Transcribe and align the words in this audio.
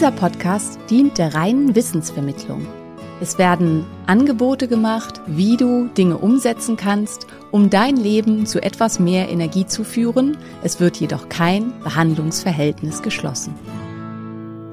Dieser 0.00 0.12
Podcast 0.12 0.78
dient 0.88 1.18
der 1.18 1.34
reinen 1.34 1.74
Wissensvermittlung. 1.74 2.66
Es 3.20 3.36
werden 3.36 3.84
Angebote 4.06 4.66
gemacht, 4.66 5.20
wie 5.26 5.58
du 5.58 5.88
Dinge 5.88 6.16
umsetzen 6.16 6.78
kannst, 6.78 7.26
um 7.50 7.68
dein 7.68 7.98
Leben 7.98 8.46
zu 8.46 8.62
etwas 8.62 8.98
mehr 8.98 9.28
Energie 9.28 9.66
zu 9.66 9.84
führen. 9.84 10.38
Es 10.62 10.80
wird 10.80 10.96
jedoch 10.96 11.28
kein 11.28 11.78
Behandlungsverhältnis 11.80 13.02
geschlossen. 13.02 13.54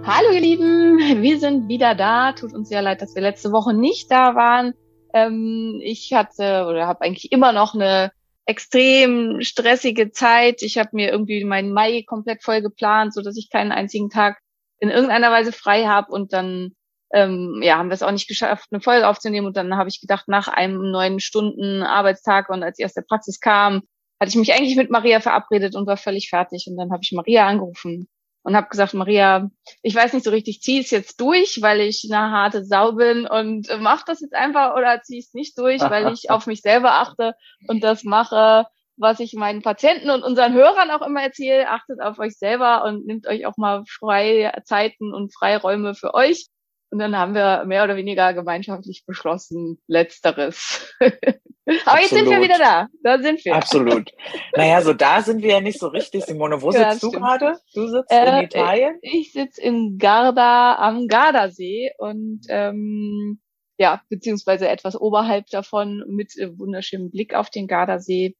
Hallo 0.05 0.31
ihr 0.31 0.39
Lieben, 0.39 0.97
wir 1.21 1.39
sind 1.39 1.67
wieder 1.67 1.93
da. 1.93 2.31
Tut 2.31 2.53
uns 2.53 2.69
sehr 2.69 2.81
leid, 2.81 3.01
dass 3.01 3.13
wir 3.13 3.21
letzte 3.21 3.51
Woche 3.51 3.73
nicht 3.73 4.09
da 4.09 4.33
waren. 4.33 4.75
Ähm, 5.13 5.81
ich 5.83 6.13
hatte 6.13 6.67
oder 6.69 6.87
habe 6.87 7.01
eigentlich 7.01 7.33
immer 7.33 7.51
noch 7.51 7.75
eine 7.75 8.13
extrem 8.45 9.41
stressige 9.41 10.09
Zeit. 10.09 10.61
Ich 10.61 10.77
habe 10.77 10.91
mir 10.93 11.11
irgendwie 11.11 11.43
meinen 11.43 11.73
Mai 11.73 12.05
komplett 12.07 12.43
voll 12.43 12.61
geplant, 12.61 13.13
so 13.13 13.21
dass 13.21 13.35
ich 13.35 13.49
keinen 13.49 13.73
einzigen 13.73 14.09
Tag 14.09 14.37
in 14.79 14.89
irgendeiner 14.89 15.31
Weise 15.31 15.51
frei 15.51 15.85
habe 15.85 16.11
und 16.11 16.33
dann 16.33 16.71
ähm, 17.13 17.61
ja, 17.63 17.77
haben 17.77 17.89
wir 17.89 17.93
es 17.93 18.03
auch 18.03 18.11
nicht 18.11 18.27
geschafft, 18.27 18.67
eine 18.71 18.81
Folge 18.81 19.07
aufzunehmen. 19.07 19.47
Und 19.47 19.57
dann 19.57 19.77
habe 19.77 19.89
ich 19.89 20.01
gedacht, 20.01 20.27
nach 20.27 20.47
einem 20.47 20.91
neun 20.91 21.19
Stunden 21.19 21.83
Arbeitstag 21.83 22.49
und 22.49 22.63
als 22.63 22.79
ich 22.79 22.85
aus 22.85 22.93
der 22.93 23.03
Praxis 23.07 23.39
kam, 23.39 23.83
hatte 24.19 24.29
ich 24.29 24.35
mich 24.35 24.53
eigentlich 24.53 24.75
mit 24.75 24.89
Maria 24.89 25.19
verabredet 25.19 25.75
und 25.75 25.87
war 25.87 25.97
völlig 25.97 26.29
fertig. 26.29 26.65
Und 26.67 26.77
dann 26.77 26.91
habe 26.91 27.01
ich 27.03 27.11
Maria 27.13 27.47
angerufen 27.47 28.07
und 28.43 28.55
habe 28.55 28.69
gesagt, 28.69 28.93
Maria, 28.93 29.49
ich 29.81 29.93
weiß 29.93 30.13
nicht 30.13 30.23
so 30.23 30.31
richtig, 30.31 30.61
zieh 30.61 30.79
es 30.79 30.89
jetzt 30.89 31.19
durch, 31.19 31.61
weil 31.61 31.81
ich 31.81 32.07
eine 32.09 32.31
harte 32.31 32.63
Sau 32.65 32.93
bin 32.93 33.27
und 33.27 33.67
mach 33.79 34.03
das 34.03 34.21
jetzt 34.21 34.33
einfach 34.33 34.75
oder 34.75 35.01
zieh 35.01 35.19
es 35.19 35.33
nicht 35.33 35.57
durch, 35.57 35.81
weil 35.81 36.13
ich 36.13 36.29
auf 36.29 36.47
mich 36.47 36.61
selber 36.61 36.93
achte 36.93 37.35
und 37.67 37.83
das 37.83 38.03
mache, 38.03 38.65
was 38.97 39.19
ich 39.19 39.33
meinen 39.33 39.61
Patienten 39.61 40.09
und 40.09 40.23
unseren 40.23 40.53
Hörern 40.53 40.91
auch 40.91 41.05
immer 41.05 41.21
erzähle. 41.21 41.69
Achtet 41.69 42.01
auf 42.01 42.19
euch 42.19 42.37
selber 42.37 42.83
und 42.85 43.05
nehmt 43.05 43.27
euch 43.27 43.45
auch 43.45 43.57
mal 43.57 43.83
freie 43.87 44.51
Zeiten 44.65 45.13
und 45.13 45.33
Freiräume 45.33 45.95
für 45.95 46.13
euch. 46.13 46.47
Und 46.89 46.99
dann 46.99 47.17
haben 47.17 47.35
wir 47.35 47.65
mehr 47.65 47.83
oder 47.83 47.97
weniger 47.97 48.33
gemeinschaftlich 48.33 49.03
beschlossen, 49.05 49.77
letzteres. 49.87 50.95
Aber 51.85 51.99
jetzt 51.99 52.11
sind 52.11 52.29
wir 52.29 52.41
wieder 52.41 52.57
da. 52.57 52.87
Da 53.03 53.21
sind 53.21 53.43
wir. 53.43 53.55
Absolut. 53.55 54.09
Naja, 54.55 54.81
so 54.81 54.93
da 54.93 55.21
sind 55.21 55.41
wir 55.43 55.55
ja 55.55 55.59
nicht 55.59 55.79
so 55.79 55.87
richtig, 55.87 56.23
Simone. 56.23 56.61
Wo 56.61 56.71
Ja, 56.71 56.91
sitzt 56.91 57.03
du 57.03 57.11
gerade? 57.11 57.57
Du 57.73 57.87
sitzt 57.87 58.09
Äh, 58.09 58.39
in 58.39 58.45
Italien? 58.45 58.99
Ich 59.01 59.33
sitze 59.33 59.61
in 59.61 59.97
Garda 59.97 60.75
am 60.75 61.07
Gardasee 61.07 61.91
und 61.97 62.41
ähm, 62.47 63.41
ja, 63.77 64.01
beziehungsweise 64.09 64.69
etwas 64.69 64.95
oberhalb 64.99 65.47
davon 65.47 66.05
mit 66.07 66.37
äh, 66.37 66.57
wunderschönem 66.57 67.11
Blick 67.11 67.33
auf 67.33 67.49
den 67.49 67.67
Gardasee 67.67 68.35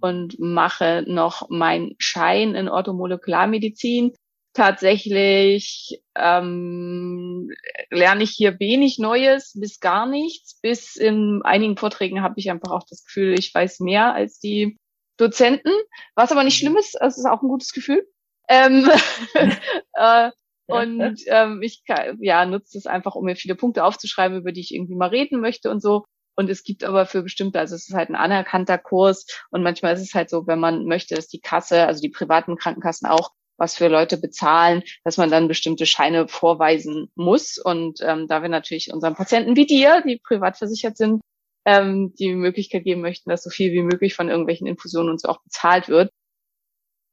und 0.00 0.38
mache 0.38 1.04
noch 1.06 1.48
meinen 1.50 1.94
Schein 1.98 2.54
in 2.54 2.68
Orthomolekularmedizin. 2.68 4.14
Tatsächlich 4.54 6.02
ähm, 6.16 7.50
lerne 7.90 8.22
ich 8.22 8.30
hier 8.30 8.58
wenig 8.58 8.98
Neues 8.98 9.52
bis 9.54 9.80
gar 9.80 10.06
nichts. 10.06 10.58
Bis 10.60 10.96
in 10.96 11.42
einigen 11.44 11.76
Vorträgen 11.76 12.22
habe 12.22 12.34
ich 12.38 12.50
einfach 12.50 12.72
auch 12.72 12.84
das 12.88 13.04
Gefühl, 13.04 13.38
ich 13.38 13.54
weiß 13.54 13.80
mehr 13.80 14.14
als 14.14 14.40
die 14.40 14.76
Dozenten, 15.16 15.72
was 16.14 16.32
aber 16.32 16.44
nicht 16.44 16.58
schlimm 16.58 16.76
ist. 16.76 16.96
Es 17.00 17.18
ist 17.18 17.26
auch 17.26 17.42
ein 17.42 17.48
gutes 17.48 17.72
Gefühl. 17.72 18.06
Ähm, 18.48 18.88
äh, 19.94 20.30
und 20.66 21.20
ähm, 21.26 21.62
ich 21.62 21.84
kann, 21.86 22.18
ja, 22.20 22.44
nutze 22.44 22.78
es 22.78 22.86
einfach, 22.86 23.14
um 23.14 23.24
mir 23.24 23.36
viele 23.36 23.54
Punkte 23.54 23.84
aufzuschreiben, 23.84 24.38
über 24.38 24.52
die 24.52 24.60
ich 24.60 24.74
irgendwie 24.74 24.96
mal 24.96 25.08
reden 25.08 25.40
möchte 25.40 25.70
und 25.70 25.80
so. 25.80 26.04
Und 26.38 26.48
es 26.50 26.62
gibt 26.62 26.84
aber 26.84 27.04
für 27.04 27.22
bestimmte, 27.22 27.58
also 27.58 27.74
es 27.74 27.88
ist 27.88 27.94
halt 27.96 28.10
ein 28.10 28.14
anerkannter 28.14 28.78
Kurs 28.78 29.26
und 29.50 29.64
manchmal 29.64 29.94
ist 29.94 30.02
es 30.02 30.14
halt 30.14 30.30
so, 30.30 30.46
wenn 30.46 30.60
man 30.60 30.84
möchte, 30.84 31.16
dass 31.16 31.26
die 31.26 31.40
Kasse, 31.40 31.84
also 31.84 32.00
die 32.00 32.10
privaten 32.10 32.56
Krankenkassen 32.56 33.08
auch 33.08 33.32
was 33.56 33.74
für 33.74 33.88
Leute 33.88 34.16
bezahlen, 34.18 34.84
dass 35.02 35.16
man 35.16 35.32
dann 35.32 35.48
bestimmte 35.48 35.84
Scheine 35.84 36.28
vorweisen 36.28 37.10
muss. 37.16 37.58
Und 37.58 37.98
ähm, 38.02 38.28
da 38.28 38.40
wir 38.40 38.48
natürlich 38.48 38.92
unseren 38.92 39.16
Patienten 39.16 39.56
wie 39.56 39.66
dir, 39.66 40.00
die 40.06 40.20
privat 40.22 40.56
versichert 40.56 40.96
sind, 40.96 41.20
ähm, 41.64 42.14
die 42.20 42.32
Möglichkeit 42.36 42.84
geben 42.84 43.00
möchten, 43.00 43.30
dass 43.30 43.42
so 43.42 43.50
viel 43.50 43.72
wie 43.72 43.82
möglich 43.82 44.14
von 44.14 44.28
irgendwelchen 44.28 44.68
Infusionen 44.68 45.10
uns 45.10 45.24
auch 45.24 45.42
bezahlt 45.42 45.88
wird, 45.88 46.12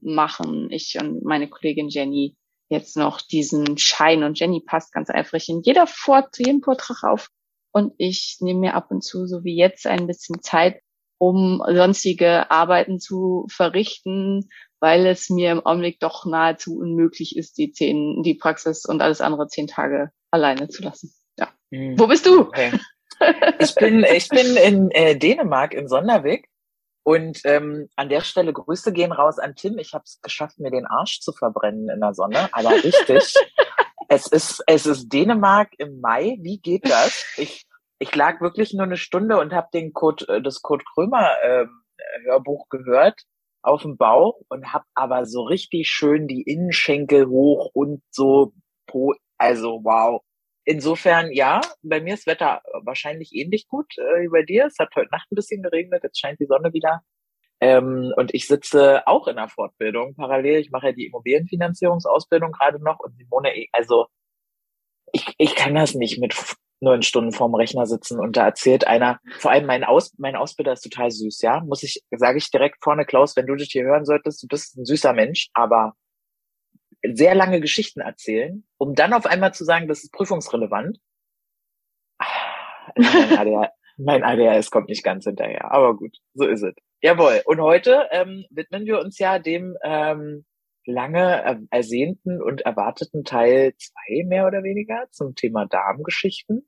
machen 0.02 0.70
ich 0.70 1.00
und 1.02 1.24
meine 1.24 1.50
Kollegin 1.50 1.90
Jenny 1.90 2.36
jetzt 2.70 2.96
noch 2.96 3.22
diesen 3.22 3.80
Schein. 3.80 4.22
Und 4.22 4.40
Jenny 4.40 4.62
passt 4.62 4.94
ganz 4.94 5.10
eifrig 5.10 5.50
in 5.50 5.64
jeder 5.64 5.88
Fort 5.88 6.38
jeden 6.38 6.62
Vortrag 6.62 7.04
auf. 7.04 7.30
Und 7.76 7.94
ich 7.98 8.38
nehme 8.40 8.62
mir 8.62 8.74
ab 8.74 8.90
und 8.90 9.04
zu, 9.04 9.28
so 9.28 9.44
wie 9.44 9.58
jetzt, 9.58 9.86
ein 9.86 10.08
bisschen 10.08 10.42
Zeit, 10.42 10.80
um 11.18 11.62
sonstige 11.68 12.50
Arbeiten 12.50 13.02
zu 13.02 13.48
verrichten, 13.50 14.48
weil 14.80 15.06
es 15.06 15.30
mir 15.30 15.52
im 15.52 15.66
Augenblick 15.66 16.00
doch 16.00 16.26
nahezu 16.26 16.78
unmöglich 16.78 17.36
ist, 17.36 17.58
die 17.58 17.74
zehn, 17.74 18.24
die 18.24 18.36
Praxis 18.36 18.86
und 18.86 19.02
alles 19.02 19.20
andere 19.20 19.50
zehn 19.50 19.68
Tage 19.68 20.12
alleine 20.32 20.70
zu 20.70 20.84
lassen. 20.84 21.14
Ja. 21.38 21.50
Hm, 21.70 22.00
Wo 22.00 22.08
bist 22.08 22.26
du? 22.26 22.44
Okay. 22.44 22.72
Ich 23.60 23.76
bin, 23.76 24.06
ich 24.06 24.30
bin 24.30 24.56
in 24.56 24.92
äh, 24.92 25.18
Dänemark, 25.18 25.74
in 25.74 25.90
Sonderweg. 25.90 26.48
Und 27.04 27.42
ähm, 27.44 27.90
an 27.98 28.08
der 28.08 28.22
Stelle 28.22 28.54
Grüße 28.54 28.94
gehen 28.94 29.12
raus 29.12 29.38
an 29.38 29.56
Tim. 29.56 29.78
Ich 29.80 29.94
habe 29.94 30.06
es 30.06 30.22
geschafft, 30.22 30.60
mir 30.60 30.72
den 30.72 30.86
Arsch 30.86 31.20
zu 31.20 31.34
verbrennen 31.34 31.90
in 31.90 32.00
der 32.00 32.14
Sonne, 32.14 32.48
aber 32.54 32.72
richtig. 32.72 33.34
Es 34.10 34.28
ist 34.28 34.64
es 34.68 34.86
ist 34.86 35.10
Dänemark 35.10 35.70
im 35.78 36.00
Mai. 36.00 36.38
Wie 36.42 36.60
geht 36.60 36.90
das? 36.90 37.26
Ich 37.38 37.66
ich 38.00 38.14
lag 38.16 38.42
wirklich 38.42 38.74
nur 38.74 38.84
eine 38.84 38.98
Stunde 38.98 39.40
und 39.40 39.54
habe 39.54 39.70
den 39.74 39.94
Code, 39.94 40.28
äh, 40.28 40.42
das 40.42 40.62
Code 40.62 40.84
Krömer 40.94 41.30
ähm, 41.44 41.70
Hörbuch 42.26 42.68
gehört 42.70 43.22
auf 43.62 43.82
dem 43.82 43.98
Bauch 43.98 44.40
und 44.50 44.74
habe 44.74 44.86
aber 44.94 45.26
so 45.26 45.44
richtig 45.44 45.88
schön 45.88 46.28
die 46.28 46.44
Innenschenkel 46.44 47.28
hoch 47.28 47.72
und 47.74 48.04
so 48.12 48.54
po, 48.86 49.16
also 49.38 49.82
wow. 49.84 50.22
Insofern 50.66 51.32
ja, 51.32 51.62
bei 51.84 52.02
mir 52.02 52.16
ist 52.16 52.28
Wetter 52.28 52.62
wahrscheinlich 52.84 53.34
ähnlich 53.34 53.68
gut 53.68 53.98
äh, 53.98 54.24
wie 54.24 54.30
bei 54.30 54.44
dir. 54.44 54.66
Es 54.66 54.80
hat 54.80 54.90
heute 54.96 55.10
Nacht 55.12 55.32
ein 55.32 55.36
bisschen 55.36 55.62
geregnet, 55.62 56.04
jetzt 56.04 56.20
scheint 56.20 56.40
die 56.40 56.48
Sonne 56.48 56.74
wieder. 56.74 57.02
Ähm, 57.62 58.14
und 58.18 58.34
ich 58.34 58.48
sitze 58.48 59.08
auch 59.08 59.28
in 59.28 59.38
der 59.38 59.48
Fortbildung 59.50 60.16
parallel. 60.16 60.60
Ich 60.60 60.72
mache 60.72 60.88
ja 60.88 60.92
die 60.94 61.06
Immobilienfinanzierungsausbildung 61.08 62.52
gerade 62.52 62.84
noch 62.84 63.00
und 63.00 63.18
Simone, 63.18 63.56
eh, 63.56 63.70
also 63.72 64.08
ich, 65.14 65.34
ich 65.38 65.56
kann 65.56 65.76
das 65.76 65.96
nicht 65.96 66.20
mit 66.20 66.36
neun 66.82 67.02
Stunden 67.02 67.32
vorm 67.32 67.56
Rechner 67.56 67.86
sitzen 67.86 68.20
und 68.20 68.36
da 68.38 68.46
erzählt 68.46 68.86
einer, 68.86 69.20
vor 69.40 69.52
allem 69.52 69.66
mein, 69.66 69.84
Aus, 69.84 70.14
mein 70.18 70.36
Ausbilder 70.36 70.74
ist 70.74 70.82
total 70.82 71.10
süß, 71.12 71.42
ja. 71.42 71.62
Muss 71.62 71.84
ich, 71.84 72.04
sage 72.12 72.38
ich 72.38 72.52
direkt 72.52 72.84
vorne, 72.84 73.06
Klaus, 73.06 73.36
wenn 73.36 73.48
du 73.48 73.56
das 73.56 73.70
hier 73.70 73.84
hören 73.84 74.06
solltest, 74.06 74.44
du 74.44 74.48
bist 74.48 74.78
ein 74.78 74.86
süßer 74.86 75.14
Mensch, 75.14 75.50
aber 75.54 75.94
sehr 77.14 77.36
lange 77.36 77.62
Geschichten 77.62 78.02
erzählen, 78.02 78.66
um 78.78 78.96
dann 78.96 79.14
auf 79.14 79.26
einmal 79.26 79.54
zu 79.54 79.64
sagen, 79.64 79.88
das 79.88 80.04
ist 80.04 80.12
prüfungsrelevant. 80.12 80.98
Ah, 82.20 83.68
mein 83.98 84.24
ADHS 84.24 84.70
kommt 84.72 84.90
nicht 84.90 85.04
ganz 85.04 85.26
hinterher, 85.26 85.72
aber 85.72 85.96
gut, 85.96 86.18
so 86.34 86.46
ist 86.46 86.64
es. 86.64 86.74
Jawohl. 87.02 87.42
Und 87.46 87.62
heute 87.62 88.08
ähm, 88.12 88.46
widmen 88.50 88.86
wir 88.86 89.00
uns 89.00 89.20
ja 89.20 89.40
dem 89.40 89.76
ähm, 89.84 90.46
lange 90.86 91.44
äh, 91.44 91.58
ersehnten 91.70 92.42
und 92.42 92.62
erwarteten 92.62 93.24
Teil 93.24 93.74
zwei 93.78 94.24
mehr 94.26 94.48
oder 94.48 94.64
weniger 94.64 95.08
zum 95.12 95.36
Thema 95.36 95.66
Darmgeschichten 95.66 96.68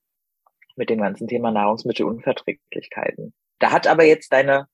mit 0.75 0.89
dem 0.89 1.00
ganzen 1.01 1.27
Thema 1.27 1.51
Nahrungsmittelunverträglichkeiten. 1.51 3.33
Da 3.59 3.71
hat 3.71 3.88
aber 3.88 4.03
jetzt 4.03 4.31
deine 4.31 4.68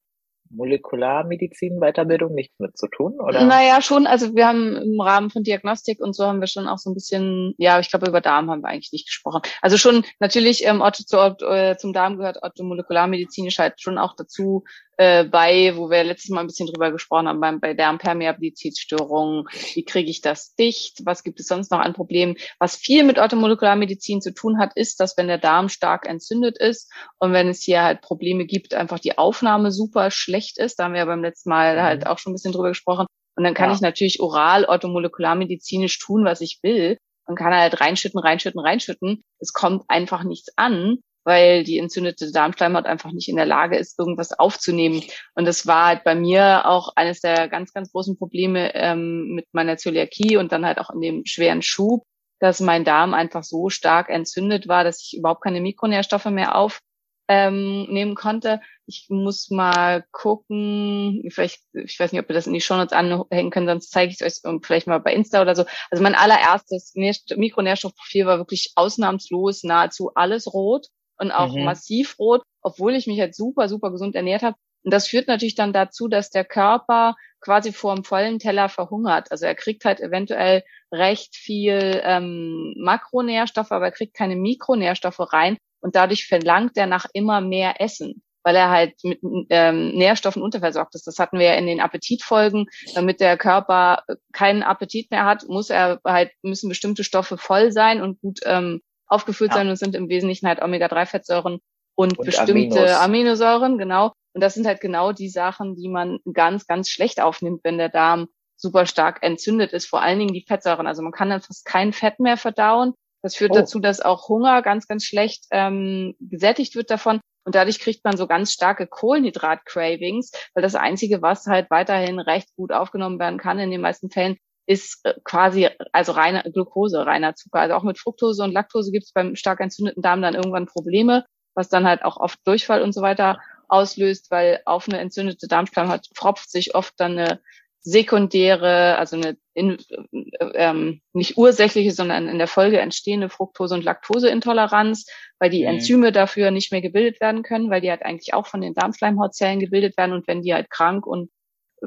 Molekularmedizin-Weiterbildung 0.49 2.33
nichts 2.33 2.59
mit 2.59 2.77
zu 2.77 2.87
tun, 2.87 3.19
oder? 3.19 3.43
Naja, 3.45 3.81
schon. 3.81 4.05
Also 4.05 4.35
wir 4.35 4.47
haben 4.47 4.75
im 4.75 5.01
Rahmen 5.01 5.29
von 5.29 5.43
Diagnostik 5.43 5.99
und 5.99 6.13
so 6.13 6.25
haben 6.25 6.41
wir 6.41 6.47
schon 6.47 6.67
auch 6.67 6.77
so 6.77 6.91
ein 6.91 6.93
bisschen, 6.93 7.55
ja, 7.57 7.79
ich 7.79 7.89
glaube, 7.89 8.07
über 8.07 8.21
Darm 8.21 8.49
haben 8.51 8.61
wir 8.61 8.69
eigentlich 8.69 8.91
nicht 8.91 9.07
gesprochen. 9.07 9.41
Also 9.61 9.77
schon 9.77 10.03
natürlich 10.19 10.65
ähm, 10.65 10.81
Ortho 10.81 11.03
zu, 11.03 11.17
äh, 11.17 11.77
zum 11.77 11.93
Darm 11.93 12.17
gehört 12.17 12.43
orthomolekularmedizinisch 12.43 13.57
halt 13.57 13.81
schon 13.81 13.97
auch 13.97 14.15
dazu, 14.15 14.63
äh, 14.97 15.23
bei, 15.23 15.75
wo 15.75 15.89
wir 15.89 16.03
letztes 16.03 16.29
Mal 16.29 16.41
ein 16.41 16.47
bisschen 16.47 16.67
drüber 16.67 16.91
gesprochen 16.91 17.27
haben, 17.27 17.39
bei, 17.39 17.51
bei 17.53 17.73
Darmpermeabilitätsstörungen. 17.73 19.45
Wie 19.73 19.83
kriege 19.83 20.09
ich 20.09 20.21
das 20.21 20.55
dicht? 20.55 21.01
Was 21.05 21.23
gibt 21.23 21.39
es 21.39 21.47
sonst 21.47 21.71
noch 21.71 21.79
an 21.79 21.93
Problemen? 21.93 22.35
Was 22.59 22.75
viel 22.75 23.03
mit 23.03 23.17
Orthomolekularmedizin 23.17 24.21
zu 24.21 24.33
tun 24.33 24.59
hat, 24.59 24.71
ist, 24.75 24.99
dass 24.99 25.17
wenn 25.17 25.27
der 25.27 25.37
Darm 25.37 25.69
stark 25.69 26.07
entzündet 26.07 26.57
ist 26.57 26.91
und 27.17 27.33
wenn 27.33 27.49
es 27.49 27.63
hier 27.63 27.83
halt 27.83 28.01
Probleme 28.01 28.45
gibt, 28.45 28.73
einfach 28.73 28.99
die 28.99 29.17
Aufnahme 29.17 29.71
super 29.71 30.11
schlecht 30.11 30.57
ist. 30.59 30.77
Da 30.77 30.85
haben 30.85 30.93
wir 30.93 30.99
ja 30.99 31.05
beim 31.05 31.23
letzten 31.23 31.49
Mal 31.49 31.81
halt 31.81 32.01
mhm. 32.01 32.07
auch 32.07 32.19
schon 32.19 32.31
ein 32.31 32.35
bisschen 32.35 32.53
drüber 32.53 32.69
gesprochen. 32.69 33.07
Und 33.35 33.43
dann 33.43 33.55
kann 33.55 33.69
ja. 33.69 33.75
ich 33.75 33.81
natürlich 33.81 34.19
oral 34.19 34.65
orthomolekularmedizinisch 34.65 35.97
tun, 35.99 36.23
was 36.23 36.41
ich 36.41 36.59
will. 36.61 36.97
Man 37.25 37.35
kann 37.35 37.53
halt 37.53 37.79
reinschütten, 37.79 38.19
reinschütten, 38.19 38.59
reinschütten. 38.59 39.23
Es 39.39 39.53
kommt 39.53 39.85
einfach 39.87 40.23
nichts 40.23 40.49
an 40.55 40.99
weil 41.23 41.63
die 41.63 41.77
entzündete 41.77 42.31
Darmschleimhaut 42.31 42.85
einfach 42.85 43.11
nicht 43.11 43.29
in 43.29 43.35
der 43.35 43.45
Lage 43.45 43.77
ist, 43.77 43.97
irgendwas 43.97 44.37
aufzunehmen. 44.37 45.03
Und 45.35 45.45
das 45.45 45.65
war 45.67 45.87
halt 45.87 46.03
bei 46.03 46.15
mir 46.15 46.65
auch 46.65 46.95
eines 46.95 47.21
der 47.21 47.47
ganz, 47.47 47.73
ganz 47.73 47.91
großen 47.91 48.17
Probleme 48.17 48.73
ähm, 48.75 49.33
mit 49.35 49.47
meiner 49.53 49.77
Zöliakie 49.77 50.37
und 50.37 50.51
dann 50.51 50.65
halt 50.65 50.79
auch 50.79 50.89
in 50.89 51.01
dem 51.01 51.25
schweren 51.25 51.61
Schub, 51.61 52.05
dass 52.39 52.59
mein 52.59 52.83
Darm 52.83 53.13
einfach 53.13 53.43
so 53.43 53.69
stark 53.69 54.09
entzündet 54.09 54.67
war, 54.67 54.83
dass 54.83 55.01
ich 55.01 55.17
überhaupt 55.17 55.43
keine 55.43 55.61
Mikronährstoffe 55.61 56.25
mehr 56.25 56.55
aufnehmen 56.55 56.81
ähm, 57.29 58.15
konnte. 58.15 58.59
Ich 58.85 59.05
muss 59.09 59.49
mal 59.49 60.03
gucken, 60.11 61.23
vielleicht, 61.29 61.61
ich 61.73 61.97
weiß 61.97 62.11
nicht, 62.11 62.21
ob 62.21 62.27
wir 62.27 62.35
das 62.35 62.47
in 62.47 62.53
die 62.53 62.59
Shownotes 62.59 62.91
anhängen 62.91 63.49
können, 63.49 63.67
sonst 63.67 63.91
zeige 63.91 64.11
ich 64.11 64.19
es 64.19 64.43
euch 64.43 64.59
vielleicht 64.61 64.87
mal 64.87 64.99
bei 64.99 65.13
Insta 65.13 65.41
oder 65.41 65.55
so. 65.55 65.63
Also 65.89 66.03
mein 66.03 66.15
allererstes 66.15 66.93
Mikronährstoffprofil 66.95 68.25
war 68.25 68.39
wirklich 68.39 68.73
ausnahmslos 68.75 69.63
nahezu 69.63 70.11
alles 70.13 70.53
rot 70.53 70.87
und 71.23 71.31
auch 71.31 71.55
mhm. 71.55 71.63
massiv 71.63 72.17
rot, 72.19 72.43
obwohl 72.61 72.95
ich 72.95 73.07
mich 73.07 73.19
halt 73.19 73.35
super, 73.35 73.67
super 73.67 73.91
gesund 73.91 74.15
ernährt 74.15 74.43
habe. 74.43 74.55
Und 74.83 74.93
das 74.93 75.07
führt 75.07 75.27
natürlich 75.27 75.55
dann 75.55 75.73
dazu, 75.73 76.07
dass 76.07 76.29
der 76.29 76.45
Körper 76.45 77.15
quasi 77.39 77.71
vor 77.73 77.95
dem 77.95 78.03
vollen 78.03 78.39
Teller 78.39 78.69
verhungert. 78.69 79.31
Also 79.31 79.45
er 79.45 79.55
kriegt 79.55 79.85
halt 79.85 79.99
eventuell 79.99 80.63
recht 80.91 81.35
viel 81.35 82.01
ähm, 82.03 82.73
Makronährstoffe, 82.77 83.71
aber 83.71 83.85
er 83.85 83.91
kriegt 83.91 84.13
keine 84.13 84.35
Mikronährstoffe 84.35 85.33
rein 85.33 85.57
und 85.81 85.95
dadurch 85.95 86.27
verlangt 86.27 86.77
er 86.77 86.87
nach 86.87 87.05
immer 87.13 87.41
mehr 87.41 87.81
Essen, 87.81 88.23
weil 88.43 88.55
er 88.55 88.69
halt 88.69 88.93
mit 89.03 89.19
ähm, 89.49 89.89
Nährstoffen 89.95 90.41
unterversorgt 90.41 90.95
ist. 90.95 91.07
Das 91.07 91.19
hatten 91.19 91.39
wir 91.39 91.47
ja 91.47 91.55
in 91.55 91.67
den 91.67 91.81
Appetitfolgen. 91.81 92.67
Damit 92.95 93.19
der 93.19 93.37
Körper 93.37 94.03
keinen 94.31 94.63
Appetit 94.63 95.11
mehr 95.11 95.25
hat, 95.25 95.47
muss 95.47 95.69
er 95.69 95.99
halt 96.05 96.31
müssen 96.41 96.69
bestimmte 96.69 97.03
Stoffe 97.03 97.37
voll 97.37 97.71
sein 97.71 98.01
und 98.01 98.19
gut 98.21 98.39
ähm, 98.45 98.81
aufgefüllt 99.13 99.51
ja. 99.51 99.57
sein 99.57 99.69
und 99.69 99.75
sind 99.75 99.95
im 99.95 100.09
Wesentlichen 100.09 100.47
halt 100.47 100.61
Omega-3-Fettsäuren 100.61 101.59
und, 101.95 102.17
und, 102.17 102.25
bestimmte 102.25 102.51
Aminos. 102.51 102.91
Aminosäuren, 102.91 103.77
genau. 103.77 104.13
Und 104.33 104.41
das 104.41 104.55
sind 104.55 104.65
halt 104.65 104.81
genau 104.81 105.11
die 105.11 105.29
Sachen, 105.29 105.75
die 105.75 105.89
man 105.89 106.19
ganz, 106.33 106.65
ganz 106.65 106.89
schlecht 106.89 107.21
aufnimmt, 107.21 107.61
wenn 107.63 107.77
der 107.77 107.89
Darm 107.89 108.27
super 108.57 108.85
stark 108.85 109.19
entzündet 109.21 109.73
ist, 109.73 109.87
vor 109.87 110.01
allen 110.01 110.19
Dingen 110.19 110.33
die 110.33 110.45
Fettsäuren. 110.47 110.87
Also 110.87 111.01
man 111.01 111.11
kann 111.11 111.29
dann 111.29 111.41
fast 111.41 111.65
kein 111.65 111.93
Fett 111.93 112.19
mehr 112.19 112.37
verdauen. 112.37 112.93
Das 113.21 113.35
führt 113.35 113.51
oh. 113.51 113.55
dazu, 113.55 113.79
dass 113.79 114.01
auch 114.01 114.27
Hunger 114.27 114.61
ganz, 114.61 114.87
ganz 114.87 115.05
schlecht 115.05 115.45
ähm, 115.51 116.15
gesättigt 116.19 116.75
wird 116.75 116.89
davon. 116.89 117.19
Und 117.45 117.55
dadurch 117.55 117.79
kriegt 117.79 118.03
man 118.05 118.15
so 118.15 118.25
ganz 118.25 118.53
starke 118.53 118.87
Kohlenhydrat-Cravings, 118.87 120.31
weil 120.53 120.63
das 120.63 120.75
Einzige, 120.75 121.21
was 121.21 121.45
halt 121.45 121.69
weiterhin 121.69 122.19
recht 122.19 122.47
gut 122.55 122.71
aufgenommen 122.71 123.19
werden 123.19 123.37
kann 123.37 123.59
in 123.59 123.69
den 123.69 123.81
meisten 123.81 124.09
Fällen, 124.09 124.37
ist 124.65 124.99
äh, 125.03 125.13
quasi 125.23 125.69
also 125.91 126.13
reine 126.13 126.43
Glucose, 126.51 127.05
reiner 127.05 127.35
Zucker. 127.35 127.59
Also 127.59 127.75
auch 127.75 127.83
mit 127.83 127.99
Fructose 127.99 128.43
und 128.43 128.53
Laktose 128.53 128.91
gibt 128.91 129.05
es 129.05 129.13
beim 129.13 129.35
stark 129.35 129.59
entzündeten 129.59 130.01
Darm 130.01 130.21
dann 130.21 130.35
irgendwann 130.35 130.67
Probleme, 130.67 131.25
was 131.55 131.69
dann 131.69 131.85
halt 131.85 132.03
auch 132.03 132.17
oft 132.17 132.39
Durchfall 132.45 132.81
und 132.81 132.93
so 132.93 133.01
weiter 133.01 133.39
auslöst, 133.67 134.31
weil 134.31 134.61
auf 134.65 134.87
eine 134.87 134.99
entzündete 134.99 135.47
Darmschleimhaut 135.47 136.07
tropft 136.15 136.51
sich 136.51 136.75
oft 136.75 136.93
dann 136.97 137.17
eine 137.17 137.39
sekundäre, 137.81 138.97
also 138.97 139.17
eine 139.17 139.37
in, 139.53 139.77
äh, 140.11 140.45
ähm, 140.55 141.01
nicht 141.11 141.37
ursächliche, 141.37 141.91
sondern 141.91 142.29
in 142.29 142.37
der 142.37 142.47
Folge 142.47 142.79
entstehende 142.79 143.29
Fructose- 143.29 143.75
und 143.75 143.83
Laktoseintoleranz, 143.83 145.05
weil 145.37 145.49
die 145.49 145.63
mhm. 145.63 145.69
Enzyme 145.69 146.11
dafür 146.13 146.51
nicht 146.51 146.71
mehr 146.71 146.81
gebildet 146.81 147.19
werden 147.19 147.43
können, 147.43 147.69
weil 147.69 147.81
die 147.81 147.89
halt 147.89 148.03
eigentlich 148.03 148.33
auch 148.33 148.47
von 148.47 148.61
den 148.61 148.73
Darmschleimhautzellen 148.73 149.59
gebildet 149.59 149.97
werden 149.97 150.13
und 150.13 150.27
wenn 150.27 150.41
die 150.41 150.53
halt 150.53 150.69
krank 150.69 151.05
und 151.05 151.29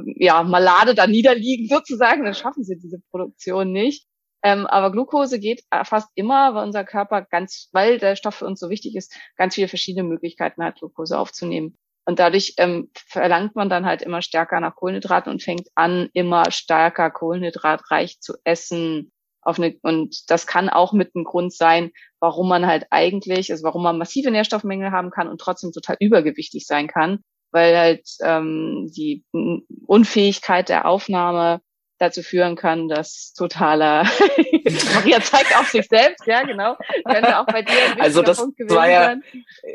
ja, 0.04 0.42
Malade 0.42 0.94
da 0.94 1.06
niederliegen 1.06 1.68
sozusagen, 1.68 2.24
dann 2.24 2.34
schaffen 2.34 2.64
sie 2.64 2.78
diese 2.78 3.00
Produktion 3.10 3.72
nicht. 3.72 4.06
Ähm, 4.42 4.66
aber 4.66 4.92
Glucose 4.92 5.40
geht 5.40 5.62
fast 5.84 6.08
immer, 6.14 6.54
weil 6.54 6.64
unser 6.64 6.84
Körper 6.84 7.22
ganz, 7.22 7.68
weil 7.72 7.98
der 7.98 8.16
Stoff 8.16 8.36
für 8.36 8.46
uns 8.46 8.60
so 8.60 8.70
wichtig 8.70 8.94
ist, 8.94 9.16
ganz 9.36 9.54
viele 9.54 9.68
verschiedene 9.68 10.06
Möglichkeiten 10.06 10.62
hat, 10.62 10.78
Glucose 10.78 11.18
aufzunehmen. 11.18 11.76
Und 12.04 12.20
dadurch 12.20 12.54
ähm, 12.58 12.90
verlangt 12.94 13.56
man 13.56 13.68
dann 13.68 13.84
halt 13.84 14.02
immer 14.02 14.22
stärker 14.22 14.60
nach 14.60 14.76
Kohlenhydraten 14.76 15.32
und 15.32 15.42
fängt 15.42 15.68
an, 15.74 16.08
immer 16.12 16.52
stärker 16.52 17.10
kohlenhydratreich 17.10 18.20
zu 18.20 18.34
essen. 18.44 19.10
Auf 19.42 19.58
eine, 19.58 19.76
und 19.82 20.30
das 20.30 20.46
kann 20.46 20.68
auch 20.68 20.92
mit 20.92 21.16
einem 21.16 21.24
Grund 21.24 21.52
sein, 21.52 21.90
warum 22.20 22.48
man 22.48 22.66
halt 22.66 22.86
eigentlich, 22.90 23.50
also 23.50 23.64
warum 23.64 23.82
man 23.82 23.98
massive 23.98 24.30
Nährstoffmängel 24.30 24.92
haben 24.92 25.10
kann 25.10 25.26
und 25.26 25.40
trotzdem 25.40 25.72
total 25.72 25.96
übergewichtig 25.98 26.66
sein 26.66 26.86
kann, 26.86 27.24
weil 27.50 27.76
halt 27.76 28.08
ähm, 28.22 28.90
die 28.96 29.24
Unfähigkeit 29.86 30.68
der 30.68 30.86
Aufnahme 30.86 31.60
dazu 31.98 32.22
führen 32.22 32.56
kann, 32.56 32.88
dass 32.88 33.32
totaler 33.32 34.04
Maria 34.94 35.20
zeigt 35.20 35.56
auf 35.56 35.68
sich 35.68 35.86
selbst, 35.88 36.26
ja 36.26 36.42
genau, 36.42 36.76
könnte 37.04 37.38
auch 37.38 37.46
bei 37.46 37.62
dir 37.62 37.92
ein 37.92 38.00
also 38.00 38.22
das 38.22 38.38
war 38.38 38.88
ja, 38.88 39.04
sein. 39.04 39.22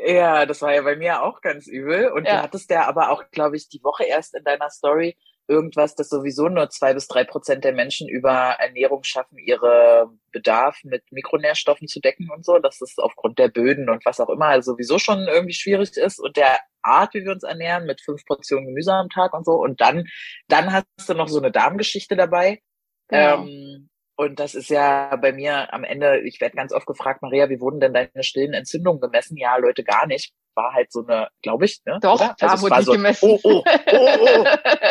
ja, 0.06 0.46
das 0.46 0.62
war 0.62 0.74
ja 0.74 0.82
bei 0.82 0.96
mir 0.96 1.22
auch 1.22 1.40
ganz 1.40 1.66
übel 1.66 2.10
und 2.12 2.26
ja. 2.26 2.36
du 2.36 2.42
hattest 2.42 2.70
ja 2.70 2.86
aber 2.86 3.10
auch, 3.10 3.24
glaube 3.30 3.56
ich, 3.56 3.68
die 3.68 3.82
Woche 3.82 4.04
erst 4.04 4.34
in 4.34 4.44
deiner 4.44 4.70
Story 4.70 5.16
irgendwas, 5.48 5.94
dass 5.94 6.08
sowieso 6.08 6.48
nur 6.48 6.70
zwei 6.70 6.94
bis 6.94 7.08
drei 7.08 7.24
Prozent 7.24 7.64
der 7.64 7.72
Menschen 7.72 8.08
über 8.08 8.56
Ernährung 8.58 9.02
schaffen, 9.02 9.38
ihre 9.38 10.10
Bedarf 10.30 10.78
mit 10.84 11.04
Mikronährstoffen 11.10 11.88
zu 11.88 12.00
decken 12.00 12.30
und 12.30 12.44
so, 12.44 12.58
dass 12.58 12.80
es 12.80 12.98
aufgrund 12.98 13.38
der 13.38 13.48
Böden 13.48 13.90
und 13.90 14.04
was 14.04 14.20
auch 14.20 14.30
immer 14.30 14.62
sowieso 14.62 14.98
schon 14.98 15.26
irgendwie 15.28 15.54
schwierig 15.54 15.96
ist 15.96 16.18
und 16.18 16.36
der 16.36 16.60
Art, 16.82 17.14
wie 17.14 17.24
wir 17.24 17.32
uns 17.32 17.44
ernähren, 17.44 17.86
mit 17.86 18.00
fünf 18.00 18.24
Portionen 18.24 18.66
Gemüse 18.66 18.92
am 18.92 19.08
Tag 19.08 19.34
und 19.34 19.44
so. 19.44 19.52
Und 19.52 19.80
dann, 19.80 20.06
dann 20.48 20.72
hast 20.72 20.86
du 21.06 21.14
noch 21.14 21.28
so 21.28 21.38
eine 21.38 21.52
Darmgeschichte 21.52 22.16
dabei. 22.16 22.60
Genau. 23.08 23.44
Ähm, 23.44 23.88
und 24.16 24.38
das 24.38 24.54
ist 24.54 24.68
ja 24.68 25.16
bei 25.16 25.32
mir 25.32 25.72
am 25.72 25.84
Ende, 25.84 26.20
ich 26.20 26.40
werde 26.40 26.56
ganz 26.56 26.72
oft 26.72 26.86
gefragt, 26.86 27.22
Maria, 27.22 27.48
wie 27.48 27.60
wurden 27.60 27.80
denn 27.80 27.94
deine 27.94 28.22
stillen 28.22 28.52
Entzündungen 28.52 29.00
gemessen? 29.00 29.36
Ja, 29.36 29.56
Leute, 29.56 29.84
gar 29.84 30.06
nicht. 30.06 30.32
War 30.54 30.72
halt 30.74 30.92
so 30.92 31.06
eine, 31.06 31.28
glaube 31.42 31.64
ich, 31.64 31.80
ne? 31.84 31.98
Doch, 32.02 32.16
Oder? 32.20 32.34
da 32.38 32.46
also 32.48 32.64
wurde 32.64 32.80
ich 32.80 32.86
so, 32.86 32.92
gemessen. 32.92 33.30
Oh, 33.30 33.40
oh, 33.42 33.62
oh, 33.66 34.44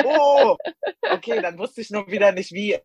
oh, 0.04 0.06
oh. 0.06 0.58
Okay, 1.12 1.42
dann 1.42 1.58
wusste 1.58 1.82
ich 1.82 1.90
noch 1.92 2.08
wieder 2.08 2.32
nicht, 2.32 2.52
wie. 2.52 2.78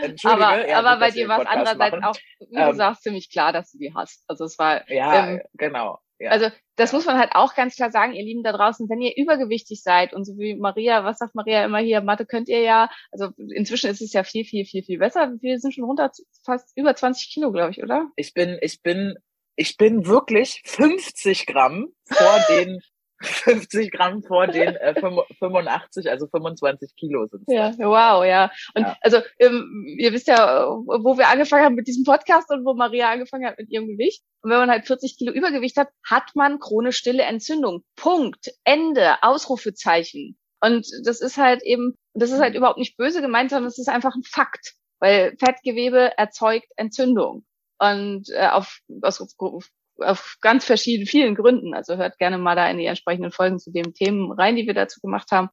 Entschuldige. 0.00 0.46
Aber, 0.46 0.68
ja, 0.68 0.78
aber 0.78 1.00
bei 1.00 1.10
dir 1.10 1.26
war 1.26 1.40
es 1.40 1.46
andererseits 1.46 2.04
auch, 2.04 2.16
wie 2.38 2.54
du 2.54 2.60
ähm, 2.60 2.76
sagst, 2.76 3.02
ziemlich 3.02 3.30
klar, 3.30 3.52
dass 3.52 3.72
du 3.72 3.78
die 3.78 3.92
hast. 3.94 4.24
Also 4.28 4.44
es 4.44 4.58
war. 4.58 4.88
Ja, 4.90 5.28
ähm, 5.28 5.42
genau. 5.54 5.98
Ja. 6.20 6.30
Also 6.30 6.48
das 6.76 6.92
muss 6.92 7.06
man 7.06 7.18
halt 7.18 7.32
auch 7.34 7.54
ganz 7.54 7.74
klar 7.74 7.90
sagen, 7.90 8.12
ihr 8.12 8.24
Lieben 8.24 8.44
da 8.44 8.52
draußen, 8.52 8.88
wenn 8.88 9.00
ihr 9.00 9.16
übergewichtig 9.16 9.82
seid 9.82 10.12
und 10.12 10.24
so 10.24 10.36
wie 10.38 10.54
Maria, 10.54 11.04
was 11.04 11.18
sagt 11.18 11.34
Maria 11.34 11.64
immer 11.64 11.78
hier, 11.78 12.00
Mathe 12.02 12.24
könnt 12.24 12.48
ihr 12.48 12.60
ja, 12.60 12.88
also 13.10 13.30
inzwischen 13.36 13.90
ist 13.90 14.00
es 14.00 14.12
ja 14.12 14.22
viel, 14.22 14.44
viel, 14.44 14.64
viel, 14.64 14.84
viel 14.84 14.98
besser. 14.98 15.32
Wir 15.40 15.58
sind 15.58 15.74
schon 15.74 15.84
runter 15.84 16.10
fast 16.44 16.70
über 16.76 16.94
20 16.94 17.32
Kilo, 17.32 17.50
glaube 17.50 17.72
ich, 17.72 17.82
oder? 17.82 18.08
Ich 18.16 18.32
bin, 18.32 18.58
ich 18.60 18.80
bin, 18.82 19.16
ich 19.56 19.76
bin 19.76 20.06
wirklich 20.06 20.62
50 20.64 21.46
Gramm 21.46 21.88
vor 22.06 22.38
den 22.48 22.80
50 23.24 23.90
Gramm 23.90 24.22
vor 24.22 24.46
den 24.46 24.76
äh, 24.76 24.94
85, 25.38 26.10
also 26.10 26.26
25 26.26 26.94
Kilo 26.96 27.26
sind 27.26 27.44
Ja, 27.46 27.72
wow, 27.78 28.24
ja. 28.24 28.50
Und 28.74 28.82
ja. 28.82 28.96
also 29.00 29.20
ähm, 29.38 29.96
ihr 29.98 30.12
wisst 30.12 30.28
ja, 30.28 30.66
wo 30.68 31.16
wir 31.16 31.28
angefangen 31.28 31.64
haben 31.64 31.74
mit 31.74 31.86
diesem 31.86 32.04
Podcast 32.04 32.50
und 32.50 32.64
wo 32.64 32.74
Maria 32.74 33.10
angefangen 33.10 33.46
hat 33.46 33.58
mit 33.58 33.70
ihrem 33.70 33.86
Gewicht. 33.86 34.22
Und 34.42 34.50
wenn 34.50 34.58
man 34.58 34.70
halt 34.70 34.86
40 34.86 35.16
Kilo 35.16 35.32
Übergewicht 35.32 35.76
hat, 35.76 35.88
hat 36.08 36.30
man 36.34 36.58
chronisch 36.58 36.98
stille 36.98 37.22
Entzündung. 37.22 37.82
Punkt. 37.96 38.52
Ende. 38.64 39.22
Ausrufezeichen. 39.22 40.36
Und 40.60 40.86
das 41.04 41.20
ist 41.20 41.36
halt 41.36 41.62
eben, 41.62 41.94
das 42.14 42.30
ist 42.30 42.40
halt 42.40 42.54
überhaupt 42.54 42.78
nicht 42.78 42.96
böse 42.96 43.20
gemeint, 43.20 43.50
sondern 43.50 43.68
es 43.68 43.78
ist 43.78 43.88
einfach 43.88 44.14
ein 44.14 44.22
Fakt. 44.22 44.74
Weil 44.98 45.36
Fettgewebe 45.38 46.12
erzeugt 46.16 46.68
Entzündung. 46.76 47.44
Und 47.92 48.28
äh, 48.30 48.48
auf, 48.48 48.80
aus 49.02 49.20
auf 49.98 50.36
ganz 50.40 50.64
verschiedenen, 50.64 51.06
vielen 51.06 51.34
Gründen. 51.34 51.74
Also 51.74 51.96
hört 51.96 52.18
gerne 52.18 52.38
mal 52.38 52.56
da 52.56 52.68
in 52.68 52.78
die 52.78 52.86
entsprechenden 52.86 53.30
Folgen 53.30 53.58
zu 53.58 53.70
den 53.70 53.94
Themen 53.94 54.32
rein, 54.32 54.56
die 54.56 54.66
wir 54.66 54.74
dazu 54.74 55.00
gemacht 55.00 55.30
haben. 55.30 55.48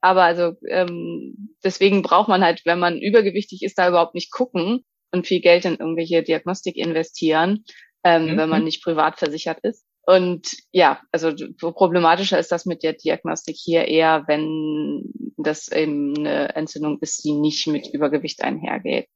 Aber 0.00 0.22
also 0.22 0.52
ähm, 0.68 1.54
deswegen 1.62 2.02
braucht 2.02 2.28
man 2.28 2.42
halt, 2.42 2.62
wenn 2.64 2.78
man 2.78 2.98
übergewichtig 2.98 3.62
ist, 3.62 3.78
da 3.78 3.88
überhaupt 3.88 4.14
nicht 4.14 4.30
gucken 4.30 4.84
und 5.12 5.26
viel 5.26 5.40
Geld 5.40 5.64
in 5.64 5.76
irgendwelche 5.76 6.22
Diagnostik 6.22 6.76
investieren, 6.76 7.64
ähm, 8.04 8.32
mhm. 8.32 8.36
wenn 8.38 8.48
man 8.48 8.64
nicht 8.64 8.82
privat 8.82 9.18
versichert 9.18 9.58
ist. 9.62 9.84
Und 10.06 10.48
ja, 10.72 11.02
also 11.12 11.32
so 11.36 11.72
problematischer 11.72 12.38
ist 12.38 12.50
das 12.50 12.64
mit 12.64 12.82
der 12.82 12.94
Diagnostik 12.94 13.56
hier 13.58 13.86
eher, 13.86 14.24
wenn 14.26 15.12
das 15.36 15.70
eben 15.70 16.16
eine 16.16 16.54
Entzündung 16.56 16.98
ist, 17.00 17.22
die 17.24 17.32
nicht 17.32 17.66
mit 17.66 17.92
Übergewicht 17.92 18.42
einhergeht. 18.42 19.08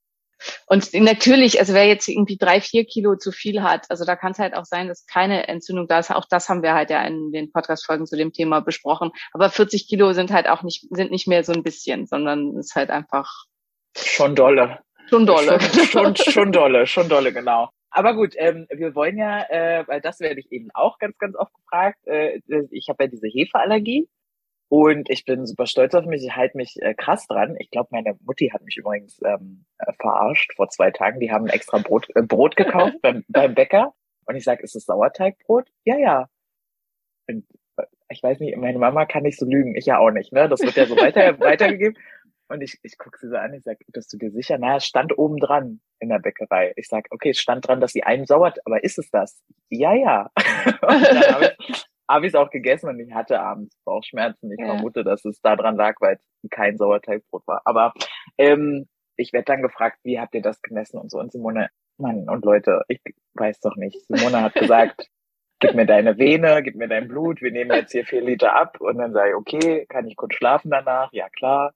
Und 0.66 0.92
natürlich, 0.94 1.58
also 1.58 1.74
wer 1.74 1.86
jetzt 1.86 2.08
irgendwie 2.08 2.36
drei, 2.36 2.60
vier 2.60 2.84
Kilo 2.84 3.16
zu 3.16 3.32
viel 3.32 3.62
hat, 3.62 3.86
also 3.90 4.04
da 4.04 4.16
kann 4.16 4.32
es 4.32 4.38
halt 4.38 4.54
auch 4.54 4.64
sein, 4.64 4.88
dass 4.88 5.06
keine 5.06 5.48
Entzündung 5.48 5.86
da 5.88 5.98
ist. 5.98 6.10
Auch 6.10 6.26
das 6.28 6.48
haben 6.48 6.62
wir 6.62 6.74
halt 6.74 6.90
ja 6.90 7.02
in 7.02 7.32
den 7.32 7.52
Podcast-Folgen 7.52 8.06
zu 8.06 8.16
dem 8.16 8.32
Thema 8.32 8.60
besprochen. 8.60 9.10
Aber 9.32 9.50
40 9.50 9.88
Kilo 9.88 10.12
sind 10.12 10.32
halt 10.32 10.48
auch 10.48 10.62
nicht, 10.62 10.86
sind 10.90 11.10
nicht 11.10 11.28
mehr 11.28 11.44
so 11.44 11.52
ein 11.52 11.62
bisschen, 11.62 12.06
sondern 12.06 12.56
ist 12.58 12.74
halt 12.74 12.90
einfach. 12.90 13.44
Schon 13.96 14.34
dolle. 14.34 14.80
Schon 15.08 15.26
dolle. 15.26 15.60
Schon, 15.60 16.16
schon, 16.16 16.16
schon 16.16 16.52
dolle, 16.52 16.86
schon 16.86 17.08
dolle, 17.08 17.32
genau. 17.32 17.68
Aber 17.90 18.14
gut, 18.14 18.34
ähm, 18.36 18.66
wir 18.70 18.94
wollen 18.96 19.16
ja, 19.16 19.42
äh, 19.48 19.84
weil 19.86 20.00
das 20.00 20.18
werde 20.18 20.40
ich 20.40 20.50
eben 20.50 20.70
auch 20.74 20.98
ganz, 20.98 21.16
ganz 21.18 21.36
oft 21.36 21.52
gefragt. 21.54 21.98
Äh, 22.06 22.40
ich 22.70 22.88
habe 22.88 23.04
ja 23.04 23.08
diese 23.08 23.28
Hefeallergie 23.28 24.08
und 24.74 25.08
ich 25.08 25.24
bin 25.24 25.46
super 25.46 25.66
stolz 25.66 25.94
auf 25.94 26.04
mich. 26.04 26.24
Ich 26.24 26.34
halte 26.34 26.56
mich 26.56 26.82
äh, 26.82 26.94
krass 26.94 27.28
dran. 27.28 27.54
Ich 27.60 27.70
glaube, 27.70 27.90
meine 27.92 28.18
Mutti 28.24 28.48
hat 28.52 28.60
mich 28.62 28.76
übrigens 28.76 29.20
ähm, 29.24 29.66
äh, 29.78 29.92
verarscht 29.92 30.52
vor 30.56 30.68
zwei 30.68 30.90
Tagen. 30.90 31.20
Die 31.20 31.30
haben 31.30 31.46
extra 31.46 31.78
Brot, 31.78 32.08
äh, 32.16 32.22
Brot 32.22 32.56
gekauft 32.56 32.96
beim, 33.02 33.24
beim 33.28 33.54
Bäcker. 33.54 33.94
Und 34.26 34.34
ich 34.34 34.42
sage, 34.42 34.64
ist 34.64 34.74
es 34.74 34.86
Sauerteigbrot? 34.86 35.68
Ja, 35.84 35.96
ja. 35.96 36.28
Und 37.28 37.46
äh, 37.76 37.84
ich 38.08 38.20
weiß 38.20 38.40
nicht, 38.40 38.56
meine 38.56 38.80
Mama 38.80 39.06
kann 39.06 39.22
nicht 39.22 39.38
so 39.38 39.46
lügen. 39.46 39.76
Ich 39.76 39.86
ja 39.86 39.98
auch 39.98 40.10
nicht. 40.10 40.32
Ne? 40.32 40.48
Das 40.48 40.60
wird 40.60 40.74
ja 40.74 40.86
so 40.86 40.96
weiter, 40.96 41.38
weitergegeben. 41.38 41.96
Und 42.48 42.60
ich, 42.60 42.76
ich 42.82 42.98
gucke 42.98 43.16
sie 43.20 43.28
so 43.28 43.36
an, 43.36 43.54
ich 43.54 43.62
sag, 43.62 43.78
bist 43.92 44.12
du 44.12 44.16
dir 44.16 44.32
sicher? 44.32 44.58
Na, 44.58 44.78
es 44.78 44.86
stand 44.86 45.16
oben 45.16 45.36
dran 45.36 45.82
in 46.00 46.08
der 46.08 46.18
Bäckerei. 46.18 46.72
Ich 46.74 46.88
sag, 46.88 47.06
okay, 47.10 47.30
es 47.30 47.38
stand 47.38 47.68
dran, 47.68 47.80
dass 47.80 47.92
sie 47.92 48.02
einen 48.02 48.26
sauert, 48.26 48.58
aber 48.64 48.82
ist 48.82 48.98
es 48.98 49.08
das? 49.12 49.40
Ja, 49.68 49.94
ja. 49.94 50.32
und 50.66 51.00
dann 51.04 51.32
habe 51.32 51.56
ich, 51.68 51.86
habe 52.08 52.26
ich 52.26 52.32
es 52.32 52.38
auch 52.38 52.50
gegessen 52.50 52.88
und 52.88 53.00
ich 53.00 53.12
hatte 53.12 53.40
abends 53.40 53.76
Bauchschmerzen. 53.84 54.52
Ich 54.52 54.60
ja. 54.60 54.66
vermute, 54.66 55.04
dass 55.04 55.24
es 55.24 55.40
daran 55.40 55.76
lag, 55.76 55.94
weil 56.00 56.16
es 56.16 56.50
kein 56.50 56.76
Sauerteigbrot 56.76 57.46
war. 57.46 57.62
Aber 57.64 57.94
ähm, 58.38 58.86
ich 59.16 59.32
werde 59.32 59.46
dann 59.46 59.62
gefragt, 59.62 59.98
wie 60.02 60.20
habt 60.20 60.34
ihr 60.34 60.42
das 60.42 60.60
gemessen 60.62 60.98
und 60.98 61.10
so. 61.10 61.18
Und 61.18 61.32
Simone, 61.32 61.68
Mann 61.98 62.28
und 62.28 62.44
Leute, 62.44 62.82
ich 62.88 63.00
weiß 63.34 63.60
doch 63.60 63.76
nicht. 63.76 63.98
Simone 64.06 64.42
hat 64.42 64.54
gesagt, 64.54 65.08
gib 65.60 65.74
mir 65.74 65.86
deine 65.86 66.18
Vene, 66.18 66.62
gib 66.62 66.74
mir 66.76 66.88
dein 66.88 67.08
Blut, 67.08 67.40
wir 67.40 67.52
nehmen 67.52 67.70
jetzt 67.72 67.92
hier 67.92 68.04
vier 68.04 68.22
Liter 68.22 68.54
ab. 68.54 68.80
Und 68.80 68.98
dann 68.98 69.12
sage 69.12 69.30
ich, 69.30 69.36
okay, 69.36 69.86
kann 69.88 70.06
ich 70.06 70.16
kurz 70.16 70.34
schlafen 70.34 70.70
danach? 70.70 71.10
Ja, 71.12 71.28
klar. 71.30 71.72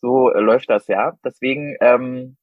So 0.00 0.32
äh, 0.32 0.40
läuft 0.40 0.70
das 0.70 0.86
ja. 0.86 1.18
Deswegen, 1.24 1.76
ähm, 1.80 2.36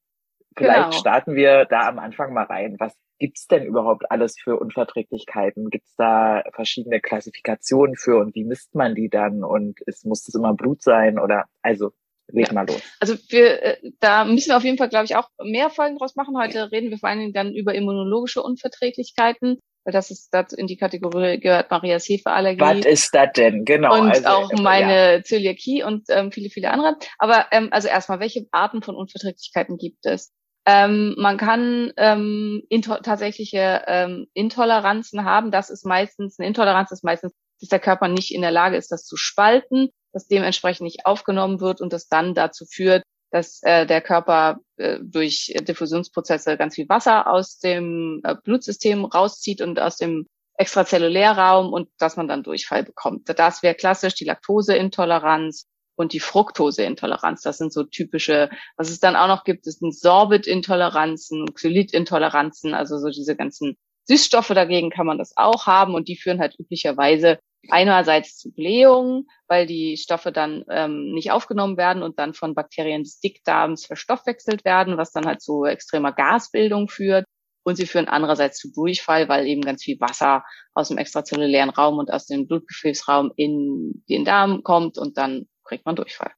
vielleicht 0.56 0.92
genau. 0.92 1.00
starten 1.00 1.36
wir 1.36 1.66
da 1.66 1.88
am 1.88 2.00
Anfang 2.00 2.34
mal 2.34 2.46
rein. 2.46 2.76
Was 2.80 2.96
gibt's 3.20 3.48
denn 3.48 3.66
überhaupt 3.66 4.10
alles 4.12 4.36
für 4.42 4.60
Unverträglichkeiten? 4.60 5.70
Gibt's 5.70 5.96
da 5.98 6.44
verschiedene 6.54 7.00
Klassifikationen 7.00 7.96
für 7.96 8.18
und 8.18 8.36
wie 8.36 8.44
misst 8.44 8.76
man 8.76 8.96
die 8.96 9.10
dann? 9.10 9.44
Und 9.44 9.80
es 9.86 10.04
muss 10.04 10.28
es 10.28 10.36
immer 10.36 10.54
Blut 10.54 10.82
sein 10.82 11.20
oder 11.20 11.46
also 11.62 11.92
leg 12.32 12.48
ja. 12.48 12.54
mal 12.54 12.68
los. 12.68 12.82
Also 13.00 13.16
wir, 13.30 13.64
äh, 13.64 13.92
da 14.00 14.26
müssen 14.26 14.50
wir 14.50 14.58
auf 14.58 14.64
jeden 14.64 14.78
Fall, 14.78 14.90
glaube 14.90 15.06
ich, 15.06 15.16
auch 15.16 15.30
mehr 15.44 15.70
Folgen 15.70 15.98
draus 15.98 16.16
machen. 16.16 16.38
Heute 16.38 16.72
reden 16.72 16.90
wir 16.90 16.98
vor 16.98 17.10
allen 17.10 17.20
Dingen 17.20 17.34
dann 17.34 17.54
über 17.54 17.76
immunologische 17.76 18.42
Unverträglichkeiten 18.42 19.60
weil 19.86 19.94
das 19.94 20.12
ist 20.12 20.34
das 20.34 20.54
in 20.54 20.68
die 20.68 20.78
Kategorie 20.78 21.40
gehört 21.40 21.70
Marias 21.70 22.08
Hefeallergie. 22.08 22.62
Was 22.62 22.86
ist 22.86 23.14
das 23.14 23.34
denn? 23.34 23.66
Genau. 23.66 23.94
Und 24.00 24.12
also, 24.12 24.28
auch 24.28 24.52
meine 24.54 25.16
ja. 25.16 25.24
Zöliakie 25.24 25.84
und 25.84 26.06
ähm, 26.10 26.32
viele, 26.32 26.50
viele 26.50 26.72
andere. 26.72 26.96
Aber 27.18 27.48
ähm, 27.52 27.68
also 27.72 27.88
erstmal, 27.88 28.20
welche 28.20 28.46
Arten 28.52 28.82
von 28.82 28.96
Unverträglichkeiten 28.96 29.78
gibt 29.78 30.06
es? 30.06 30.32
Ähm, 30.66 31.16
man 31.18 31.38
kann 31.38 31.92
ähm, 31.98 32.64
tatsächliche 33.04 33.84
ähm, 33.88 34.28
Intoleranzen 34.34 35.26
haben. 35.26 35.52
Das 35.52 35.70
ist 35.70 35.86
meistens, 35.86 36.40
eine 36.40 36.48
Intoleranz 36.48 36.92
ist 36.92 37.04
meistens, 37.04 37.34
dass 37.60 37.70
der 37.70 37.80
Körper 37.80 38.08
nicht 38.08 38.34
in 38.34 38.42
der 38.42 38.52
Lage 38.52 38.78
ist, 38.78 38.92
das 38.92 39.06
zu 39.06 39.18
spalten, 39.18 39.90
dass 40.14 40.28
dementsprechend 40.28 40.86
nicht 40.86 41.06
aufgenommen 41.06 41.60
wird 41.60 41.82
und 41.82 41.92
das 41.92 42.08
dann 42.08 42.34
dazu 42.34 42.66
führt, 42.66 43.04
dass 43.32 43.62
äh, 43.64 43.86
der 43.86 44.02
Körper 44.02 44.60
äh, 44.78 45.00
durch 45.02 45.54
Diffusionsprozesse 45.62 46.56
ganz 46.56 46.76
viel 46.76 46.88
Wasser 46.88 47.28
aus 47.28 47.58
dem 47.58 48.22
äh, 48.24 48.36
Blutsystem 48.44 49.06
rauszieht 49.06 49.62
und 49.62 49.80
aus 49.80 49.98
dem 49.98 50.28
Extrazellulärraum 50.56 51.74
und 51.74 51.90
dass 51.98 52.16
man 52.16 52.28
dann 52.28 52.44
Durchfall 52.44 52.84
bekommt. 52.84 53.28
Das 53.28 53.64
wäre 53.64 53.74
klassisch 53.74 54.14
die 54.14 54.26
Laktoseintoleranz 54.26 55.66
und 55.96 56.14
die 56.14 56.20
Fructoseintoleranz. 56.20 57.42
Das 57.42 57.58
sind 57.58 57.74
so 57.74 57.84
typische, 57.84 58.50
was 58.78 58.90
es 58.90 59.00
dann 59.00 59.16
auch 59.16 59.28
noch 59.28 59.44
gibt, 59.44 59.68
ist 59.68 59.82
Sorbitintoleranzen, 59.82 61.54
Xylitintoleranzen, 61.54 62.74
also 62.74 62.98
so 62.98 63.10
diese 63.10 63.36
ganzen 63.36 63.78
Süßstoffe 64.06 64.50
dagegen 64.50 64.90
kann 64.90 65.06
man 65.06 65.18
das 65.18 65.38
auch 65.38 65.66
haben 65.66 65.96
und 65.96 66.08
die 66.08 66.18
führen 66.18 66.40
halt 66.40 66.60
üblicherweise 66.60 67.40
einerseits 67.70 68.38
zu 68.38 68.52
Blähungen, 68.52 69.28
weil 69.48 69.66
die 69.66 69.98
Stoffe 69.98 70.32
dann 70.32 70.66
ähm, 70.70 71.14
nicht 71.14 71.32
aufgenommen 71.32 71.78
werden 71.78 72.04
und 72.04 72.20
dann 72.20 72.34
von 72.34 72.56
Bakterien 72.56 73.04
des 73.04 73.20
Dickdarms 73.20 73.86
verstoffwechselt 73.86 74.66
werden, 74.66 74.98
was 74.98 75.12
dann 75.12 75.26
halt 75.26 75.42
zu 75.42 75.64
extremer 75.64 76.12
Gasbildung 76.12 76.90
führt. 76.90 77.26
Und 77.66 77.78
sie 77.78 77.86
führen 77.86 78.10
andererseits 78.10 78.58
zu 78.58 78.74
Durchfall, 78.74 79.30
weil 79.30 79.48
eben 79.48 79.62
ganz 79.62 79.84
viel 79.84 79.98
Wasser 80.02 80.44
aus 80.74 80.90
dem 80.90 80.98
extrazellulären 80.98 81.70
Raum 81.70 81.98
und 81.98 82.12
aus 82.12 82.26
dem 82.26 82.46
Blutgefäßraum 82.46 83.32
in 83.38 84.04
den 84.10 84.26
Darm 84.26 84.64
kommt 84.64 84.98
und 84.98 85.18
dann 85.18 85.48
kriegt 85.74 85.86
man 85.86 85.96
Durchfall. 85.96 86.32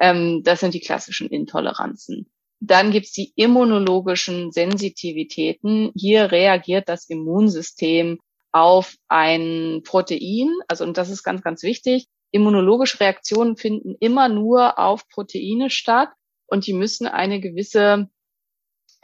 Ähm, 0.00 0.42
das 0.42 0.60
sind 0.60 0.74
die 0.74 0.80
klassischen 0.80 1.28
Intoleranzen. 1.28 2.30
Dann 2.60 2.90
gibt's 2.90 3.12
die 3.12 3.32
immunologischen 3.36 4.50
Sensitivitäten. 4.50 5.92
Hier 5.94 6.32
reagiert 6.32 6.88
das 6.88 7.08
Immunsystem 7.08 8.18
auf 8.52 8.96
ein 9.08 9.82
Protein. 9.84 10.50
Also, 10.66 10.84
und 10.84 10.96
das 10.96 11.10
ist 11.10 11.22
ganz, 11.22 11.42
ganz 11.42 11.62
wichtig. 11.62 12.08
Immunologische 12.32 12.98
Reaktionen 12.98 13.56
finden 13.56 13.94
immer 14.00 14.28
nur 14.28 14.78
auf 14.78 15.08
Proteine 15.08 15.70
statt 15.70 16.08
und 16.46 16.66
die 16.66 16.72
müssen 16.72 17.06
eine 17.06 17.40
gewisse 17.40 18.08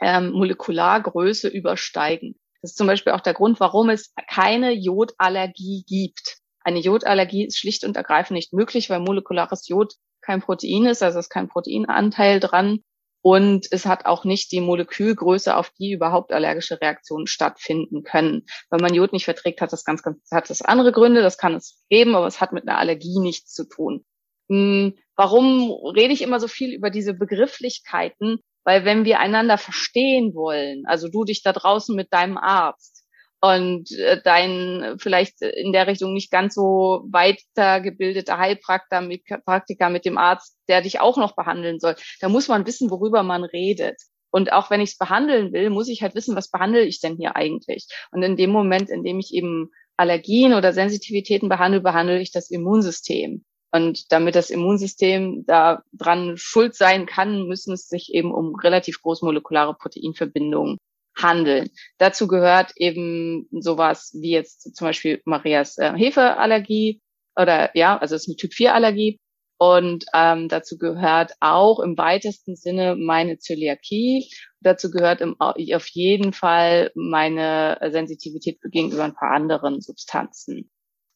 ähm, 0.01 0.31
Molekulargröße 0.31 1.47
übersteigen. 1.47 2.35
Das 2.61 2.71
ist 2.71 2.77
zum 2.77 2.87
Beispiel 2.87 3.13
auch 3.13 3.21
der 3.21 3.33
Grund, 3.33 3.59
warum 3.59 3.89
es 3.89 4.13
keine 4.29 4.71
Jodallergie 4.73 5.85
gibt. 5.87 6.40
Eine 6.63 6.79
Jodallergie 6.79 7.45
ist 7.45 7.57
schlicht 7.57 7.83
und 7.83 7.97
ergreifend 7.97 8.35
nicht 8.35 8.53
möglich, 8.53 8.89
weil 8.89 8.99
molekulares 8.99 9.67
Jod 9.67 9.95
kein 10.21 10.41
Protein 10.41 10.85
ist, 10.85 11.01
also 11.01 11.19
es 11.19 11.25
ist 11.25 11.29
kein 11.29 11.49
Proteinanteil 11.49 12.39
dran. 12.39 12.79
Und 13.23 13.67
es 13.71 13.85
hat 13.85 14.07
auch 14.07 14.25
nicht 14.25 14.51
die 14.51 14.61
Molekülgröße, 14.61 15.55
auf 15.55 15.69
die 15.77 15.91
überhaupt 15.91 16.33
allergische 16.33 16.81
Reaktionen 16.81 17.27
stattfinden 17.27 18.01
können. 18.03 18.45
Wenn 18.71 18.81
man 18.81 18.95
Jod 18.95 19.13
nicht 19.13 19.25
verträgt, 19.25 19.61
hat 19.61 19.71
das 19.71 19.83
ganz, 19.83 20.01
ganz, 20.01 20.17
hat 20.31 20.49
das 20.49 20.63
andere 20.63 20.91
Gründe. 20.91 21.21
Das 21.21 21.37
kann 21.37 21.53
es 21.53 21.83
geben, 21.89 22.15
aber 22.15 22.25
es 22.25 22.41
hat 22.41 22.51
mit 22.51 22.67
einer 22.67 22.79
Allergie 22.79 23.19
nichts 23.19 23.53
zu 23.53 23.67
tun. 23.67 24.03
Hm, 24.49 24.97
warum 25.15 25.71
rede 25.95 26.13
ich 26.13 26.23
immer 26.23 26.39
so 26.39 26.47
viel 26.47 26.73
über 26.73 26.89
diese 26.89 27.13
Begrifflichkeiten? 27.13 28.39
Weil 28.63 28.85
wenn 28.85 29.05
wir 29.05 29.19
einander 29.19 29.59
verstehen 29.59 30.33
wollen, 30.33 30.83
also 30.87 31.07
du 31.07 31.23
dich 31.23 31.43
da 31.43 31.53
draußen 31.53 31.95
mit 31.95 32.11
deinem 32.11 32.37
Arzt, 32.37 33.00
und 33.41 33.91
äh, 33.91 34.21
dein 34.23 34.95
vielleicht 34.99 35.41
in 35.41 35.73
der 35.73 35.87
Richtung 35.87 36.13
nicht 36.13 36.31
ganz 36.31 36.53
so 36.53 37.03
weitergebildeter 37.09 38.37
Heilpraktiker 38.37 39.89
mit, 39.89 40.05
dem 40.05 40.17
Arzt, 40.17 40.57
der 40.67 40.81
dich 40.81 40.99
auch 40.99 41.17
noch 41.17 41.35
behandeln 41.35 41.79
soll. 41.79 41.95
Da 42.19 42.29
muss 42.29 42.47
man 42.47 42.67
wissen, 42.67 42.91
worüber 42.91 43.23
man 43.23 43.43
redet. 43.43 43.99
Und 44.29 44.53
auch 44.53 44.69
wenn 44.69 44.79
ich 44.79 44.91
es 44.91 44.97
behandeln 44.97 45.51
will, 45.53 45.71
muss 45.71 45.89
ich 45.89 46.03
halt 46.03 46.15
wissen, 46.15 46.35
was 46.35 46.49
behandle 46.49 46.83
ich 46.83 47.01
denn 47.01 47.17
hier 47.17 47.35
eigentlich? 47.35 47.87
Und 48.11 48.21
in 48.21 48.37
dem 48.37 48.51
Moment, 48.51 48.89
in 48.89 49.03
dem 49.03 49.19
ich 49.19 49.33
eben 49.33 49.71
Allergien 49.97 50.53
oder 50.53 50.71
Sensitivitäten 50.71 51.49
behandle, 51.49 51.81
behandle 51.81 52.21
ich 52.21 52.31
das 52.31 52.49
Immunsystem. 52.49 53.43
Und 53.73 54.11
damit 54.11 54.35
das 54.35 54.49
Immunsystem 54.49 55.45
da 55.47 55.81
dran 55.93 56.37
schuld 56.37 56.75
sein 56.75 57.05
kann, 57.07 57.47
müssen 57.47 57.73
es 57.73 57.87
sich 57.87 58.13
eben 58.13 58.33
um 58.33 58.55
relativ 58.55 59.01
großmolekulare 59.01 59.73
Proteinverbindungen 59.73 60.77
handeln. 61.15 61.69
Dazu 61.97 62.27
gehört 62.27 62.71
eben 62.75 63.47
sowas 63.51 64.11
wie 64.19 64.31
jetzt 64.31 64.75
zum 64.75 64.87
Beispiel 64.87 65.21
Marias 65.25 65.77
äh, 65.77 65.93
Hefeallergie 65.93 67.01
oder 67.35 67.75
ja, 67.75 67.97
also 67.97 68.15
es 68.15 68.23
ist 68.23 68.29
eine 68.29 68.37
Typ 68.37 68.53
4 68.53 68.73
Allergie. 68.73 69.19
Und 69.57 70.05
ähm, 70.15 70.49
dazu 70.49 70.79
gehört 70.79 71.33
auch 71.39 71.79
im 71.81 71.95
weitesten 71.95 72.55
Sinne 72.55 72.95
meine 72.95 73.37
Zöliakie. 73.37 74.27
Dazu 74.59 74.89
gehört 74.89 75.21
im, 75.21 75.35
auf 75.39 75.87
jeden 75.89 76.33
Fall 76.33 76.91
meine 76.95 77.77
Sensitivität 77.91 78.59
gegenüber 78.71 79.03
ein 79.03 79.13
paar 79.13 79.29
anderen 79.29 79.79
Substanzen. 79.79 80.71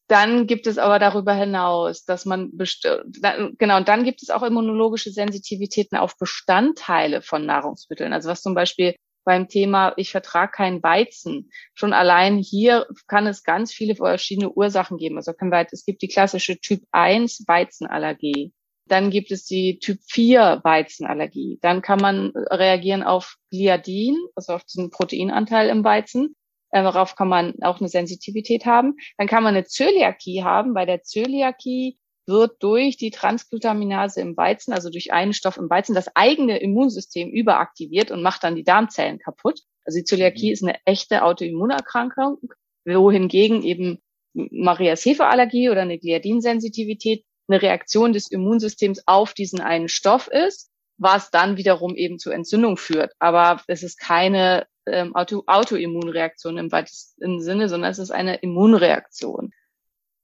Dann 0.08 0.46
gibt 0.46 0.68
es 0.68 0.78
aber 0.78 1.00
darüber 1.00 1.34
hinaus, 1.34 2.06
dass 2.06 2.26
man 2.26 2.52
genau, 3.58 3.78
und 3.78 3.88
dann 3.88 4.04
gibt 4.04 4.22
es 4.22 4.30
auch 4.30 4.44
immunologische 4.44 5.10
Sensitivitäten 5.10 5.98
auf 5.98 6.16
Bestandteile 6.20 7.24
von 7.24 7.48
Nahrungsmitteln. 7.48 8.14
Also 8.14 8.30
was 8.30 8.44
zum 8.44 8.54
Beispiel 8.54 8.96
beim 9.26 9.50
Thema, 9.50 9.94
ich 9.98 10.12
vertrage 10.12 10.52
keinen 10.52 10.82
Weizen. 10.82 11.52
Schon 11.74 11.92
allein 11.92 12.38
hier 12.38 12.88
kann 13.08 13.28
es 13.28 13.44
ganz 13.44 13.74
viele 13.74 13.96
verschiedene 13.96 14.52
Ursachen 14.52 14.98
geben. 14.98 15.18
Also 15.18 15.34
können 15.34 15.52
wir, 15.52 15.68
es 15.72 15.86
gibt 15.86 16.02
die 16.02 16.08
klassische 16.08 16.60
Typ 16.60 16.84
1 16.92 17.44
Weizenallergie. 17.48 18.54
Dann 18.88 19.10
gibt 19.10 19.32
es 19.32 19.46
die 19.46 19.80
Typ 19.80 20.00
4 20.08 20.62
Weizenallergie. 20.64 21.58
Dann 21.62 21.82
kann 21.82 22.00
man 22.00 22.32
reagieren 22.36 23.04
auf 23.04 23.36
Gliadin, 23.50 24.16
also 24.36 24.54
auf 24.54 24.64
diesen 24.64 24.92
Proteinanteil 24.92 25.70
im 25.70 25.84
Weizen. 25.84 26.36
Äh, 26.70 26.84
darauf 26.84 27.16
kann 27.16 27.28
man 27.28 27.56
auch 27.62 27.80
eine 27.80 27.90
Sensitivität 27.90 28.66
haben. 28.66 28.96
Dann 29.18 29.28
kann 29.28 29.44
man 29.44 29.56
eine 29.56 29.66
Zöliakie 29.66 30.44
haben. 30.44 30.74
Bei 30.74 30.86
der 30.86 31.02
Zöliakie 31.02 31.98
wird 32.28 32.62
durch 32.64 32.98
die 32.98 33.12
Transglutaminase 33.12 34.22
im 34.22 34.36
Weizen, 34.36 34.74
also 34.74 34.90
durch 34.90 35.14
einen 35.14 35.34
Stoff 35.34 35.58
im 35.58 35.70
Weizen, 35.70 35.96
das 35.96 36.16
eigene 36.16 36.60
Immunsystem 36.60 37.30
überaktiviert 37.30 38.12
und 38.12 38.22
macht 38.22 38.44
dann 38.44 38.56
die 38.56 38.64
Darmzellen 38.64 39.20
kaputt. 39.20 39.62
Also 39.86 40.00
die 40.00 40.06
Zöliakie 40.06 40.52
ist 40.52 40.64
eine 40.64 40.78
echte 40.86 41.24
Autoimmunerkrankung, 41.24 42.40
wohingegen 42.86 43.64
eben 43.64 44.02
Marias 44.34 45.06
Hefeallergie 45.06 45.70
oder 45.70 45.82
eine 45.82 46.00
Gliadinsensitivität 46.00 47.24
eine 47.48 47.62
Reaktion 47.62 48.14
des 48.14 48.30
Immunsystems 48.32 49.04
auf 49.06 49.34
diesen 49.34 49.62
einen 49.62 49.88
Stoff 49.88 50.28
ist, 50.28 50.72
was 50.98 51.30
dann 51.30 51.58
wiederum 51.58 51.96
eben 51.96 52.20
zu 52.20 52.32
Entzündung 52.32 52.78
führt. 52.78 53.14
Aber 53.20 53.62
es 53.68 53.84
ist 53.84 54.00
keine 54.00 54.66
ähm, 54.86 55.16
Auto 55.16 55.44
Autoimmunreaktion 55.46 56.58
im 56.58 56.72
weitesten 56.72 57.42
Sinne, 57.42 57.70
sondern 57.70 57.92
es 57.92 58.00
ist 58.00 58.12
eine 58.12 58.38
Immunreaktion. 58.38 59.52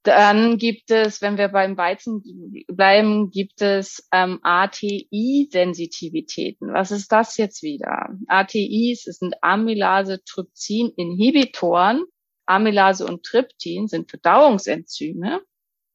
Dann 0.04 0.58
gibt 0.58 0.90
es, 0.90 1.22
wenn 1.22 1.38
wir 1.38 1.46
beim 1.48 1.76
Weizen 1.76 2.24
bleiben, 2.66 3.30
gibt 3.30 3.62
es 3.62 4.08
ähm, 4.12 4.40
ATI-Sensitivitäten. 4.42 6.72
Was 6.72 6.90
ist 6.90 7.12
das 7.12 7.36
jetzt 7.36 7.62
wieder? 7.62 8.08
ATIs 8.26 9.04
sind 9.04 9.36
Amylase-Trypsin-Inhibitoren. 9.42 12.02
Amylase 12.46 13.06
und 13.06 13.22
Tryptin 13.22 13.86
sind 13.86 14.10
Verdauungsenzyme. 14.10 15.40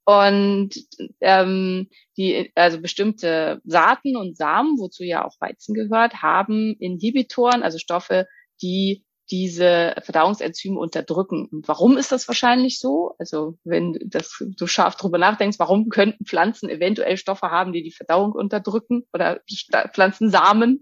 Und 0.05 0.69
ähm, 1.19 1.89
die, 2.15 2.53
also 2.55 2.79
bestimmte 2.79 3.59
Saaten 3.65 4.15
und 4.15 4.37
Samen, 4.37 4.79
wozu 4.79 5.03
ja 5.03 5.25
auch 5.25 5.35
Weizen 5.41 5.73
gehört, 5.73 6.21
haben 6.21 6.77
Inhibitoren, 6.79 7.61
also 7.61 7.77
Stoffe, 7.77 8.25
die 8.61 9.03
diese 9.29 9.95
Verdauungsenzyme 10.01 10.79
unterdrücken. 10.79 11.47
Und 11.51 11.67
warum 11.67 11.97
ist 11.97 12.11
das 12.11 12.27
wahrscheinlich 12.27 12.79
so? 12.79 13.15
Also 13.19 13.57
wenn 13.63 13.97
das, 14.05 14.37
du 14.39 14.67
scharf 14.67 14.95
drüber 14.95 15.17
nachdenkst, 15.17 15.59
warum 15.59 15.89
könnten 15.89 16.25
Pflanzen 16.25 16.69
eventuell 16.69 17.17
Stoffe 17.17 17.51
haben, 17.51 17.73
die 17.73 17.83
die 17.83 17.91
Verdauung 17.91 18.31
unterdrücken 18.31 19.05
oder 19.13 19.41
Pflanzensamen? 19.93 20.81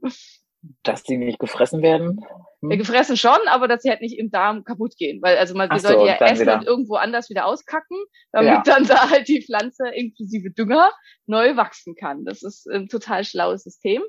Dass 0.84 1.04
die 1.04 1.18
nicht 1.18 1.40
gefressen 1.40 1.82
werden? 1.82 2.26
Hm. 2.62 2.72
Ja, 2.72 2.78
gefressen 2.78 3.18
schon, 3.18 3.38
aber 3.48 3.68
dass 3.68 3.84
sie 3.84 3.90
halt 3.90 4.02
nicht 4.02 4.18
im 4.18 4.32
Darm 4.32 4.64
kaputt 4.64 4.96
gehen. 4.98 5.22
Weil 5.22 5.38
also 5.38 5.56
man 5.56 5.70
so, 5.78 5.88
sollte 5.88 6.06
ja 6.06 6.16
essen 6.16 6.42
wieder. 6.42 6.56
und 6.56 6.66
irgendwo 6.66 6.96
anders 6.96 7.30
wieder 7.30 7.46
auskacken, 7.46 7.98
damit 8.32 8.50
ja. 8.50 8.64
dann 8.66 8.86
da 8.86 9.10
halt 9.10 9.28
die 9.28 9.44
Pflanze 9.44 9.88
inklusive 9.90 10.52
Dünger 10.52 10.92
neu 11.26 11.56
wachsen 11.56 11.96
kann. 11.96 12.26
Das 12.26 12.44
ist 12.44 12.68
ein 12.68 12.88
total 12.88 13.24
schlaues 13.24 13.64
System. 13.64 14.04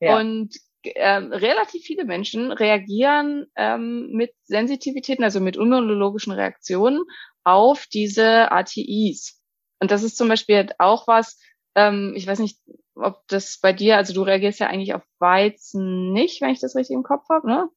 Ja. 0.00 0.18
Und 0.18 0.56
ähm, 0.94 1.32
relativ 1.32 1.82
viele 1.82 2.04
Menschen 2.04 2.52
reagieren 2.52 3.46
ähm, 3.56 4.10
mit 4.12 4.32
Sensitivitäten, 4.44 5.24
also 5.24 5.40
mit 5.40 5.56
immunologischen 5.56 6.32
Reaktionen 6.32 7.02
auf 7.44 7.86
diese 7.86 8.50
ATIs. 8.52 9.40
Und 9.80 9.90
das 9.90 10.02
ist 10.02 10.16
zum 10.16 10.28
Beispiel 10.28 10.56
halt 10.56 10.80
auch 10.80 11.06
was, 11.06 11.40
ähm, 11.74 12.14
ich 12.16 12.26
weiß 12.26 12.38
nicht, 12.38 12.58
ob 12.94 13.22
das 13.28 13.58
bei 13.60 13.72
dir, 13.72 13.96
also 13.96 14.14
du 14.14 14.22
reagierst 14.22 14.60
ja 14.60 14.68
eigentlich 14.68 14.94
auf 14.94 15.02
Weizen 15.18 16.12
nicht, 16.12 16.40
wenn 16.40 16.50
ich 16.50 16.60
das 16.60 16.74
richtig 16.74 16.94
im 16.94 17.02
Kopf 17.02 17.28
habe, 17.28 17.46
ne? 17.46 17.68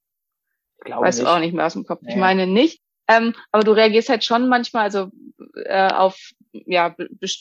Ich 0.77 0.85
glaube 0.85 1.05
weißt 1.05 1.19
nicht. 1.19 1.27
du 1.27 1.33
auch 1.33 1.39
nicht 1.39 1.53
mehr 1.53 1.65
aus 1.65 1.73
dem 1.73 1.85
Kopf. 1.85 2.01
Nee. 2.01 2.11
Ich 2.11 2.15
meine 2.15 2.47
nicht. 2.47 2.81
Ähm, 3.09 3.33
aber 3.51 3.63
du 3.63 3.71
reagierst 3.71 4.09
halt 4.09 4.23
schon 4.23 4.47
manchmal 4.47 4.83
also 4.83 5.09
äh, 5.65 5.91
auf 5.91 6.31
ja 6.51 6.95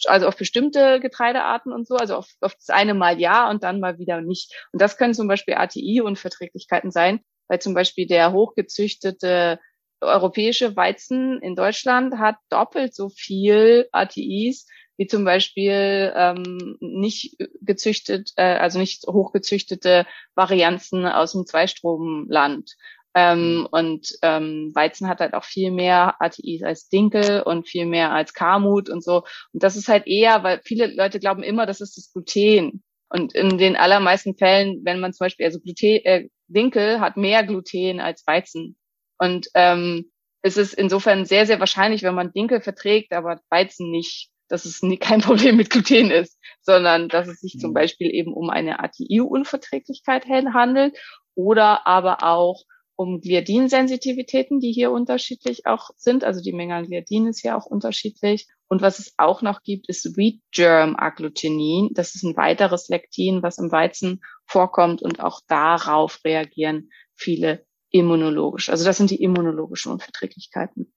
also 0.07 0.27
auf 0.27 0.37
bestimmte 0.37 1.01
Getreidearten 1.01 1.73
und 1.73 1.87
so, 1.87 1.97
also 1.97 2.17
auf, 2.17 2.29
auf 2.41 2.55
das 2.55 2.71
eine 2.71 2.95
Mal 2.95 3.21
ja 3.21 3.51
und 3.51 3.63
dann 3.63 3.81
mal 3.81 3.99
wieder 3.99 4.21
nicht. 4.21 4.53
Und 4.73 4.83
das 4.83 4.97
können 4.97 5.15
zum 5.15 5.29
Beispiel 5.29 5.55
ATI-Unverträglichkeiten 5.55 6.91
sein, 6.91 7.21
weil 7.49 7.61
zum 7.61 7.75
Beispiel 7.75 8.07
der 8.07 8.33
hochgezüchtete 8.33 9.61
europäische 10.01 10.77
Weizen 10.77 11.41
in 11.43 11.57
Deutschland 11.57 12.19
hat 12.19 12.37
doppelt 12.51 12.95
so 12.95 13.09
viel 13.09 13.89
ATIs 13.93 14.67
wie 14.99 15.07
zum 15.07 15.25
Beispiel 15.25 16.13
ähm, 16.15 16.77
nicht 16.81 17.37
gezüchtet, 17.61 18.33
äh, 18.37 18.43
also 18.43 18.81
nicht 18.81 19.07
hochgezüchtete 19.07 20.07
Varianzen 20.35 21.07
aus 21.07 21.33
dem 21.33 21.47
Zweistromland. 21.47 22.75
Ähm, 23.15 23.61
mhm. 23.61 23.67
und 23.71 24.13
ähm, 24.23 24.71
Weizen 24.75 25.09
hat 25.09 25.21
halt 25.21 25.35
auch 25.35 25.45
viel 25.45 25.71
mehr 25.71 26.17
ATIs 26.21 26.63
als 26.63 26.89
Dinkel 26.89 27.43
und 27.43 27.67
viel 27.67 27.87
mehr 27.87 28.13
als 28.13 28.35
Kamut 28.35 28.91
und 28.91 29.03
so. 29.03 29.25
Und 29.53 29.63
das 29.63 29.77
ist 29.77 29.89
halt 29.89 30.07
eher, 30.07 30.43
weil 30.43 30.61
viele 30.65 30.87
Leute 30.95 31.19
glauben 31.19 31.43
immer, 31.43 31.67
das 31.67 31.81
ist 31.81 31.97
das 31.97 32.13
Gluten. 32.13 32.83
Und 33.09 33.35
in 33.35 33.57
den 33.57 33.77
allermeisten 33.77 34.37
Fällen, 34.37 34.83
wenn 34.85 35.01
man 35.01 35.13
zum 35.13 35.25
Beispiel, 35.25 35.47
also 35.47 35.59
Gluten, 35.61 36.05
äh, 36.05 36.29
Dinkel 36.49 37.01
hat 37.01 37.17
mehr 37.17 37.45
Gluten 37.45 38.01
als 38.01 38.27
Weizen. 38.27 38.77
Und 39.19 39.49
ähm, 39.55 40.11
es 40.43 40.57
ist 40.57 40.75
insofern 40.75 41.25
sehr, 41.25 41.47
sehr 41.47 41.61
wahrscheinlich, 41.61 42.03
wenn 42.03 42.15
man 42.15 42.33
Dinkel 42.33 42.61
verträgt, 42.61 43.13
aber 43.13 43.41
Weizen 43.51 43.91
nicht, 43.91 44.31
dass 44.49 44.65
es 44.65 44.83
nie, 44.83 44.97
kein 44.99 45.21
Problem 45.21 45.57
mit 45.57 45.71
Gluten 45.71 46.11
ist, 46.11 46.39
sondern 46.61 47.09
dass 47.09 47.29
es 47.29 47.41
sich 47.41 47.59
zum 47.59 47.71
mhm. 47.71 47.75
Beispiel 47.75 48.15
eben 48.15 48.33
um 48.33 48.51
eine 48.51 48.81
ATI-Unverträglichkeit 48.81 50.27
handelt 50.27 50.97
oder 51.35 51.87
aber 51.87 52.23
auch 52.23 52.65
um 52.99 53.21
Gliadinsensitivitäten, 53.21 54.59
die 54.59 54.73
hier 54.73 54.91
unterschiedlich 54.91 55.67
auch 55.67 55.91
sind. 55.97 56.25
Also 56.25 56.43
die 56.43 56.53
Menge 56.53 56.75
an 56.75 56.87
Gliadin 56.87 57.29
ist 57.29 57.45
ja 57.45 57.57
auch 57.57 57.65
unterschiedlich. 57.65 58.49
Und 58.67 58.83
was 58.83 58.99
es 58.99 59.15
auch 59.19 59.41
noch 59.41 59.63
gibt, 59.63 59.89
ist 59.89 60.17
Wheat 60.17 60.41
Germ 60.51 60.97
Agglutenin. 60.99 61.91
Das 61.95 62.17
ist 62.17 62.25
ein 62.25 62.37
weiteres 62.37 62.89
Lektin, 62.89 63.41
was 63.41 63.59
im 63.59 63.71
Weizen 63.71 64.21
vorkommt 64.47 65.01
und 65.01 65.21
auch 65.21 65.41
darauf 65.47 66.19
reagieren 66.25 66.91
viele 67.15 67.65
immunologisch. 67.91 68.69
Also 68.69 68.85
das 68.85 68.97
sind 68.97 69.11
die 69.11 69.23
immunologischen 69.23 69.93
Unverträglichkeiten. 69.93 70.93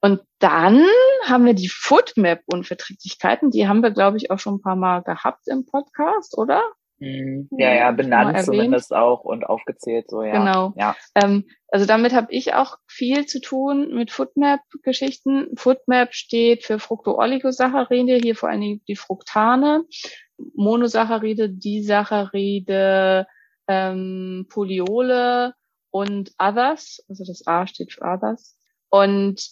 Und 0.00 0.20
dann 0.38 0.84
haben 1.24 1.44
wir 1.44 1.54
die 1.54 1.68
Foodmap-Unverträglichkeiten. 1.68 3.50
Die 3.50 3.66
haben 3.66 3.82
wir, 3.82 3.90
glaube 3.90 4.16
ich, 4.16 4.30
auch 4.30 4.38
schon 4.38 4.54
ein 4.54 4.62
paar 4.62 4.76
Mal 4.76 5.02
gehabt 5.02 5.48
im 5.48 5.66
Podcast, 5.66 6.38
oder? 6.38 6.62
Mhm. 6.98 7.48
Ja, 7.58 7.74
ja, 7.74 7.90
benannt 7.90 8.40
zumindest 8.40 8.94
auch 8.94 9.24
und 9.24 9.44
aufgezählt 9.44 10.08
so, 10.08 10.22
ja. 10.22 10.38
Genau. 10.38 10.72
Ja. 10.76 10.96
Ähm, 11.14 11.44
also 11.68 11.84
damit 11.84 12.14
habe 12.14 12.28
ich 12.30 12.54
auch 12.54 12.78
viel 12.86 13.26
zu 13.26 13.40
tun 13.40 13.94
mit 13.94 14.10
Foodmap-Geschichten. 14.10 15.56
Foodmap 15.56 16.14
steht 16.14 16.64
für 16.64 16.78
Fructooligosaccharide, 16.78 18.16
hier 18.16 18.34
vor 18.34 18.48
allem 18.48 18.80
die 18.88 18.96
Fructane, 18.96 19.84
Monosaccharide, 20.54 21.50
Disaccharide, 21.50 23.26
ähm, 23.68 24.46
Poliole 24.48 25.54
und 25.90 26.32
Others. 26.38 27.04
Also 27.08 27.24
das 27.24 27.46
A 27.46 27.66
steht 27.66 27.92
für 27.92 28.02
Others. 28.02 28.56
Und 28.88 29.42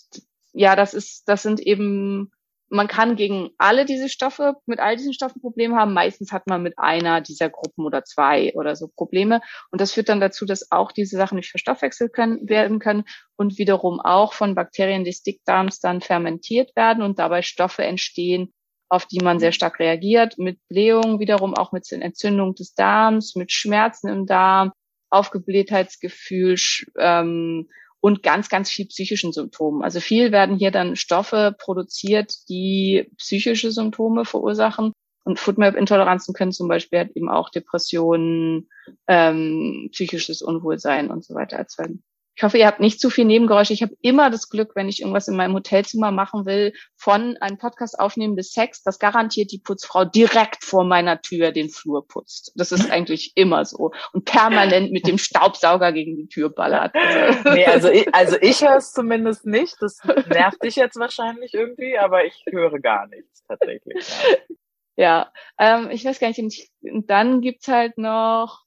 ja, 0.53 0.77
das 0.77 0.95
ist, 0.95 1.29
das 1.29 1.43
sind 1.43 1.61
eben 1.61 2.31
man 2.69 2.89
kann 2.89 3.17
gegen 3.17 3.51
alle 3.59 3.85
diese 3.85 4.09
Stoffe, 4.09 4.55
mit 4.67 4.81
all 4.81 4.97
diesen 4.97 5.13
Stoffen 5.13 5.41
Probleme 5.41 5.77
haben. 5.77 5.93
Meistens 5.93 6.33
hat 6.33 6.47
man 6.47 6.63
mit 6.63 6.79
einer 6.79 7.21
dieser 7.21 7.51
Gruppen 7.51 7.85
oder 7.85 8.05
zwei 8.05 8.53
oder 8.55 8.75
so 8.75 8.89
Probleme. 8.89 9.41
Und 9.71 9.81
das 9.81 9.93
führt 9.93 10.09
dann 10.09 10.21
dazu, 10.21 10.45
dass 10.47 10.71
auch 10.71 10.93
diese 10.93 11.17
Sachen 11.17 11.37
nicht 11.37 11.51
verstoffwechselt 11.51 12.13
können, 12.13 12.49
werden 12.49 12.79
können 12.79 13.05
und 13.37 13.59
wiederum 13.59 14.01
auch 14.01 14.33
von 14.33 14.55
Bakterien 14.55 15.05
des 15.05 15.23
Dickdarms 15.23 15.81
dann 15.81 16.01
fermentiert 16.01 16.75
werden 16.75 17.03
und 17.03 17.19
dabei 17.19 17.43
Stoffe 17.43 17.85
entstehen, 17.85 18.53
auf 18.89 19.07
die 19.07 19.23
man 19.23 19.39
sehr 19.39 19.53
stark 19.53 19.79
reagiert, 19.79 20.39
mit 20.39 20.59
Blähung 20.69 21.21
wiederum 21.21 21.55
auch 21.55 21.73
mit 21.73 21.91
Entzündung 21.91 22.55
des 22.55 22.75
Darms, 22.75 23.35
mit 23.35 23.53
Schmerzen 23.53 24.09
im 24.09 24.27
Darm, 24.27 24.73
Aufgeblähtheitsgefühl, 25.11 26.57
ähm, 26.99 27.69
und 28.05 28.23
ganz, 28.23 28.51
ganz 28.51 28.69
viel 28.69 28.85
psychischen 28.85 29.33
Symptomen. 29.33 29.83
Also 29.83 29.99
viel 29.99 30.31
werden 30.31 30.59
hier 30.59 30.71
dann 30.71 30.95
Stoffe 30.95 31.57
produziert, 31.59 32.35
die 32.51 33.11
psychische 33.17 33.71
Symptome 33.71 34.27
verursachen. 34.27 34.93
Und 35.25 35.39
Foodmap-Intoleranzen 35.39 36.35
können 36.35 36.53
zum 36.53 36.69
Beispiel 36.69 36.99
halt 36.99 37.17
eben 37.17 37.31
auch 37.31 37.49
Depressionen, 37.49 38.69
ähm, 39.09 39.89
psychisches 39.91 40.43
Unwohlsein 40.43 41.11
und 41.11 41.25
so 41.25 41.35
weiter 41.35 41.57
erzeugen. 41.57 42.03
Ich 42.37 42.43
hoffe, 42.43 42.59
ihr 42.59 42.67
habt 42.67 42.81
nicht 42.81 43.01
zu 43.01 43.11
viel 43.11 43.25
Nebengeräusche. 43.25 43.73
Ich 43.73 43.83
habe 43.83 43.95
immer 44.01 44.29
das 44.29 44.49
Glück, 44.49 44.73
wenn 44.75 44.89
ich 44.89 45.01
irgendwas 45.01 45.29
in 45.29 45.37
meinem 45.37 45.55
Hotelzimmer 45.55 46.11
machen 46.11 46.47
will, 46.47 46.73
von 46.97 47.37
einem 47.37 47.59
Podcast 47.59 47.99
aufnehmen 47.99 48.35
bis 48.35 48.53
Sex, 48.53 48.83
dass 48.83 48.99
garantiert 48.99 49.53
die 49.53 49.61
Putzfrau 49.61 50.05
direkt 50.05 50.65
vor 50.65 50.85
meiner 50.85 51.23
Tür 51.23 51.53
den 51.53 51.71
Flur 51.71 52.07
putzt. 52.07 52.53
Das 52.57 52.73
ist 52.73 52.91
eigentlich 52.91 53.33
immer 53.37 53.65
so. 53.65 53.93
Und 54.13 54.25
permanent 54.25 54.91
mit 54.91 55.07
dem 55.07 55.19
Staubsauger 55.19 55.93
gegen 55.93 56.17
die 56.17 56.29
Tür 56.29 56.51
ballert. 56.51 56.95
Nee, 57.55 57.67
also 57.67 57.89
ich, 57.89 58.13
also 58.15 58.37
ich 58.41 58.63
höre 58.63 58.77
es 58.77 58.93
zumindest 58.93 59.47
nicht. 59.47 59.77
Das 59.81 59.99
nervt 60.29 60.63
dich 60.63 60.77
jetzt 60.77 60.99
wahrscheinlich 60.99 61.55
irgendwie, 61.55 61.99
aber 61.99 62.25
ich 62.25 62.43
höre 62.51 62.81
gar 62.81 63.07
nichts 63.07 63.45
tatsächlich. 63.47 64.09
Ja, 64.97 65.31
ja 65.59 65.79
ähm, 65.79 65.91
ich 65.91 66.05
weiß 66.05 66.19
gar 66.19 66.29
nicht. 66.29 66.71
Und 66.83 67.11
dann 67.11 67.41
gibt's 67.41 67.69
halt 67.69 67.99
noch 67.99 68.65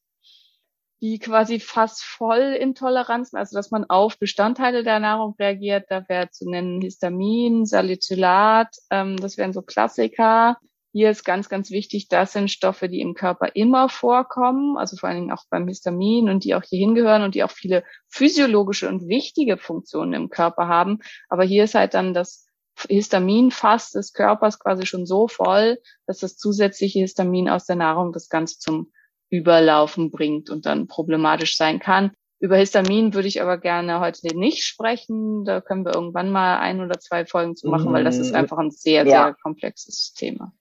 die 1.02 1.20
quasi 1.20 1.60
fast 1.60 2.04
Vollintoleranzen, 2.04 3.38
also 3.38 3.56
dass 3.56 3.72
man 3.72 3.86
auf 3.86 4.18
Bestandteile 4.18 4.84
der 4.84 5.00
Nahrung 5.00 5.36
reagiert. 5.38 5.86
Da 5.90 6.08
wäre 6.10 6.30
zu 6.32 6.50
nennen 6.50 6.82
Histamin, 6.82 7.66
Salicylat, 7.66 8.76
ähm, 8.90 9.18
das 9.18 9.38
wären 9.38 9.54
so 9.54 9.62
Klassiker. 9.62 10.58
Hier 10.94 11.12
ist 11.12 11.24
ganz, 11.24 11.50
ganz 11.50 11.70
wichtig, 11.70 12.08
das 12.08 12.34
sind 12.34 12.50
Stoffe, 12.50 12.90
die 12.90 13.02
im 13.02 13.14
Körper 13.14 13.56
immer 13.56 13.90
vorkommen, 13.90 14.78
also 14.78 14.98
vor 14.98 15.10
allen 15.10 15.20
Dingen 15.20 15.32
auch 15.32 15.44
beim 15.50 15.68
Histamin 15.68 16.30
und 16.30 16.44
die 16.44 16.56
auch 16.56 16.64
hier 16.64 16.80
hingehören 16.80 17.22
und 17.22 17.36
die 17.36 17.44
auch 17.44 17.52
viele 17.52 17.84
physiologische 18.08 18.88
und 18.88 19.08
wichtige 19.08 19.58
Funktionen 19.58 20.14
im 20.14 20.30
Körper 20.30 20.68
haben. 20.68 21.00
Aber 21.30 21.44
hier 21.44 21.66
ist 21.66 21.76
halt 21.76 21.94
dann 21.94 22.16
das 22.16 22.48
Histaminfass 22.90 23.92
des 23.92 24.14
Körpers 24.14 24.60
quasi 24.60 24.88
schon 24.88 25.06
so 25.06 25.28
voll, 25.28 25.80
dass 26.08 26.20
das 26.20 26.38
zusätzliche 26.38 27.00
Histamin 27.00 27.50
aus 27.50 27.66
der 27.66 27.76
Nahrung 27.76 28.12
das 28.12 28.30
Ganze 28.30 28.58
zum 28.58 28.92
Überlaufen 29.30 30.12
bringt 30.12 30.50
und 30.50 30.66
dann 30.66 30.88
problematisch 30.88 31.58
sein 31.58 31.80
kann. 31.80 32.12
Über 32.40 32.58
Histamin 32.58 33.14
würde 33.14 33.28
ich 33.28 33.42
aber 33.42 33.58
gerne 33.58 34.00
heute 34.00 34.38
nicht 34.38 34.64
sprechen. 34.64 35.44
Da 35.44 35.60
können 35.60 35.86
wir 35.86 35.96
irgendwann 35.96 36.30
mal 36.30 36.60
ein 36.60 36.82
oder 36.82 37.00
zwei 37.00 37.26
Folgen 37.26 37.56
zu 37.56 37.68
machen, 37.68 37.92
weil 37.92 38.04
das 38.04 38.18
ist 38.18 38.30
mhm. 38.30 38.36
einfach 38.36 38.60
ein 38.60 38.70
sehr, 38.70 39.06
ja. 39.06 39.26
sehr 39.26 39.36
komplexes 39.42 40.14
Thema. 40.14 40.54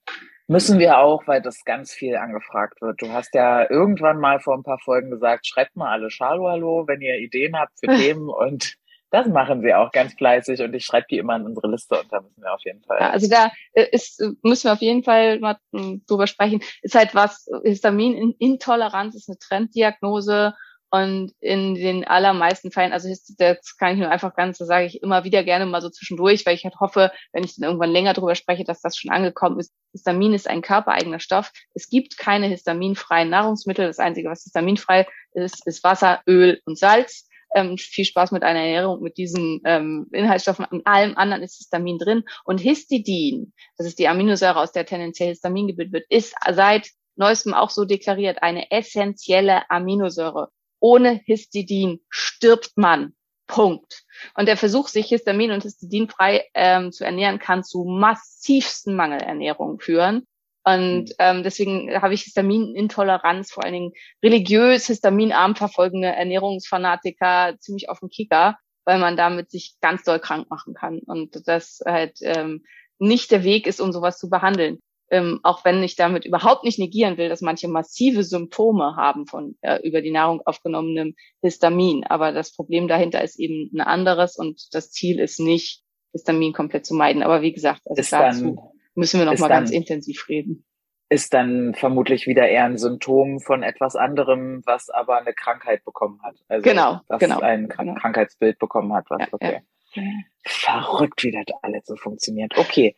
Müssen 0.47 0.79
wir 0.79 0.97
auch, 0.97 1.27
weil 1.27 1.41
das 1.41 1.65
ganz 1.65 1.91
viel 1.91 2.15
angefragt 2.15 2.81
wird. 2.81 3.01
Du 3.01 3.11
hast 3.11 3.35
ja 3.35 3.69
irgendwann 3.69 4.19
mal 4.19 4.39
vor 4.39 4.55
ein 4.55 4.63
paar 4.63 4.79
Folgen 4.79 5.11
gesagt, 5.11 5.45
schreibt 5.45 5.75
mal 5.75 5.91
alle 5.91 6.09
Schalo 6.09 6.47
Hallo, 6.47 6.85
wenn 6.87 7.01
ihr 7.01 7.17
Ideen 7.17 7.57
habt 7.57 7.73
für 7.79 7.87
Themen 7.95 8.29
und 8.29 8.75
das 9.09 9.27
machen 9.27 9.61
sie 9.61 9.73
auch 9.73 9.91
ganz 9.91 10.13
fleißig 10.13 10.61
und 10.61 10.73
ich 10.73 10.85
schreibe 10.85 11.07
die 11.09 11.17
immer 11.17 11.35
in 11.37 11.45
unsere 11.45 11.69
Liste 11.71 11.99
und 11.99 12.11
da 12.11 12.21
müssen 12.21 12.41
wir 12.41 12.53
auf 12.53 12.63
jeden 12.65 12.83
Fall. 12.83 12.97
Ja, 12.99 13.09
also 13.09 13.29
da 13.29 13.51
äh, 13.73 13.87
ist, 13.91 14.21
müssen 14.43 14.65
wir 14.65 14.73
auf 14.73 14.81
jeden 14.81 15.03
Fall 15.03 15.39
mal 15.39 15.57
hm, 15.73 16.03
drüber 16.07 16.27
sprechen. 16.27 16.61
Ist 16.81 16.95
halt 16.95 17.15
was, 17.15 17.47
Histaminintoleranz 17.63 19.15
ist 19.15 19.29
eine 19.29 19.37
Trenddiagnose 19.37 20.53
und 20.89 21.33
in 21.41 21.75
den 21.75 22.07
allermeisten 22.07 22.71
Fällen, 22.71 22.93
also 22.93 23.09
das 23.37 23.77
kann 23.77 23.93
ich 23.93 23.99
nur 23.99 24.09
einfach 24.09 24.33
ganz, 24.35 24.57
das 24.57 24.69
sage 24.69 24.85
ich 24.85 25.03
immer 25.03 25.25
wieder 25.25 25.43
gerne 25.43 25.65
mal 25.65 25.81
so 25.81 25.89
zwischendurch, 25.89 26.45
weil 26.45 26.55
ich 26.55 26.63
halt 26.63 26.79
hoffe, 26.79 27.11
wenn 27.33 27.43
ich 27.43 27.55
dann 27.55 27.65
irgendwann 27.65 27.91
länger 27.91 28.13
drüber 28.13 28.35
spreche, 28.35 28.63
dass 28.63 28.81
das 28.81 28.95
schon 28.95 29.11
angekommen 29.11 29.59
ist. 29.59 29.73
Histamin 29.91 30.33
ist 30.33 30.47
ein 30.49 30.61
körpereigener 30.61 31.19
Stoff. 31.19 31.51
Es 31.73 31.89
gibt 31.89 32.17
keine 32.17 32.47
histaminfreien 32.47 33.29
Nahrungsmittel. 33.29 33.87
Das 33.87 33.99
Einzige, 33.99 34.29
was 34.29 34.43
histaminfrei 34.43 35.07
ist, 35.33 35.67
ist 35.67 35.83
Wasser, 35.83 36.21
Öl 36.25 36.61
und 36.65 36.77
Salz 36.77 37.26
ähm, 37.55 37.77
viel 37.77 38.05
Spaß 38.05 38.31
mit 38.31 38.43
einer 38.43 38.59
Ernährung 38.59 39.01
mit 39.01 39.17
diesen 39.17 39.61
ähm, 39.65 40.07
Inhaltsstoffen. 40.11 40.65
In 40.71 40.85
allem 40.85 41.17
anderen 41.17 41.43
ist 41.43 41.57
Histamin 41.57 41.97
drin. 41.97 42.23
Und 42.43 42.59
Histidin, 42.59 43.53
das 43.77 43.87
ist 43.87 43.99
die 43.99 44.07
Aminosäure, 44.07 44.59
aus 44.59 44.71
der 44.71 44.85
tendenziell 44.85 45.29
Histamin 45.29 45.67
gebildet 45.67 45.93
wird, 45.93 46.05
ist 46.09 46.35
seit 46.51 46.89
neuestem 47.15 47.53
auch 47.53 47.69
so 47.69 47.85
deklariert 47.85 48.43
eine 48.43 48.71
essentielle 48.71 49.69
Aminosäure. 49.69 50.49
Ohne 50.79 51.21
Histidin 51.25 52.01
stirbt 52.09 52.71
man. 52.75 53.13
Punkt. 53.47 54.03
Und 54.35 54.47
der 54.47 54.57
Versuch, 54.57 54.89
sich 54.89 55.07
Histamin 55.07 55.51
und 55.51 55.63
Histidin 55.63 56.09
frei 56.09 56.45
ähm, 56.53 56.91
zu 56.91 57.05
ernähren, 57.05 57.39
kann 57.39 57.63
zu 57.63 57.85
massivsten 57.85 58.93
Mangelernährungen 58.93 59.79
führen. 59.79 60.27
Und 60.67 61.03
mhm. 61.05 61.15
ähm, 61.19 61.43
deswegen 61.43 62.01
habe 62.01 62.13
ich 62.13 62.23
Histaminintoleranz, 62.23 63.51
vor 63.51 63.63
allen 63.63 63.73
Dingen 63.73 63.93
religiös, 64.21 64.87
histaminarm 64.87 65.55
verfolgende 65.55 66.09
Ernährungsfanatiker 66.09 67.55
ziemlich 67.59 67.89
auf 67.89 68.01
dem 68.01 68.09
Kicker, 68.09 68.57
weil 68.83 68.99
man 68.99 69.15
damit 69.15 69.49
sich 69.49 69.75
ganz 69.79 70.03
doll 70.03 70.19
krank 70.19 70.49
machen 70.49 70.73
kann. 70.73 70.99
Und 70.99 71.47
das 71.47 71.79
halt 71.85 72.17
ähm, 72.21 72.65
nicht 72.99 73.31
der 73.31 73.45
Weg 73.45 73.65
ist, 73.65 73.79
um 73.79 73.93
sowas 73.93 74.17
zu 74.17 74.29
behandeln. 74.29 74.79
Ähm, 75.09 75.39
auch 75.43 75.63
wenn 75.63 75.81
ich 75.83 75.95
damit 75.95 76.25
überhaupt 76.25 76.65
nicht 76.65 76.79
negieren 76.79 77.17
will, 77.17 77.29
dass 77.29 77.39
manche 77.39 77.69
massive 77.69 78.25
Symptome 78.25 78.97
haben 78.97 79.25
von 79.25 79.55
äh, 79.61 79.79
über 79.87 80.01
die 80.01 80.11
Nahrung 80.11 80.41
aufgenommenem 80.43 81.15
Histamin. 81.41 82.03
Aber 82.03 82.33
das 82.33 82.53
Problem 82.53 82.89
dahinter 82.89 83.23
ist 83.23 83.39
eben 83.39 83.71
ein 83.73 83.79
anderes 83.79 84.35
und 84.35 84.67
das 84.73 84.91
Ziel 84.91 85.21
ist 85.21 85.39
nicht, 85.39 85.81
Histamin 86.11 86.51
komplett 86.51 86.85
zu 86.85 86.93
meiden. 86.93 87.23
Aber 87.23 87.41
wie 87.41 87.53
gesagt, 87.53 87.83
also 87.85 88.01
ist 88.01 88.11
dazu 88.11 88.73
müssen 88.97 89.19
wir 89.19 89.25
noch 89.25 89.37
mal 89.39 89.47
dann, 89.47 89.59
ganz 89.59 89.71
intensiv 89.71 90.27
reden. 90.27 90.65
Ist 91.09 91.33
dann 91.33 91.73
vermutlich 91.73 92.27
wieder 92.27 92.49
eher 92.49 92.65
ein 92.65 92.77
Symptom 92.77 93.39
von 93.39 93.63
etwas 93.63 93.95
anderem, 93.95 94.61
was 94.65 94.89
aber 94.89 95.19
eine 95.19 95.33
Krankheit 95.33 95.85
bekommen 95.85 96.19
hat. 96.21 96.35
Also 96.49 96.63
genau, 96.63 96.99
was 97.07 97.19
genau, 97.19 97.39
ein 97.39 97.69
genau. 97.69 97.93
Krankheitsbild 97.95 98.59
bekommen 98.59 98.93
hat. 98.93 99.05
Was, 99.09 99.21
ja, 99.21 99.27
okay. 99.31 99.61
Ja. 99.93 100.03
Verrückt, 100.43 101.23
wie 101.23 101.31
das 101.31 101.45
alles 101.61 101.85
so 101.85 101.95
funktioniert. 101.95 102.57
Okay. 102.57 102.95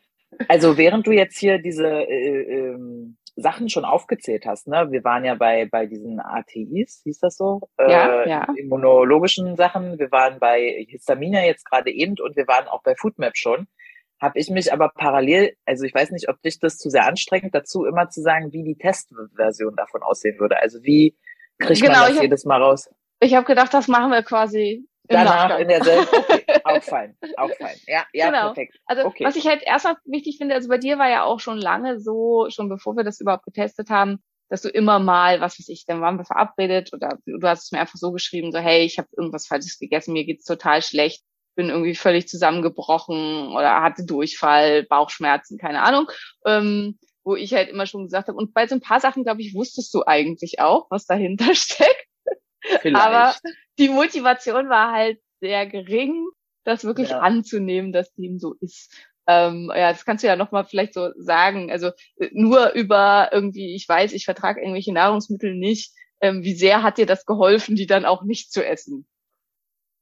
Also 0.48 0.78
während 0.78 1.06
du 1.06 1.12
jetzt 1.12 1.38
hier 1.38 1.60
diese 1.60 1.88
äh, 1.88 2.72
ähm, 2.72 3.18
Sachen 3.36 3.70
schon 3.70 3.86
aufgezählt 3.86 4.46
hast, 4.46 4.68
ne? 4.68 4.88
Wir 4.92 5.04
waren 5.04 5.24
ja 5.26 5.36
bei, 5.36 5.66
bei 5.66 5.86
diesen 5.86 6.20
ATIs, 6.20 7.02
hieß 7.04 7.20
das 7.20 7.36
so? 7.38 7.62
Ja, 7.78 8.24
äh, 8.24 8.30
ja. 8.30 8.48
Immunologischen 8.56 9.56
Sachen. 9.56 10.00
Wir 10.00 10.12
waren 10.12 10.40
bei 10.40 10.86
Histamina 10.90 11.46
jetzt 11.46 11.66
gerade 11.66 11.92
eben 11.92 12.16
und 12.22 12.36
wir 12.36 12.48
waren 12.48 12.68
auch 12.68 12.84
bei 12.84 12.96
Foodmap 12.96 13.38
schon 13.38 13.68
habe 14.22 14.40
ich 14.40 14.50
mich 14.50 14.74
aber 14.74 14.90
parallel, 14.90 15.56
also 15.66 15.86
ich 15.86 15.94
weiß 15.94 16.12
nicht, 16.12 16.30
ob 16.30 16.42
dich 16.42 16.60
das 16.60 16.78
zu 16.78 16.90
sehr 16.90 17.06
anstrengt, 17.06 17.56
dazu 17.56 17.86
immer 17.86 18.10
zu 18.10 18.22
sagen, 18.22 18.52
wie 18.52 18.64
die 18.64 18.78
Testversion 18.78 19.76
davon 19.76 20.04
aussehen 20.04 20.40
würde. 20.40 20.58
Also 20.60 20.80
wie 20.84 21.18
kriegt 21.58 21.82
genau, 21.82 21.94
man 21.94 22.08
das 22.08 22.16
hab, 22.16 22.24
jedes 22.24 22.46
Mal 22.46 22.62
raus? 22.62 22.90
Ich 23.22 23.34
habe 23.34 23.46
gedacht, 23.46 23.74
das 23.74 23.88
machen 23.88 24.12
wir 24.12 24.24
quasi 24.24 24.86
Danach 25.10 25.58
in 25.58 25.68
derselben. 25.68 26.08
Okay, 26.62 26.78
auch 26.78 26.84
fein, 26.84 27.18
auch 27.38 27.50
fein. 27.58 27.76
Ja, 27.88 28.04
ja, 28.14 28.28
genau. 28.28 28.48
perfekt. 28.48 28.78
Also 28.86 29.06
okay. 29.06 29.24
was 29.24 29.36
ich 29.36 29.48
halt 29.48 29.64
erstmal 29.64 29.96
wichtig 30.06 30.38
finde, 30.38 30.54
also 30.56 30.68
bei 30.68 30.78
dir 30.78 31.00
war 31.00 31.10
ja 31.10 31.24
auch 31.24 31.40
schon 31.40 31.58
lange 31.58 32.00
so, 32.00 32.48
schon 32.50 32.70
bevor 32.70 32.96
wir 32.96 33.04
das 33.04 33.20
überhaupt 33.20 33.46
getestet 33.46 33.90
haben, 33.90 34.22
dass 34.50 34.62
du 34.62 34.70
immer 34.70 35.00
mal, 35.00 35.42
was 35.42 35.58
weiß 35.58 35.70
ich, 35.70 35.86
dann 35.86 36.02
waren 36.02 36.18
wir 36.18 36.26
verabredet 36.26 36.94
oder 36.94 37.18
du 37.26 37.48
hast 37.48 37.66
es 37.66 37.72
mir 37.72 37.80
einfach 37.80 37.98
so 37.98 38.12
geschrieben, 38.12 38.52
so 38.52 38.60
hey, 38.60 38.84
ich 38.84 38.98
habe 39.00 39.08
irgendwas 39.16 39.48
Falsches 39.48 39.80
gegessen, 39.80 40.14
mir 40.14 40.26
geht's 40.26 40.46
total 40.46 40.82
schlecht 40.82 41.24
bin 41.56 41.70
irgendwie 41.70 41.96
völlig 41.96 42.28
zusammengebrochen 42.28 43.50
oder 43.50 43.82
hatte 43.82 44.06
Durchfall, 44.06 44.84
Bauchschmerzen, 44.84 45.58
keine 45.58 45.82
Ahnung. 45.82 46.10
Ähm, 46.46 46.98
wo 47.24 47.36
ich 47.36 47.54
halt 47.54 47.70
immer 47.70 47.86
schon 47.86 48.06
gesagt 48.06 48.28
habe, 48.28 48.38
und 48.38 48.54
bei 48.54 48.66
so 48.66 48.76
ein 48.76 48.82
paar 48.82 49.00
Sachen, 49.00 49.24
glaube 49.24 49.42
ich, 49.42 49.54
wusstest 49.54 49.94
du 49.94 50.04
eigentlich 50.06 50.60
auch, 50.60 50.88
was 50.90 51.06
dahinter 51.06 51.54
steckt. 51.56 52.08
Vielleicht. 52.82 53.06
Aber 53.06 53.36
die 53.78 53.90
Motivation 53.90 54.70
war 54.70 54.92
halt 54.92 55.20
sehr 55.40 55.66
gering, 55.68 56.28
das 56.64 56.84
wirklich 56.84 57.10
ja. 57.10 57.20
anzunehmen, 57.20 57.94
dass 57.94 58.14
dem 58.16 58.40
so 58.40 58.56
ist. 58.60 58.92
Ähm, 59.28 59.72
ja, 59.76 59.92
das 59.92 60.06
kannst 60.06 60.24
du 60.24 60.28
ja 60.28 60.36
nochmal 60.36 60.66
vielleicht 60.66 60.94
so 60.94 61.12
sagen. 61.18 61.72
Also 61.72 61.92
äh, 62.18 62.30
nur 62.32 62.72
über 62.74 63.30
irgendwie, 63.32 63.76
ich 63.76 63.88
weiß, 63.88 64.14
ich 64.14 64.26
vertrage 64.26 64.60
irgendwelche 64.60 64.94
Nahrungsmittel 64.94 65.56
nicht. 65.56 65.94
Ähm, 66.22 66.44
wie 66.44 66.56
sehr 66.56 66.84
hat 66.84 66.98
dir 66.98 67.06
das 67.06 67.26
geholfen, 67.26 67.76
die 67.76 67.88
dann 67.88 68.06
auch 68.06 68.24
nicht 68.24 68.52
zu 68.52 68.66
essen? 68.66 69.08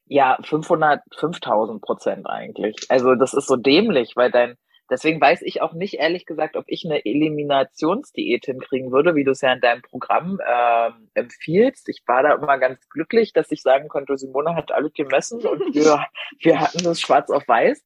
Ja, 0.08 0.38
500, 0.42 1.02
5000 1.18 1.82
Prozent 1.82 2.28
eigentlich. 2.28 2.76
Also 2.90 3.16
das 3.16 3.34
ist 3.34 3.48
so 3.48 3.58
dämlich, 3.58 4.16
weil 4.16 4.32
dein, 4.32 4.56
deswegen 4.90 5.20
weiß 5.20 5.42
ich 5.42 5.62
auch 5.62 5.74
nicht 5.74 5.96
ehrlich 5.96 6.26
gesagt, 6.26 6.56
ob 6.56 6.64
ich 6.68 6.86
eine 6.86 7.06
Eliminationsdiät 7.06 8.46
hinkriegen 8.46 8.92
würde, 8.92 9.16
wie 9.16 9.26
du 9.26 9.32
es 9.32 9.42
ja 9.42 9.52
in 9.52 9.60
deinem 9.60 9.82
Programm 9.82 10.40
äh, 10.40 10.92
empfiehlst. 11.14 11.90
Ich 11.90 12.04
war 12.08 12.24
da 12.24 12.36
immer 12.36 12.58
ganz 12.58 12.88
glücklich, 12.90 13.34
dass 13.34 13.52
ich 13.52 13.62
sagen 13.62 13.90
konnte, 13.90 14.18
Simone 14.18 14.56
hat 14.56 14.72
alles 14.72 14.94
gemessen 14.94 15.46
und 15.46 15.60
wir, 15.76 16.06
wir 16.40 16.60
hatten 16.60 16.84
das 16.84 17.02
schwarz 17.02 17.30
auf 17.30 17.48
weiß, 17.48 17.84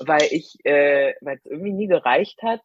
weil 0.00 0.26
ich, 0.30 0.56
äh, 0.64 1.14
weil 1.20 1.36
es 1.36 1.46
irgendwie 1.46 1.72
nie 1.72 1.86
gereicht 1.86 2.42
hat, 2.42 2.62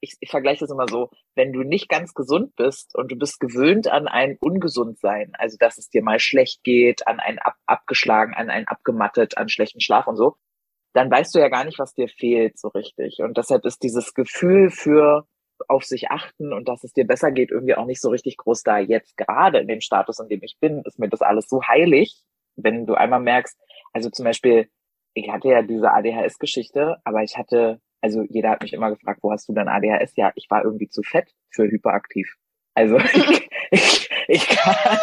ich, 0.00 0.16
ich 0.20 0.30
vergleiche 0.30 0.60
das 0.60 0.70
immer 0.70 0.88
so, 0.88 1.10
wenn 1.34 1.52
du 1.52 1.62
nicht 1.62 1.88
ganz 1.88 2.14
gesund 2.14 2.54
bist 2.56 2.94
und 2.96 3.10
du 3.10 3.16
bist 3.16 3.40
gewöhnt 3.40 3.88
an 3.88 4.08
ein 4.08 4.36
Ungesundsein, 4.40 5.32
also 5.38 5.56
dass 5.58 5.78
es 5.78 5.88
dir 5.88 6.02
mal 6.02 6.18
schlecht 6.18 6.64
geht, 6.64 7.06
an 7.06 7.20
ein 7.20 7.38
ab, 7.38 7.56
abgeschlagen, 7.66 8.34
an 8.34 8.50
ein 8.50 8.66
abgemattet, 8.66 9.36
an 9.36 9.48
schlechten 9.48 9.80
Schlaf 9.80 10.06
und 10.06 10.16
so, 10.16 10.36
dann 10.94 11.10
weißt 11.10 11.34
du 11.34 11.40
ja 11.40 11.48
gar 11.48 11.64
nicht, 11.64 11.78
was 11.78 11.94
dir 11.94 12.08
fehlt 12.08 12.58
so 12.58 12.68
richtig. 12.68 13.18
Und 13.20 13.36
deshalb 13.36 13.64
ist 13.64 13.82
dieses 13.82 14.14
Gefühl 14.14 14.70
für 14.70 15.26
auf 15.68 15.84
sich 15.84 16.10
achten 16.10 16.52
und 16.52 16.68
dass 16.68 16.84
es 16.84 16.92
dir 16.92 17.06
besser 17.06 17.30
geht, 17.30 17.50
irgendwie 17.50 17.74
auch 17.74 17.86
nicht 17.86 18.00
so 18.00 18.10
richtig 18.10 18.36
groß 18.36 18.62
da. 18.62 18.78
Jetzt 18.78 19.16
gerade 19.16 19.58
in 19.58 19.68
dem 19.68 19.80
Status, 19.80 20.18
in 20.18 20.28
dem 20.28 20.42
ich 20.42 20.56
bin, 20.60 20.82
ist 20.84 20.98
mir 20.98 21.08
das 21.08 21.22
alles 21.22 21.48
so 21.48 21.62
heilig, 21.62 22.22
wenn 22.56 22.86
du 22.86 22.94
einmal 22.94 23.20
merkst, 23.20 23.58
also 23.92 24.10
zum 24.10 24.24
Beispiel, 24.24 24.68
ich 25.14 25.30
hatte 25.30 25.48
ja 25.48 25.62
diese 25.62 25.90
ADHS-Geschichte, 25.92 26.96
aber 27.04 27.22
ich 27.22 27.36
hatte 27.36 27.80
also 28.04 28.22
jeder 28.28 28.50
hat 28.50 28.62
mich 28.62 28.74
immer 28.74 28.90
gefragt, 28.90 29.20
wo 29.22 29.32
hast 29.32 29.48
du 29.48 29.54
denn 29.54 29.66
ADHS? 29.66 30.14
Ja, 30.16 30.30
ich 30.34 30.50
war 30.50 30.62
irgendwie 30.62 30.88
zu 30.88 31.02
fett 31.02 31.32
für 31.48 31.62
hyperaktiv. 31.62 32.30
Also 32.74 32.98
ich, 32.98 33.48
ich, 33.70 34.10
ich 34.28 34.46
kann 34.46 34.98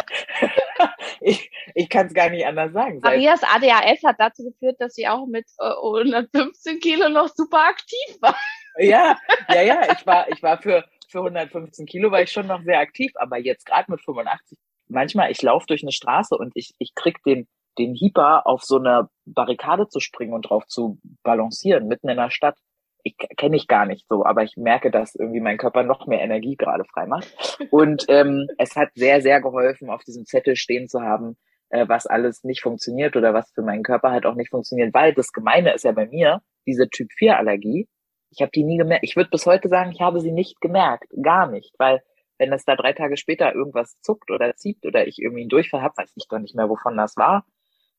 ich, 1.20 1.50
ich 1.74 1.88
kann 1.88 2.06
es 2.06 2.14
gar 2.14 2.30
nicht 2.30 2.46
anders 2.46 2.72
sagen. 2.72 3.00
Marias 3.02 3.42
ADHS 3.42 4.04
hat 4.04 4.20
dazu 4.20 4.44
geführt, 4.44 4.76
dass 4.78 4.94
sie 4.94 5.08
auch 5.08 5.26
mit 5.26 5.46
äh, 5.58 5.64
115 5.64 6.78
Kilo 6.78 7.08
noch 7.08 7.26
super 7.26 7.64
aktiv 7.66 8.18
war. 8.20 8.36
Ja, 8.78 9.18
ja, 9.48 9.62
ja. 9.62 9.92
Ich 9.92 10.06
war, 10.06 10.28
ich 10.28 10.40
war 10.40 10.62
für, 10.62 10.84
für 11.08 11.18
115 11.18 11.86
Kilo 11.86 12.12
war 12.12 12.22
ich 12.22 12.30
schon 12.30 12.46
noch 12.46 12.62
sehr 12.62 12.78
aktiv, 12.78 13.10
aber 13.16 13.36
jetzt 13.36 13.66
gerade 13.66 13.90
mit 13.90 14.00
85. 14.00 14.56
Manchmal, 14.86 15.32
ich 15.32 15.42
laufe 15.42 15.66
durch 15.66 15.82
eine 15.82 15.92
Straße 15.92 16.36
und 16.36 16.52
ich, 16.54 16.72
ich 16.78 16.94
krieg 16.94 17.20
den, 17.24 17.48
den 17.78 17.96
Hyper 17.96 18.46
auf 18.46 18.62
so 18.62 18.78
eine 18.78 19.08
Barrikade 19.24 19.88
zu 19.88 19.98
springen 19.98 20.34
und 20.34 20.42
drauf 20.42 20.68
zu 20.68 21.00
balancieren, 21.24 21.88
mitten 21.88 22.08
in 22.08 22.18
der 22.18 22.30
Stadt 22.30 22.56
ich 23.02 23.16
kenne 23.36 23.56
ich 23.56 23.66
gar 23.66 23.86
nicht 23.86 24.06
so, 24.08 24.24
aber 24.24 24.42
ich 24.44 24.56
merke, 24.56 24.90
dass 24.90 25.14
irgendwie 25.14 25.40
mein 25.40 25.58
Körper 25.58 25.82
noch 25.82 26.06
mehr 26.06 26.20
Energie 26.20 26.56
gerade 26.56 26.84
frei 26.84 27.06
macht. 27.06 27.58
Und 27.70 28.04
ähm, 28.08 28.48
es 28.58 28.76
hat 28.76 28.90
sehr, 28.94 29.20
sehr 29.22 29.40
geholfen, 29.40 29.90
auf 29.90 30.04
diesem 30.04 30.24
Zettel 30.24 30.56
stehen 30.56 30.88
zu 30.88 31.00
haben, 31.00 31.36
äh, 31.70 31.88
was 31.88 32.06
alles 32.06 32.44
nicht 32.44 32.62
funktioniert 32.62 33.16
oder 33.16 33.34
was 33.34 33.50
für 33.52 33.62
meinen 33.62 33.82
Körper 33.82 34.10
halt 34.10 34.26
auch 34.26 34.34
nicht 34.34 34.50
funktioniert, 34.50 34.94
weil 34.94 35.14
das 35.14 35.32
Gemeine 35.32 35.72
ist 35.74 35.84
ja 35.84 35.92
bei 35.92 36.06
mir, 36.06 36.42
diese 36.66 36.88
Typ 36.88 37.12
4 37.12 37.38
Allergie, 37.38 37.88
ich 38.30 38.40
habe 38.40 38.52
die 38.52 38.64
nie 38.64 38.78
gemerkt. 38.78 39.04
Ich 39.04 39.16
würde 39.16 39.30
bis 39.30 39.46
heute 39.46 39.68
sagen, 39.68 39.92
ich 39.92 40.00
habe 40.00 40.20
sie 40.20 40.32
nicht 40.32 40.60
gemerkt, 40.60 41.12
gar 41.22 41.46
nicht, 41.46 41.74
weil 41.78 42.02
wenn 42.38 42.52
es 42.52 42.64
da 42.64 42.76
drei 42.76 42.92
Tage 42.92 43.16
später 43.16 43.54
irgendwas 43.54 44.00
zuckt 44.00 44.30
oder 44.30 44.56
zieht 44.56 44.84
oder 44.86 45.06
ich 45.06 45.18
irgendwie 45.20 45.42
einen 45.42 45.50
Durchfall 45.50 45.82
habe, 45.82 45.96
weiß 45.96 46.12
ich 46.16 46.26
doch 46.28 46.38
nicht 46.38 46.54
mehr, 46.54 46.68
wovon 46.68 46.96
das 46.96 47.16
war. 47.16 47.44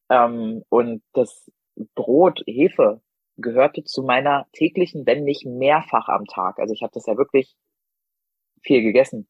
Ähm, 0.09 0.63
und 0.69 1.03
das 1.13 1.51
Brot, 1.95 2.41
Hefe, 2.45 3.01
gehörte 3.37 3.83
zu 3.83 4.03
meiner 4.03 4.45
täglichen, 4.53 5.05
wenn 5.05 5.23
nicht 5.23 5.45
mehrfach 5.45 6.07
am 6.07 6.25
Tag. 6.25 6.59
Also 6.59 6.73
ich 6.73 6.83
habe 6.83 6.91
das 6.93 7.05
ja 7.05 7.17
wirklich 7.17 7.55
viel 8.61 8.81
gegessen. 8.81 9.27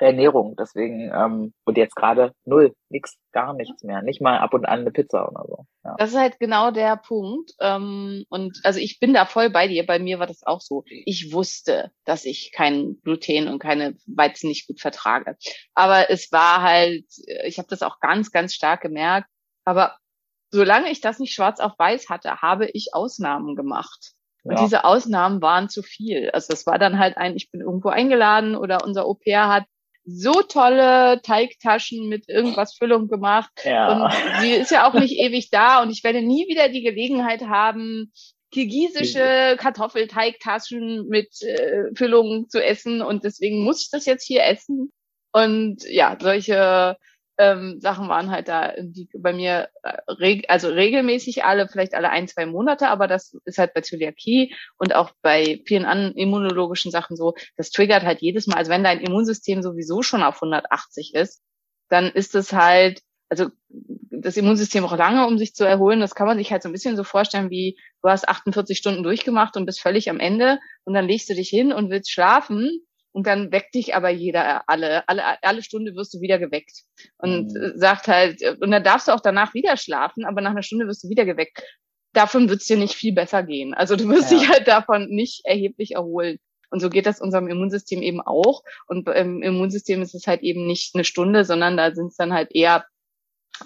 Ernährung, 0.00 0.56
deswegen, 0.58 1.12
ähm, 1.14 1.52
und 1.64 1.76
jetzt 1.76 1.94
gerade 1.94 2.32
null, 2.44 2.74
nix, 2.88 3.18
gar 3.32 3.54
nichts 3.54 3.82
mehr. 3.84 4.02
Nicht 4.02 4.20
mal 4.20 4.38
ab 4.38 4.54
und 4.54 4.64
an 4.64 4.80
eine 4.80 4.90
Pizza 4.90 5.28
oder 5.28 5.44
so. 5.46 5.66
Ja. 5.84 5.94
Das 5.98 6.10
ist 6.10 6.18
halt 6.18 6.40
genau 6.40 6.70
der 6.70 6.96
Punkt. 6.96 7.52
Ähm, 7.60 8.24
und 8.28 8.58
also 8.64 8.80
ich 8.80 8.98
bin 8.98 9.12
da 9.12 9.26
voll 9.26 9.50
bei 9.50 9.68
dir. 9.68 9.86
Bei 9.86 9.98
mir 9.98 10.18
war 10.18 10.26
das 10.26 10.42
auch 10.44 10.60
so. 10.60 10.82
Ich 10.86 11.32
wusste, 11.32 11.92
dass 12.04 12.24
ich 12.24 12.52
kein 12.52 13.00
Gluten 13.04 13.48
und 13.48 13.58
keine 13.58 13.96
Weizen 14.06 14.48
nicht 14.48 14.66
gut 14.66 14.80
vertrage. 14.80 15.36
Aber 15.74 16.10
es 16.10 16.32
war 16.32 16.62
halt, 16.62 17.04
ich 17.44 17.58
habe 17.58 17.68
das 17.68 17.82
auch 17.82 18.00
ganz, 18.00 18.30
ganz 18.32 18.54
stark 18.54 18.80
gemerkt. 18.80 19.28
Aber 19.64 19.96
solange 20.52 20.90
ich 20.90 21.00
das 21.00 21.18
nicht 21.18 21.34
schwarz 21.34 21.58
auf 21.60 21.72
weiß 21.78 22.08
hatte, 22.08 22.42
habe 22.42 22.68
ich 22.72 22.90
Ausnahmen 22.92 23.56
gemacht. 23.56 24.12
Und 24.44 24.56
Ja. 24.56 24.62
diese 24.62 24.84
Ausnahmen 24.84 25.40
waren 25.42 25.68
zu 25.68 25.82
viel. 25.82 26.30
Also 26.30 26.52
es 26.52 26.66
war 26.66 26.78
dann 26.78 26.98
halt 26.98 27.16
ein, 27.16 27.36
ich 27.36 27.50
bin 27.50 27.60
irgendwo 27.60 27.88
eingeladen 27.88 28.56
oder 28.56 28.84
unser 28.84 29.04
Au-pair 29.06 29.48
hat 29.48 29.64
so 30.04 30.42
tolle 30.42 31.22
Teigtaschen 31.22 32.08
mit 32.08 32.28
irgendwas 32.28 32.74
Füllung 32.74 33.08
gemacht. 33.08 33.52
Ja. 33.64 34.04
Und 34.06 34.12
sie 34.40 34.50
ist 34.52 34.70
ja 34.72 34.88
auch 34.88 34.94
nicht 34.94 35.16
ewig 35.18 35.50
da 35.50 35.80
und 35.80 35.90
ich 35.90 36.02
werde 36.02 36.22
nie 36.22 36.46
wieder 36.48 36.68
die 36.68 36.82
Gelegenheit 36.82 37.42
haben, 37.42 38.12
kirgisische 38.50 39.56
Kartoffelteigtaschen 39.58 41.06
mit 41.08 41.40
äh, 41.42 41.94
Füllung 41.94 42.48
zu 42.48 42.62
essen 42.62 43.00
und 43.00 43.24
deswegen 43.24 43.64
muss 43.64 43.82
ich 43.82 43.90
das 43.90 44.04
jetzt 44.06 44.26
hier 44.26 44.44
essen. 44.44 44.90
Und 45.32 45.84
ja, 45.88 46.18
solche 46.20 46.96
ähm, 47.38 47.80
Sachen 47.80 48.08
waren 48.08 48.30
halt 48.30 48.48
da 48.48 48.74
die 48.78 49.08
bei 49.16 49.32
mir 49.32 49.68
äh, 49.82 49.98
reg 50.08 50.44
also 50.48 50.68
regelmäßig 50.68 51.44
alle, 51.44 51.68
vielleicht 51.68 51.94
alle 51.94 52.10
ein, 52.10 52.28
zwei 52.28 52.46
Monate, 52.46 52.88
aber 52.88 53.08
das 53.08 53.36
ist 53.44 53.58
halt 53.58 53.74
bei 53.74 53.80
Zöliakie 53.80 54.54
und 54.78 54.94
auch 54.94 55.12
bei 55.22 55.62
vielen 55.66 55.84
anderen 55.84 56.14
immunologischen 56.14 56.90
Sachen 56.90 57.16
so, 57.16 57.34
das 57.56 57.70
triggert 57.70 58.04
halt 58.04 58.20
jedes 58.20 58.46
Mal, 58.46 58.56
also 58.56 58.70
wenn 58.70 58.84
dein 58.84 59.00
Immunsystem 59.00 59.62
sowieso 59.62 60.02
schon 60.02 60.22
auf 60.22 60.36
180 60.36 61.14
ist, 61.14 61.42
dann 61.88 62.06
ist 62.06 62.34
es 62.34 62.52
halt, 62.52 63.02
also 63.28 63.48
das 64.10 64.36
Immunsystem 64.36 64.84
braucht 64.84 64.98
lange, 64.98 65.26
um 65.26 65.38
sich 65.38 65.54
zu 65.54 65.64
erholen. 65.64 66.00
Das 66.00 66.14
kann 66.14 66.26
man 66.26 66.38
sich 66.38 66.52
halt 66.52 66.62
so 66.62 66.68
ein 66.68 66.72
bisschen 66.72 66.96
so 66.96 67.04
vorstellen, 67.04 67.50
wie 67.50 67.78
du 68.02 68.08
hast 68.08 68.28
48 68.28 68.78
Stunden 68.78 69.02
durchgemacht 69.02 69.56
und 69.56 69.66
bist 69.66 69.80
völlig 69.80 70.08
am 70.08 70.20
Ende 70.20 70.58
und 70.84 70.94
dann 70.94 71.06
legst 71.06 71.28
du 71.28 71.34
dich 71.34 71.48
hin 71.48 71.72
und 71.72 71.90
willst 71.90 72.10
schlafen 72.10 72.82
und 73.12 73.26
dann 73.26 73.52
weckt 73.52 73.74
dich 73.74 73.94
aber 73.94 74.10
jeder, 74.10 74.68
alle, 74.68 75.08
alle, 75.08 75.22
alle 75.42 75.62
Stunde 75.62 75.94
wirst 75.94 76.14
du 76.14 76.20
wieder 76.20 76.38
geweckt 76.38 76.82
und 77.18 77.52
Mhm. 77.52 77.56
äh, 77.56 77.78
sagt 77.78 78.08
halt, 78.08 78.42
äh, 78.42 78.56
und 78.60 78.70
dann 78.70 78.84
darfst 78.84 79.08
du 79.08 79.12
auch 79.12 79.20
danach 79.20 79.54
wieder 79.54 79.76
schlafen, 79.76 80.24
aber 80.24 80.40
nach 80.40 80.50
einer 80.52 80.62
Stunde 80.62 80.86
wirst 80.86 81.04
du 81.04 81.08
wieder 81.08 81.24
geweckt. 81.24 81.62
Davon 82.14 82.48
wird's 82.48 82.66
dir 82.66 82.76
nicht 82.76 82.94
viel 82.94 83.14
besser 83.14 83.42
gehen. 83.42 83.72
Also 83.74 83.96
du 83.96 84.08
wirst 84.08 84.30
Ja. 84.32 84.38
dich 84.38 84.48
halt 84.48 84.68
davon 84.68 85.08
nicht 85.08 85.42
erheblich 85.44 85.92
erholen. 85.92 86.38
Und 86.70 86.80
so 86.80 86.88
geht 86.88 87.04
das 87.06 87.20
unserem 87.20 87.48
Immunsystem 87.48 88.00
eben 88.02 88.20
auch. 88.22 88.62
Und 88.86 89.06
im 89.08 89.42
Immunsystem 89.42 90.00
ist 90.00 90.14
es 90.14 90.26
halt 90.26 90.40
eben 90.42 90.66
nicht 90.66 90.94
eine 90.94 91.04
Stunde, 91.04 91.44
sondern 91.44 91.76
da 91.76 91.94
sind 91.94 92.08
es 92.08 92.16
dann 92.16 92.32
halt 92.32 92.48
eher 92.54 92.84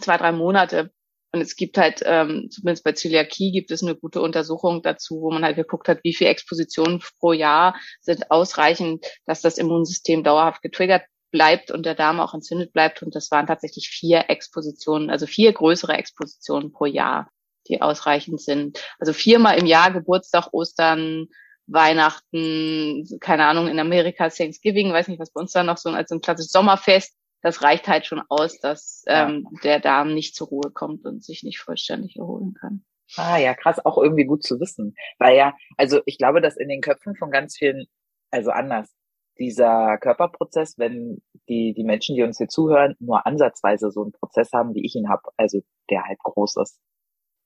zwei, 0.00 0.16
drei 0.16 0.32
Monate. 0.32 0.90
Und 1.36 1.42
es 1.42 1.54
gibt 1.54 1.76
halt, 1.76 2.02
ähm, 2.04 2.48
zumindest 2.50 2.82
bei 2.82 2.92
Zöliakie 2.92 3.52
gibt 3.52 3.70
es 3.70 3.82
eine 3.82 3.94
gute 3.94 4.22
Untersuchung 4.22 4.82
dazu, 4.82 5.20
wo 5.20 5.30
man 5.30 5.44
halt 5.44 5.56
geguckt 5.56 5.86
hat, 5.86 6.00
wie 6.02 6.14
viel 6.14 6.28
Expositionen 6.28 7.02
pro 7.20 7.32
Jahr 7.32 7.76
sind 8.00 8.30
ausreichend, 8.30 9.04
dass 9.26 9.42
das 9.42 9.58
Immunsystem 9.58 10.24
dauerhaft 10.24 10.62
getriggert 10.62 11.02
bleibt 11.30 11.70
und 11.70 11.84
der 11.84 11.94
Darm 11.94 12.20
auch 12.20 12.32
entzündet 12.32 12.72
bleibt. 12.72 13.02
Und 13.02 13.14
das 13.14 13.30
waren 13.30 13.46
tatsächlich 13.46 13.88
vier 13.90 14.30
Expositionen, 14.30 15.10
also 15.10 15.26
vier 15.26 15.52
größere 15.52 15.92
Expositionen 15.92 16.72
pro 16.72 16.86
Jahr, 16.86 17.30
die 17.68 17.82
ausreichend 17.82 18.40
sind. 18.40 18.82
Also 18.98 19.12
viermal 19.12 19.58
im 19.58 19.66
Jahr 19.66 19.92
Geburtstag, 19.92 20.48
Ostern, 20.52 21.26
Weihnachten, 21.66 23.06
keine 23.20 23.44
Ahnung, 23.44 23.68
in 23.68 23.78
Amerika 23.78 24.30
Thanksgiving, 24.30 24.92
weiß 24.92 25.08
nicht, 25.08 25.20
was 25.20 25.32
bei 25.32 25.40
uns 25.40 25.52
da 25.52 25.62
noch 25.62 25.76
so 25.76 25.90
als 25.90 26.08
so 26.08 26.14
ein 26.14 26.20
klassisches 26.22 26.52
Sommerfest. 26.52 27.14
Das 27.46 27.62
reicht 27.62 27.86
halt 27.86 28.06
schon 28.06 28.20
aus, 28.28 28.58
dass 28.58 29.04
ähm, 29.06 29.46
der 29.62 29.78
Darm 29.78 30.12
nicht 30.12 30.34
zur 30.34 30.48
Ruhe 30.48 30.72
kommt 30.72 31.04
und 31.04 31.22
sich 31.22 31.44
nicht 31.44 31.60
vollständig 31.60 32.16
erholen 32.16 32.54
kann. 32.54 32.84
Ah 33.14 33.38
ja, 33.38 33.54
krass, 33.54 33.78
auch 33.86 33.98
irgendwie 33.98 34.24
gut 34.24 34.42
zu 34.42 34.58
wissen. 34.58 34.96
Weil 35.20 35.36
ja, 35.36 35.54
also 35.76 36.00
ich 36.06 36.18
glaube, 36.18 36.40
dass 36.40 36.56
in 36.56 36.68
den 36.68 36.80
Köpfen 36.80 37.14
von 37.14 37.30
ganz 37.30 37.56
vielen, 37.56 37.86
also 38.32 38.50
anders, 38.50 38.92
dieser 39.38 39.96
Körperprozess, 39.98 40.76
wenn 40.76 41.22
die, 41.48 41.72
die 41.72 41.84
Menschen, 41.84 42.16
die 42.16 42.24
uns 42.24 42.38
hier 42.38 42.48
zuhören, 42.48 42.96
nur 42.98 43.24
ansatzweise 43.28 43.92
so 43.92 44.02
einen 44.02 44.10
Prozess 44.10 44.50
haben, 44.52 44.74
wie 44.74 44.84
ich 44.84 44.96
ihn 44.96 45.08
habe, 45.08 45.22
also 45.36 45.60
der 45.88 46.02
halt 46.02 46.18
groß 46.18 46.56
ist, 46.56 46.80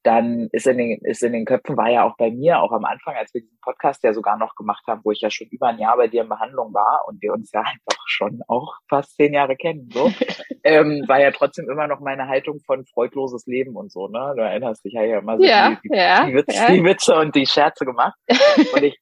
dann 0.02 0.48
ist 0.52 0.66
in 0.66 0.78
den, 0.78 0.98
ist 1.02 1.22
in 1.22 1.32
den 1.32 1.44
Köpfen, 1.44 1.76
war 1.76 1.90
ja 1.90 2.04
auch 2.04 2.16
bei 2.16 2.30
mir, 2.30 2.60
auch 2.60 2.72
am 2.72 2.84
Anfang, 2.84 3.16
als 3.16 3.34
wir 3.34 3.42
diesen 3.42 3.58
Podcast 3.60 4.02
ja 4.02 4.14
sogar 4.14 4.38
noch 4.38 4.54
gemacht 4.54 4.82
haben, 4.86 5.02
wo 5.04 5.10
ich 5.10 5.20
ja 5.20 5.30
schon 5.30 5.48
über 5.48 5.68
ein 5.68 5.78
Jahr 5.78 5.96
bei 5.96 6.08
dir 6.08 6.22
in 6.22 6.28
Behandlung 6.28 6.72
war 6.72 7.04
und 7.06 7.20
wir 7.20 7.32
uns 7.32 7.50
ja 7.52 7.60
einfach 7.60 8.02
schon 8.06 8.40
auch 8.48 8.74
fast 8.88 9.16
zehn 9.16 9.34
Jahre 9.34 9.56
kennen, 9.56 9.88
so, 9.92 10.10
ähm, 10.64 11.04
war 11.06 11.20
ja 11.20 11.30
trotzdem 11.30 11.68
immer 11.70 11.86
noch 11.86 12.00
meine 12.00 12.28
Haltung 12.28 12.60
von 12.64 12.86
freudloses 12.86 13.46
Leben 13.46 13.76
und 13.76 13.92
so, 13.92 14.08
ne? 14.08 14.34
Du 14.36 14.42
erinnerst 14.42 14.84
dich 14.84 14.94
ja 14.94 15.18
immer 15.18 15.36
so 15.36 15.44
Ja, 15.44 15.70
die, 15.82 15.88
die, 15.88 15.96
ja, 15.96 16.26
die, 16.26 16.34
Witze, 16.34 16.56
ja. 16.56 16.70
die 16.70 16.84
Witze 16.84 17.14
und 17.16 17.34
die 17.34 17.46
Scherze 17.46 17.84
gemacht. 17.84 18.14
Und 18.74 18.82
ich, 18.82 18.98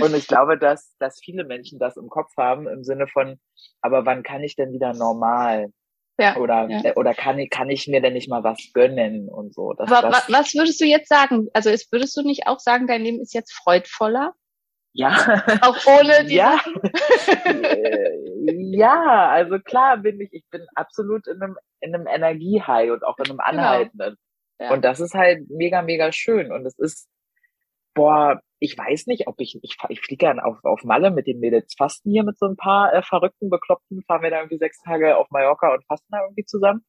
und 0.00 0.14
ich 0.14 0.26
glaube, 0.26 0.58
dass, 0.58 0.94
dass 0.98 1.20
viele 1.22 1.44
Menschen 1.44 1.78
das 1.78 1.96
im 1.96 2.08
Kopf 2.08 2.30
haben 2.38 2.66
im 2.66 2.82
Sinne 2.82 3.06
von, 3.06 3.38
aber 3.82 4.06
wann 4.06 4.22
kann 4.22 4.42
ich 4.42 4.56
denn 4.56 4.72
wieder 4.72 4.94
normal? 4.94 5.68
Ja, 6.18 6.36
Oder, 6.36 6.68
ja. 6.68 6.94
oder 6.94 7.14
kann 7.14 7.38
ich, 7.38 7.48
kann 7.48 7.70
ich 7.70 7.88
mir 7.88 8.02
denn 8.02 8.12
nicht 8.12 8.28
mal 8.28 8.44
was 8.44 8.70
gönnen 8.74 9.28
und 9.30 9.54
so? 9.54 9.72
Das, 9.72 9.90
Aber 9.90 10.10
das, 10.10 10.30
was 10.30 10.54
würdest 10.54 10.80
du 10.80 10.84
jetzt 10.84 11.08
sagen? 11.08 11.48
Also 11.54 11.70
ist, 11.70 11.90
würdest 11.90 12.16
du 12.16 12.22
nicht 12.22 12.46
auch 12.46 12.60
sagen, 12.60 12.86
dein 12.86 13.02
Leben 13.02 13.20
ist 13.20 13.32
jetzt 13.32 13.52
freudvoller? 13.54 14.34
ja. 14.92 15.10
Auch 15.62 15.78
ohne 15.86 16.24
die 16.26 16.34
ja. 16.34 16.60
Äh, 17.44 18.10
ja, 18.76 19.28
also 19.30 19.58
klar 19.58 19.98
bin 19.98 20.20
ich, 20.20 20.32
ich 20.32 20.44
bin 20.50 20.66
absolut 20.74 21.26
in 21.26 21.42
einem, 21.42 21.56
in 21.80 21.94
einem 21.94 22.06
Energiehigh 22.06 22.90
und 22.92 23.04
auch 23.04 23.18
in 23.18 23.30
einem 23.30 23.40
anhaltenden. 23.40 24.16
Ja. 24.60 24.72
Und 24.72 24.84
das 24.84 25.00
ist 25.00 25.14
halt 25.14 25.48
mega, 25.48 25.82
mega 25.82 26.12
schön. 26.12 26.52
Und 26.52 26.66
es 26.66 26.78
ist, 26.78 27.08
boah, 27.94 28.40
ich 28.62 28.78
weiß 28.78 29.08
nicht, 29.08 29.26
ob 29.26 29.40
ich, 29.40 29.58
ich, 29.62 29.76
ich 29.88 30.00
fliege 30.00 30.26
dann 30.26 30.38
auf, 30.38 30.56
auf 30.62 30.84
Malle 30.84 31.10
mit 31.10 31.26
den 31.26 31.40
Mädels 31.40 31.74
fasten 31.76 32.12
hier 32.12 32.22
mit 32.22 32.38
so 32.38 32.46
ein 32.46 32.54
paar 32.54 32.94
äh, 32.94 33.02
verrückten, 33.02 33.50
bekloppten, 33.50 34.04
fahren 34.06 34.22
wir 34.22 34.30
da 34.30 34.36
irgendwie 34.38 34.58
sechs 34.58 34.80
Tage 34.82 35.16
auf 35.16 35.28
Mallorca 35.30 35.74
und 35.74 35.84
fasten 35.84 36.06
da 36.12 36.22
irgendwie 36.22 36.44
zusammen. 36.44 36.84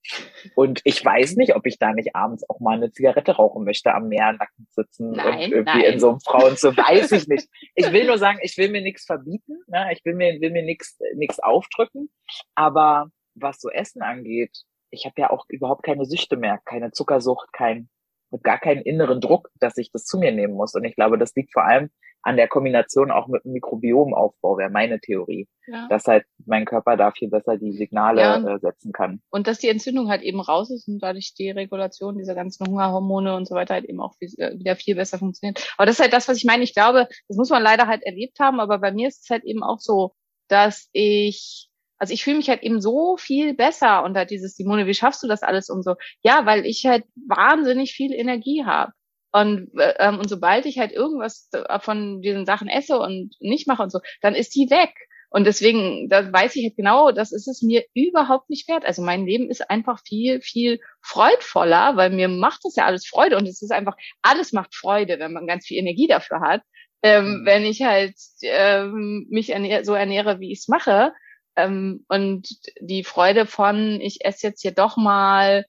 Und 0.55 0.81
ich 0.83 1.03
weiß 1.03 1.35
nicht, 1.35 1.55
ob 1.55 1.65
ich 1.65 1.79
da 1.79 1.91
nicht 1.93 2.15
abends 2.15 2.47
auch 2.47 2.59
mal 2.59 2.77
eine 2.77 2.91
Zigarette 2.91 3.31
rauchen 3.31 3.63
möchte, 3.63 3.91
am 3.91 4.07
Meer 4.07 4.33
nackend 4.33 4.71
sitzen 4.71 5.11
Nein, 5.13 5.33
und 5.33 5.51
irgendwie 5.51 5.81
nein. 5.81 5.93
in 5.93 5.99
so 5.99 6.09
einem 6.09 6.19
Frauen 6.19 6.55
so 6.57 6.77
weiß 6.77 7.11
ich 7.13 7.27
nicht. 7.27 7.47
Ich 7.75 7.91
will 7.91 8.05
nur 8.05 8.19
sagen, 8.19 8.37
ich 8.43 8.55
will 8.57 8.69
mir 8.69 8.81
nichts 8.81 9.05
verbieten, 9.05 9.63
ne? 9.67 9.89
ich 9.93 10.05
will 10.05 10.13
mir, 10.13 10.39
will 10.41 10.51
mir 10.51 10.63
nichts 10.63 10.99
nichts 11.15 11.39
aufdrücken, 11.39 12.11
aber 12.53 13.07
was 13.33 13.59
so 13.59 13.69
Essen 13.69 14.03
angeht, 14.03 14.63
ich 14.91 15.05
habe 15.05 15.15
ja 15.17 15.31
auch 15.31 15.45
überhaupt 15.49 15.83
keine 15.83 16.05
Süchte 16.05 16.37
mehr, 16.37 16.59
keine 16.65 16.91
Zuckersucht, 16.91 17.51
kein 17.51 17.89
und 18.33 18.43
gar 18.43 18.57
keinen 18.59 18.81
inneren 18.81 19.21
Druck, 19.21 19.49
dass 19.59 19.77
ich 19.77 19.91
das 19.91 20.05
zu 20.05 20.17
mir 20.17 20.31
nehmen 20.31 20.55
muss. 20.55 20.73
Und 20.73 20.83
ich 20.85 20.95
glaube, 20.95 21.17
das 21.17 21.35
liegt 21.35 21.53
vor 21.53 21.63
allem 21.65 21.89
an 22.23 22.37
der 22.37 22.47
Kombination 22.47 23.11
auch 23.11 23.27
mit 23.27 23.43
dem 23.43 23.51
Mikrobiomaufbau, 23.51 24.57
wäre 24.57 24.69
meine 24.69 24.99
Theorie, 24.99 25.47
Ja. 25.67 25.87
dass 25.89 26.05
halt 26.05 26.25
mein 26.45 26.63
Körper 26.65 26.95
da 26.97 27.11
viel 27.11 27.29
besser 27.29 27.57
die 27.57 27.73
Signale 27.73 28.21
Ja. 28.21 28.55
äh, 28.55 28.59
setzen 28.59 28.91
kann. 28.93 29.21
Und 29.29 29.45
dass 29.45 29.59
die 29.59 29.67
Entzündung 29.67 30.09
halt 30.09 30.21
eben 30.23 30.39
raus 30.39 30.71
ist 30.71 30.87
und 30.87 30.99
dadurch 30.99 31.33
die 31.37 31.51
Regulation 31.51 32.17
dieser 32.17 32.33
ganzen 32.33 32.65
Hungerhormone 32.65 33.35
und 33.35 33.45
so 33.47 33.55
weiter 33.55 33.73
halt 33.75 33.85
eben 33.85 33.99
auch 34.01 34.13
äh, 34.21 34.57
wieder 34.57 34.75
viel 34.77 34.95
besser 34.95 35.17
funktioniert. 35.19 35.67
Aber 35.77 35.85
das 35.85 35.95
ist 35.97 36.01
halt 36.01 36.13
das, 36.13 36.27
was 36.29 36.37
ich 36.37 36.45
meine. 36.45 36.63
Ich 36.63 36.73
glaube, 36.73 37.07
das 37.27 37.37
muss 37.37 37.49
man 37.49 37.61
leider 37.61 37.87
halt 37.87 38.03
erlebt 38.03 38.39
haben, 38.39 38.59
aber 38.61 38.79
bei 38.79 38.91
mir 38.93 39.09
ist 39.09 39.23
es 39.25 39.29
halt 39.29 39.43
eben 39.43 39.61
auch 39.61 39.79
so, 39.79 40.13
dass 40.47 40.87
ich, 40.93 41.69
also 42.03 42.13
ich 42.13 42.25
fühle 42.25 42.35
mich 42.35 42.49
halt 42.49 42.63
eben 42.63 42.81
so 42.81 43.15
viel 43.15 43.53
besser 43.53 44.03
und 44.03 44.17
halt 44.17 44.29
dieses, 44.29 44.57
Simone, 44.57 44.87
wie 44.87 44.93
schaffst 44.93 45.23
du 45.23 45.27
das 45.29 45.41
alles 45.41 45.69
und 45.69 45.83
so? 45.83 45.95
Ja, 46.21 46.45
weil 46.45 46.65
ich 46.65 46.85
halt 46.85 47.05
wahnsinnig 47.15 47.93
viel 47.93 48.11
Energie 48.13 48.65
habe. 48.65 48.91
Und, 49.31 49.69
äh, 49.79 49.93
ähm, 49.99 50.19
und 50.19 50.27
sobald 50.29 50.65
ich 50.65 50.79
halt 50.79 50.91
irgendwas 50.91 51.49
äh, 51.53 51.79
von 51.79 52.21
diesen 52.21 52.45
Sachen 52.45 52.67
esse 52.67 52.99
und 52.99 53.33
nicht 53.39 53.67
mache 53.67 53.83
und 53.83 53.89
so, 53.89 54.01
dann 54.21 54.35
ist 54.35 54.53
die 54.53 54.69
weg. 54.69 54.93
Und 55.29 55.45
deswegen, 55.45 56.09
da 56.09 56.29
weiß 56.33 56.57
ich 56.57 56.65
halt 56.65 56.75
genau, 56.75 57.11
das 57.13 57.31
ist 57.31 57.47
es 57.47 57.61
mir 57.61 57.85
überhaupt 57.93 58.49
nicht 58.49 58.67
wert. 58.67 58.83
Also 58.85 59.01
mein 59.01 59.25
Leben 59.25 59.49
ist 59.49 59.69
einfach 59.69 60.01
viel, 60.05 60.41
viel 60.41 60.81
freudvoller, 61.01 61.95
weil 61.95 62.09
mir 62.09 62.27
macht 62.27 62.65
das 62.65 62.75
ja 62.75 62.85
alles 62.85 63.07
Freude 63.07 63.37
und 63.37 63.47
es 63.47 63.61
ist 63.61 63.71
einfach, 63.71 63.95
alles 64.21 64.51
macht 64.51 64.75
Freude, 64.75 65.19
wenn 65.19 65.31
man 65.31 65.47
ganz 65.47 65.65
viel 65.65 65.77
Energie 65.79 66.07
dafür 66.07 66.41
hat. 66.41 66.63
Ähm, 67.01 67.41
Mhm. 67.41 67.45
Wenn 67.45 67.63
ich 67.65 67.81
halt 67.83 68.15
ähm, 68.41 69.27
mich 69.29 69.49
ernähr 69.51 69.85
so 69.85 69.93
ernähre, 69.93 70.39
wie 70.39 70.51
ich 70.51 70.59
es 70.59 70.67
mache. 70.67 71.13
Ähm, 71.55 72.05
und 72.07 72.47
die 72.79 73.03
Freude 73.03 73.45
von, 73.45 73.99
ich 74.01 74.25
esse 74.25 74.47
jetzt 74.47 74.61
hier 74.61 74.73
doch 74.73 74.97
mal 74.97 75.65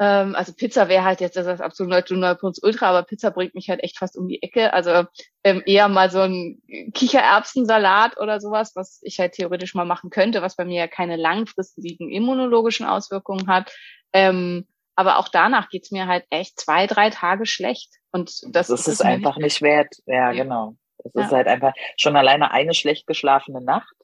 ähm, 0.00 0.34
also 0.34 0.54
Pizza 0.54 0.88
wäre 0.88 1.04
halt 1.04 1.20
jetzt 1.20 1.36
das 1.36 1.60
absolute 1.60 2.14
Ultra, 2.62 2.88
aber 2.88 3.02
Pizza 3.02 3.30
bringt 3.30 3.54
mich 3.54 3.68
halt 3.68 3.84
echt 3.84 3.98
fast 3.98 4.16
um 4.16 4.28
die 4.28 4.42
Ecke. 4.42 4.72
Also 4.72 5.04
ähm, 5.44 5.62
eher 5.66 5.88
mal 5.88 6.10
so 6.10 6.20
ein 6.20 6.62
Kichererbsensalat 6.94 8.18
oder 8.18 8.40
sowas, 8.40 8.72
was 8.74 9.00
ich 9.02 9.20
halt 9.20 9.32
theoretisch 9.32 9.74
mal 9.74 9.84
machen 9.84 10.08
könnte, 10.08 10.40
was 10.40 10.56
bei 10.56 10.64
mir 10.64 10.78
ja 10.78 10.88
keine 10.88 11.16
langfristigen 11.16 12.10
immunologischen 12.10 12.86
Auswirkungen 12.86 13.46
hat. 13.46 13.72
Ähm, 14.14 14.66
Aber 14.96 15.18
auch 15.18 15.28
danach 15.28 15.68
geht's 15.68 15.90
mir 15.90 16.06
halt 16.06 16.24
echt 16.30 16.58
zwei, 16.58 16.86
drei 16.86 17.10
Tage 17.10 17.44
schlecht. 17.44 17.90
Und 18.10 18.30
das, 18.54 18.68
das 18.68 18.70
ist 18.70 18.88
es 18.88 19.00
einfach 19.02 19.36
nicht 19.36 19.60
wert. 19.60 19.94
Ja, 20.06 20.32
Ja. 20.32 20.42
genau. 20.44 20.76
Es 21.04 21.12
Ja. 21.14 21.22
ist 21.22 21.32
halt 21.32 21.46
einfach 21.46 21.74
schon 21.98 22.16
alleine 22.16 22.50
eine 22.52 22.72
schlecht 22.72 23.06
geschlafene 23.06 23.60
Nacht. 23.60 23.94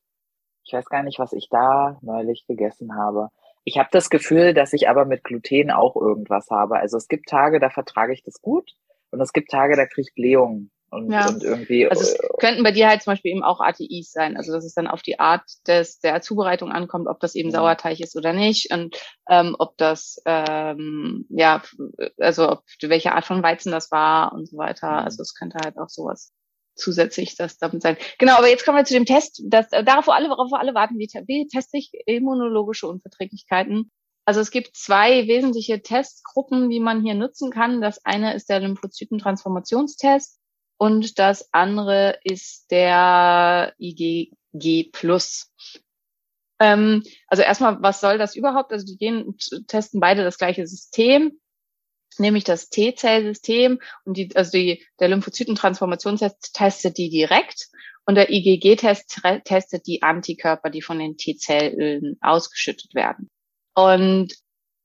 Ich 0.67 0.73
weiß 0.73 0.87
gar 0.87 1.03
nicht, 1.05 1.19
was 1.19 1.33
ich 1.33 1.49
da 1.49 1.99
neulich 2.03 2.45
gegessen 2.47 2.97
habe. 2.97 3.29
Ich 3.65 3.79
habe 3.79 3.89
das 3.93 4.11
Gefühl, 4.11 4.53
dass 4.53 4.73
ich 4.73 4.89
aber 4.89 5.05
mit 5.05 5.25
Gluten 5.25 5.71
auch 5.71 5.97
irgendwas 5.97 6.49
habe. 6.51 6.77
Also 6.77 6.97
es 6.97 7.09
gibt 7.09 7.29
Tage, 7.29 7.61
da 7.61 7.71
vertrage 7.71 8.13
ich 8.13 8.23
das 8.25 8.41
gut 8.43 8.73
und 9.11 9.21
es 9.21 9.33
gibt 9.33 9.51
Tage, 9.51 9.77
da 9.77 9.87
kriege 9.87 10.09
ich 10.09 10.15
Blähungen 10.15 10.71
und, 10.91 11.11
Ja. 11.13 11.29
und 11.29 11.43
irgendwie. 11.43 11.89
Also 11.89 12.03
es 12.03 12.15
äh, 12.15 12.29
könnten 12.39 12.63
bei 12.65 12.73
dir 12.73 12.89
halt 12.89 13.03
zum 13.03 13.13
Beispiel 13.13 13.33
eben 13.33 13.45
auch 13.45 13.61
ATIs 13.61 14.11
sein, 14.13 14.37
also 14.37 14.53
dass 14.53 14.65
es 14.65 14.75
dann 14.75 14.87
auf 14.89 15.03
die 15.03 15.19
Art 15.21 15.43
des 15.67 16.01
der 16.01 16.21
Zubereitung 16.21 16.71
ankommt, 16.73 17.07
ob 17.09 17.21
das 17.21 17.35
eben 17.37 17.49
Mhm. 17.49 17.55
Sauerteig 17.55 18.01
ist 18.01 18.17
oder 18.17 18.33
nicht 18.33 18.73
und 18.73 18.97
ähm, 19.29 19.55
ob 19.59 19.77
das 19.79 20.21
ähm, 20.27 21.27
ja 21.29 21.63
also 22.19 22.51
ob 22.51 22.65
welche 22.83 23.13
Art 23.13 23.25
von 23.25 23.43
Weizen 23.43 23.71
das 23.73 23.91
war 23.93 24.33
und 24.33 24.49
so 24.49 24.57
weiter. 24.57 24.91
Mhm. 24.91 24.99
Also 25.07 25.23
es 25.23 25.35
könnte 25.35 25.59
halt 25.65 25.77
auch 25.79 25.89
sowas 25.89 26.33
zusätzlich 26.77 27.37
das 27.37 27.59
damit 27.59 27.83
sein. 27.83 27.97
Genau, 28.19 28.37
aber 28.37 28.49
jetzt 28.49 28.65
kommen 28.65 28.79
wir 28.79 28.85
zu 28.85 28.95
dem 28.95 29.07
Test, 29.07 29.43
das 29.47 29.73
äh, 29.73 29.83
darauf 29.83 30.09
alle 30.09 30.29
worauf 30.29 30.53
alle 30.53 30.75
warten, 30.75 30.99
wie, 30.99 31.09
wie 31.27 31.49
teste 31.49 31.79
ich 31.79 31.91
immunologische 32.07 32.87
Unverträglichkeiten? 32.87 33.91
Also 34.25 34.41
es 34.41 34.51
gibt 34.51 34.77
zwei 34.77 35.29
wesentliche 35.29 35.83
Testgruppen, 35.83 36.69
die 36.69 36.81
man 36.81 37.03
hier 37.03 37.15
nutzen 37.15 37.51
kann. 37.51 37.81
Das 37.81 38.05
eine 38.05 38.35
ist 38.35 38.49
der 38.49 38.61
Lymphozytentransformationstest 38.61 40.41
und 40.79 41.19
das 41.19 41.49
andere 41.53 42.19
ist 42.25 42.71
der 42.71 43.73
IgG. 43.79 44.33
Ähm, 46.59 47.03
also 47.29 47.43
erstmal, 47.43 47.83
was 47.83 48.01
soll 48.01 48.19
das 48.19 48.35
überhaupt? 48.35 48.73
Also 48.73 48.87
die 48.87 48.97
gehen, 48.97 49.37
testen 49.69 50.01
beide 50.01 50.25
das 50.25 50.39
gleiche 50.39 50.67
System, 50.67 51.39
nämlich 52.21 52.45
das 52.45 52.69
T-Zell-System 52.69 53.81
und 54.05 54.17
die, 54.17 54.35
also 54.35 54.53
die, 54.53 54.85
der 55.01 55.09
Lymphozytentransformationstest 55.09 56.55
testet 56.55 56.99
die 56.99 57.11
direkt 57.11 57.69
und 58.05 58.15
der 58.15 58.31
IgG-Test 58.31 59.21
testet 59.45 59.87
die 59.87 60.03
Antikörper, 60.03 60.71
die 60.71 60.83
von 60.83 60.99
den 60.99 61.17
T-Zellen 61.17 62.17
ausgeschüttet 62.21 62.95
werden. 62.95 63.31
Und 63.75 64.35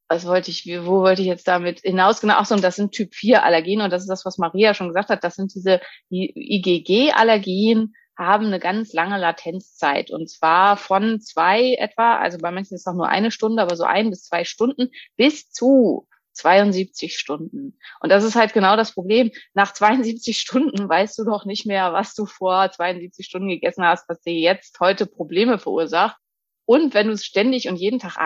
was 0.09 0.25
wollte 0.25 0.51
ich, 0.51 0.65
wo 0.65 1.01
wollte 1.01 1.21
ich 1.21 1.27
jetzt 1.27 1.47
damit 1.47 1.79
hinaus? 1.81 2.19
Genau, 2.19 2.33
ach 2.35 2.45
so, 2.45 2.55
und 2.55 2.63
das 2.63 2.75
sind 2.75 2.91
Typ 2.91 3.15
4 3.15 3.43
Allergien 3.43 3.79
und 3.79 3.91
das 3.91 4.01
ist 4.01 4.09
das, 4.09 4.25
was 4.25 4.37
Maria 4.37 4.73
schon 4.73 4.89
gesagt 4.89 5.09
hat. 5.09 5.23
Das 5.23 5.35
sind 5.35 5.55
diese 5.55 5.79
die 6.09 6.33
IgG-Allergien 6.35 7.93
haben 8.17 8.47
eine 8.47 8.59
ganz 8.59 8.91
lange 8.91 9.17
Latenzzeit 9.17 10.11
und 10.11 10.29
zwar 10.29 10.75
von 10.75 11.21
zwei 11.21 11.75
etwa, 11.75 12.17
also 12.17 12.39
bei 12.39 12.51
manchen 12.51 12.75
ist 12.75 12.81
es 12.81 12.87
auch 12.87 12.93
nur 12.95 13.07
eine 13.07 13.31
Stunde, 13.31 13.61
aber 13.61 13.75
so 13.77 13.85
ein 13.85 14.09
bis 14.09 14.23
zwei 14.23 14.43
Stunden 14.43 14.89
bis 15.15 15.49
zu 15.49 16.07
72 16.33 17.17
Stunden. 17.17 17.77
Und 17.99 18.09
das 18.09 18.23
ist 18.23 18.35
halt 18.35 18.53
genau 18.53 18.75
das 18.75 18.93
Problem. 18.93 19.31
Nach 19.53 19.73
72 19.73 20.39
Stunden 20.39 20.87
weißt 20.87 21.17
du 21.19 21.23
doch 21.23 21.45
nicht 21.45 21.65
mehr, 21.65 21.93
was 21.93 22.13
du 22.13 22.25
vor 22.25 22.71
72 22.71 23.25
Stunden 23.25 23.49
gegessen 23.49 23.83
hast, 23.83 24.07
was 24.09 24.21
dir 24.21 24.33
jetzt 24.33 24.79
heute 24.79 25.05
Probleme 25.05 25.59
verursacht. 25.59 26.17
Und 26.65 26.93
wenn 26.93 27.07
du 27.07 27.13
es 27.13 27.25
ständig 27.25 27.67
und 27.67 27.75
jeden 27.75 27.99
Tag 27.99 28.17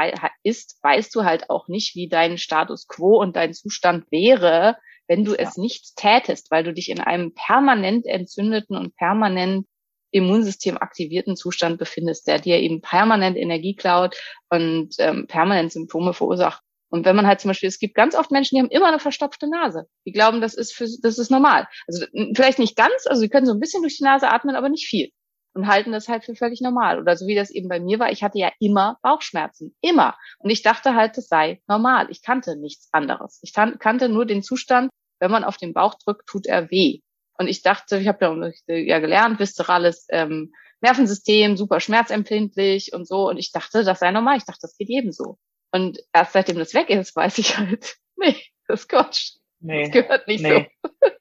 isst, 0.43 0.77
weißt 0.83 1.15
du 1.15 1.23
halt 1.23 1.49
auch 1.49 1.67
nicht, 1.67 1.95
wie 1.95 2.07
dein 2.07 2.37
Status 2.37 2.87
quo 2.87 3.19
und 3.19 3.35
dein 3.35 3.53
Zustand 3.53 4.05
wäre, 4.11 4.77
wenn 5.07 5.23
du 5.23 5.33
es 5.33 5.57
nicht 5.57 5.95
tätest, 5.95 6.51
weil 6.51 6.63
du 6.63 6.73
dich 6.73 6.89
in 6.89 6.99
einem 6.99 7.33
permanent 7.33 8.05
entzündeten 8.05 8.77
und 8.77 8.95
permanent 8.95 9.65
Immunsystem 10.11 10.77
aktivierten 10.77 11.35
Zustand 11.35 11.77
befindest, 11.77 12.27
der 12.27 12.39
dir 12.39 12.59
eben 12.59 12.81
permanent 12.81 13.37
Energie 13.37 13.75
klaut 13.75 14.15
und 14.49 14.95
ähm, 14.99 15.27
permanent 15.27 15.73
Symptome 15.73 16.13
verursacht. 16.13 16.61
Und 16.89 17.05
wenn 17.05 17.15
man 17.15 17.27
halt 17.27 17.41
zum 17.41 17.49
Beispiel, 17.49 17.67
es 17.67 17.79
gibt 17.79 17.95
ganz 17.95 18.15
oft 18.15 18.31
Menschen, 18.31 18.55
die 18.55 18.61
haben 18.61 18.69
immer 18.69 18.87
eine 18.87 18.99
verstopfte 18.99 19.49
Nase. 19.49 19.87
Die 20.05 20.11
glauben, 20.11 20.41
das 20.41 20.53
ist 20.53 20.73
für, 20.73 20.87
das 21.01 21.17
ist 21.17 21.31
normal. 21.31 21.67
Also 21.87 22.05
vielleicht 22.35 22.59
nicht 22.59 22.75
ganz, 22.75 23.07
also 23.07 23.19
sie 23.21 23.29
können 23.29 23.45
so 23.45 23.53
ein 23.53 23.59
bisschen 23.59 23.81
durch 23.81 23.97
die 23.97 24.03
Nase 24.03 24.29
atmen, 24.29 24.55
aber 24.55 24.69
nicht 24.69 24.87
viel. 24.87 25.09
Und 25.53 25.67
halten 25.67 25.93
das 25.93 26.09
halt 26.09 26.25
für 26.25 26.35
völlig 26.35 26.61
normal. 26.61 26.99
Oder 26.99 27.15
so 27.15 27.27
wie 27.27 27.35
das 27.35 27.49
eben 27.49 27.69
bei 27.69 27.79
mir 27.79 27.97
war, 27.97 28.11
ich 28.11 28.23
hatte 28.23 28.37
ja 28.37 28.51
immer 28.59 28.97
Bauchschmerzen. 29.01 29.73
Immer. 29.81 30.15
Und 30.39 30.49
ich 30.49 30.61
dachte 30.63 30.95
halt, 30.95 31.17
das 31.17 31.27
sei 31.27 31.61
normal. 31.67 32.07
Ich 32.11 32.21
kannte 32.21 32.57
nichts 32.57 32.89
anderes. 32.91 33.39
Ich 33.41 33.53
kannte 33.53 34.09
nur 34.09 34.25
den 34.25 34.43
Zustand, 34.43 34.89
wenn 35.19 35.31
man 35.31 35.45
auf 35.45 35.57
den 35.57 35.73
Bauch 35.73 35.95
drückt, 35.95 36.27
tut 36.27 36.45
er 36.45 36.69
weh. 36.71 36.99
Und 37.37 37.47
ich 37.47 37.61
dachte, 37.61 37.97
ich 37.97 38.07
habe 38.07 38.53
ja, 38.67 38.75
ja 38.75 38.99
gelernt, 38.99 39.39
viszerales 39.39 40.07
ähm, 40.09 40.53
Nervensystem, 40.81 41.57
super 41.57 41.79
schmerzempfindlich 41.79 42.93
und 42.93 43.07
so. 43.07 43.29
Und 43.29 43.37
ich 43.37 43.51
dachte, 43.51 43.83
das 43.83 43.99
sei 43.99 44.11
normal. 44.11 44.37
Ich 44.37 44.45
dachte, 44.45 44.61
das 44.61 44.77
geht 44.77 44.89
jedem 44.89 45.11
so. 45.11 45.37
Und 45.75 45.99
erst 46.13 46.31
seitdem 46.31 46.57
das 46.57 46.73
weg 46.73 46.89
ist, 46.89 47.13
weiß 47.17 47.37
ich 47.37 47.57
halt, 47.57 47.97
nee, 48.15 48.35
das 48.67 48.81
ist 48.83 48.87
Quatsch. 48.87 49.31
nee. 49.59 49.83
Das 49.83 49.91
gehört 49.91 50.27
nicht 50.27 50.41
Nee. 50.41 50.69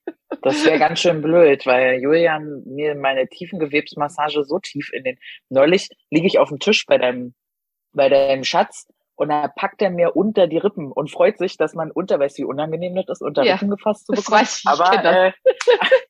Das 0.43 0.63
wäre 0.67 0.79
ganz 0.79 1.01
schön 1.01 1.23
blöd, 1.23 1.65
weil 1.65 2.01
Julian 2.03 2.63
mir 2.67 2.95
meine 2.95 3.27
Tiefengewebsmassage 3.29 4.45
so 4.45 4.59
tief 4.59 4.93
in 4.93 5.03
den. 5.03 5.19
Neulich 5.49 5.89
liege 6.11 6.27
ich 6.27 6.39
auf 6.39 6.51
dem 6.51 6.59
Tisch 6.59 6.85
bei 6.87 6.99
deinem, 6.99 7.35
bei 7.93 8.11
deinem 8.11 8.45
Schatz 8.45 8.87
und 9.15 9.31
da 9.31 9.49
packt 9.49 9.81
er 9.81 9.89
mir 9.91 10.17
unter 10.17 10.47
die 10.47 10.59
Rippen 10.59 10.93
und 10.93 11.11
freut 11.11 11.39
sich, 11.39 11.57
dass 11.57 11.75
man 11.75 11.91
unter, 11.91 12.19
weißt 12.21 12.37
du, 12.39 12.43
wie 12.43 12.47
unangenehm 12.47 12.95
das 12.95 13.09
ist, 13.09 13.23
unter 13.23 13.43
Ja, 13.43 13.55
Rippen 13.55 13.71
gefasst 13.71 14.07
zu 14.07 14.13
das 14.13 14.25
bekommen. 14.25 14.43
weiß 14.43 14.59
ich, 14.65 14.67
aber, 14.69 15.03
das. 15.03 15.35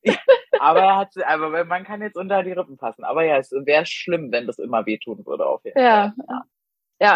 äh, 0.04 0.16
aber 0.58 0.80
er 0.80 0.96
hat, 0.96 1.12
aber 1.24 1.64
man 1.64 1.84
kann 1.84 2.02
jetzt 2.02 2.16
unter 2.16 2.42
die 2.42 2.52
Rippen 2.52 2.76
fassen. 2.76 3.04
Aber 3.04 3.24
ja, 3.24 3.36
es 3.38 3.52
wäre 3.52 3.86
schlimm, 3.86 4.32
wenn 4.32 4.46
das 4.48 4.58
immer 4.58 4.84
wehtun 4.84 5.24
würde 5.26 5.46
auf 5.46 5.64
jeden 5.64 5.78
so. 5.78 5.84
Ja. 5.84 6.12
Fall. 6.16 6.26
Ja, 6.28 6.42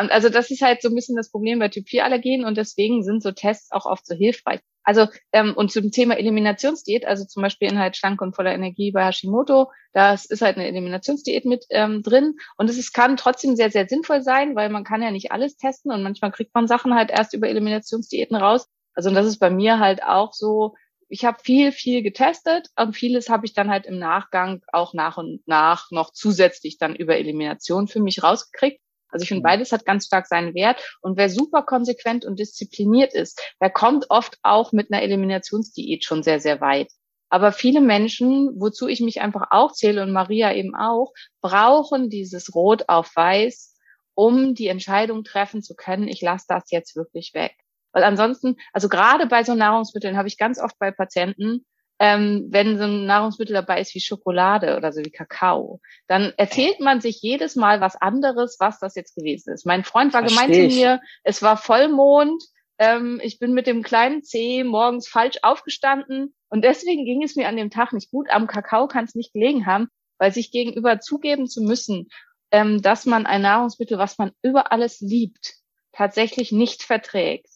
und 0.01 0.11
also 0.11 0.29
das 0.29 0.51
ist 0.51 0.63
halt 0.63 0.83
so 0.83 0.89
ein 0.89 0.95
bisschen 0.95 1.17
das 1.17 1.31
Problem 1.31 1.59
bei 1.61 1.69
Typ-4-Allergien 1.69 2.45
und 2.45 2.57
deswegen 2.57 3.05
sind 3.05 3.23
so 3.23 3.33
Tests 3.33 3.71
auch 3.71 3.87
oft 3.87 4.07
so 4.07 4.15
hilfreich. 4.15 4.61
Also, 4.89 5.07
ähm, 5.33 5.53
und 5.55 5.71
zum 5.71 5.91
Thema 5.91 6.17
Eliminationsdiät, 6.17 7.05
also 7.07 7.27
zum 7.27 7.43
Beispiel 7.43 7.69
Inhalt 7.69 7.97
schlank 7.97 8.23
und 8.23 8.35
voller 8.35 8.55
Energie 8.55 8.91
bei 8.91 9.05
Hashimoto, 9.05 9.71
das 9.93 10.25
ist 10.25 10.41
halt 10.41 10.57
eine 10.57 10.67
Eliminationsdiät 10.67 11.45
mit 11.45 11.67
ähm, 11.69 12.03
drin. 12.03 12.37
Und 12.57 12.71
es 12.71 12.93
kann 12.95 13.19
trotzdem 13.19 13.55
sehr, 13.55 13.71
sehr 13.71 13.87
sinnvoll 13.87 14.23
sein, 14.23 14.57
weil 14.57 14.71
man 14.71 14.85
kann 14.85 15.03
ja 15.03 15.11
nicht 15.11 15.31
alles 15.31 15.59
testen 15.59 15.93
und 15.93 16.03
manchmal 16.03 16.33
kriegt 16.33 16.55
man 16.55 16.67
Sachen 16.67 16.95
halt 16.95 17.11
erst 17.11 17.35
über 17.35 17.49
Eliminationsdiäten 17.49 18.35
raus. 18.35 18.67
Also 18.95 19.11
und 19.11 19.15
das 19.15 19.27
ist 19.27 19.39
bei 19.39 19.51
mir 19.51 19.79
halt 19.79 20.03
auch 20.03 20.33
so, 20.33 20.75
ich 21.11 21.25
habe 21.25 21.39
viel, 21.43 21.71
viel 21.71 22.03
getestet 22.03 22.69
und 22.75 22.95
vieles 22.95 23.29
habe 23.29 23.47
ich 23.47 23.53
dann 23.53 23.71
halt 23.71 23.85
im 23.85 23.99
Nachgang 23.99 24.63
auch 24.73 24.95
nach 24.95 25.19
und 25.19 25.47
nach 25.47 25.91
noch 25.91 26.13
zusätzlich 26.13 26.79
dann 26.79 26.97
über 26.97 27.17
Elimination 27.17 27.89
für 27.89 28.01
mich 28.01 28.23
rausgekriegt. 28.23 28.81
Also 29.11 29.23
ich 29.23 29.29
finde, 29.29 29.41
Mhm. 29.41 29.45
beides 29.45 29.73
hat 29.73 29.85
ganz 29.85 30.07
stark 30.07 30.27
seinen 30.27 30.55
Wert. 30.55 30.83
Und 31.01 31.17
wer 31.17 31.31
super 31.31 31.63
konsequent 31.63 32.25
und 32.25 32.39
diszipliniert 32.39 33.15
ist, 33.15 33.41
der 33.61 33.71
kommt 33.71 34.07
oft 34.11 34.39
auch 34.43 34.73
mit 34.73 34.93
einer 34.93 35.03
Eliminationsdiät 35.03 36.05
schon 36.05 36.23
sehr, 36.23 36.41
sehr 36.41 36.61
weit. 36.61 36.91
Aber 37.31 37.53
viele 37.53 37.81
Menschen, 37.81 38.59
wozu 38.59 38.89
ich 38.89 39.01
mich 39.01 39.21
einfach 39.21 39.49
auch 39.51 39.73
zähle 39.73 40.03
und 40.03 40.13
Maria 40.13 40.53
eben 40.55 40.75
auch, 40.75 41.13
brauchen 41.43 42.09
dieses 42.09 42.55
Rot 42.55 42.85
auf 42.89 43.15
Weiß, 43.15 43.75
um 44.15 44.55
die 44.55 44.69
Entscheidung 44.69 45.25
treffen 45.25 45.63
zu 45.63 45.75
können, 45.75 46.09
ich 46.09 46.23
lasse 46.23 46.47
das 46.49 46.71
jetzt 46.71 46.97
wirklich 46.97 47.35
weg. 47.35 47.55
Weil 47.93 48.05
ansonsten, 48.05 48.57
also 48.73 48.89
gerade 48.89 49.27
bei 49.27 49.45
so 49.45 49.55
Nahrungsmitteln 49.55 50.17
habe 50.17 50.29
ich 50.29 50.39
ganz 50.39 50.59
oft 50.59 50.79
bei 50.79 50.91
Patienten, 50.91 51.67
ähm, 51.99 52.47
wenn 52.51 52.79
so 52.79 52.85
ein 52.85 53.07
Nahrungsmittel 53.07 53.55
dabei 53.55 53.81
ist 53.81 53.95
wie 53.95 54.01
Schokolade 54.01 54.77
oder 54.77 54.93
so 54.93 55.01
wie 55.05 55.11
Kakao, 55.11 55.81
dann 56.07 56.33
erzählt 56.37 56.81
man 56.81 57.01
sich 57.01 57.21
jedes 57.23 57.57
Mal 57.57 57.81
was 57.81 57.97
anderes, 57.97 58.57
was 58.61 58.79
das 58.79 58.95
jetzt 58.95 59.17
gewesen 59.17 59.53
ist. 59.53 59.67
Mein 59.67 59.85
Freund 59.85 60.13
war 60.15 60.23
gemeint 60.23 60.55
zu 60.55 60.63
mir, 60.63 61.01
es 61.25 61.43
war 61.43 61.57
Vollmond, 61.57 62.43
ähm, 62.79 63.21
ich 63.23 63.39
bin 63.39 63.53
mit 63.53 63.67
dem 63.67 63.83
kleinen 63.83 64.23
C 64.23 64.63
morgens 64.63 65.09
falsch 65.09 65.39
aufgestanden 65.43 66.35
und 66.49 66.63
deswegen 66.63 67.05
ging 67.05 67.23
es 67.23 67.35
mir 67.35 67.49
an 67.49 67.57
dem 67.57 67.71
Tag 67.71 67.93
nicht 67.93 68.11
gut. 68.11 68.31
Am 68.31 68.47
Kakao 68.47 68.87
kann 68.87 69.05
es 69.05 69.17
nicht 69.17 69.33
gelegen 69.33 69.67
haben, 69.67 69.89
weil 70.19 70.33
sich 70.33 70.53
gegenüber 70.53 71.01
zugeben 71.01 71.49
zu 71.49 71.63
müssen, 71.63 72.09
ähm, 72.53 72.81
dass 72.81 73.07
man 73.07 73.27
ein 73.27 73.43
Nahrungsmittel, 73.43 73.99
was 73.99 74.19
man 74.19 74.31
über 74.43 74.71
alles 74.73 75.01
liebt, 75.01 75.55
tatsächlich 75.93 76.53
nicht 76.53 76.85
verträgt, 76.85 77.49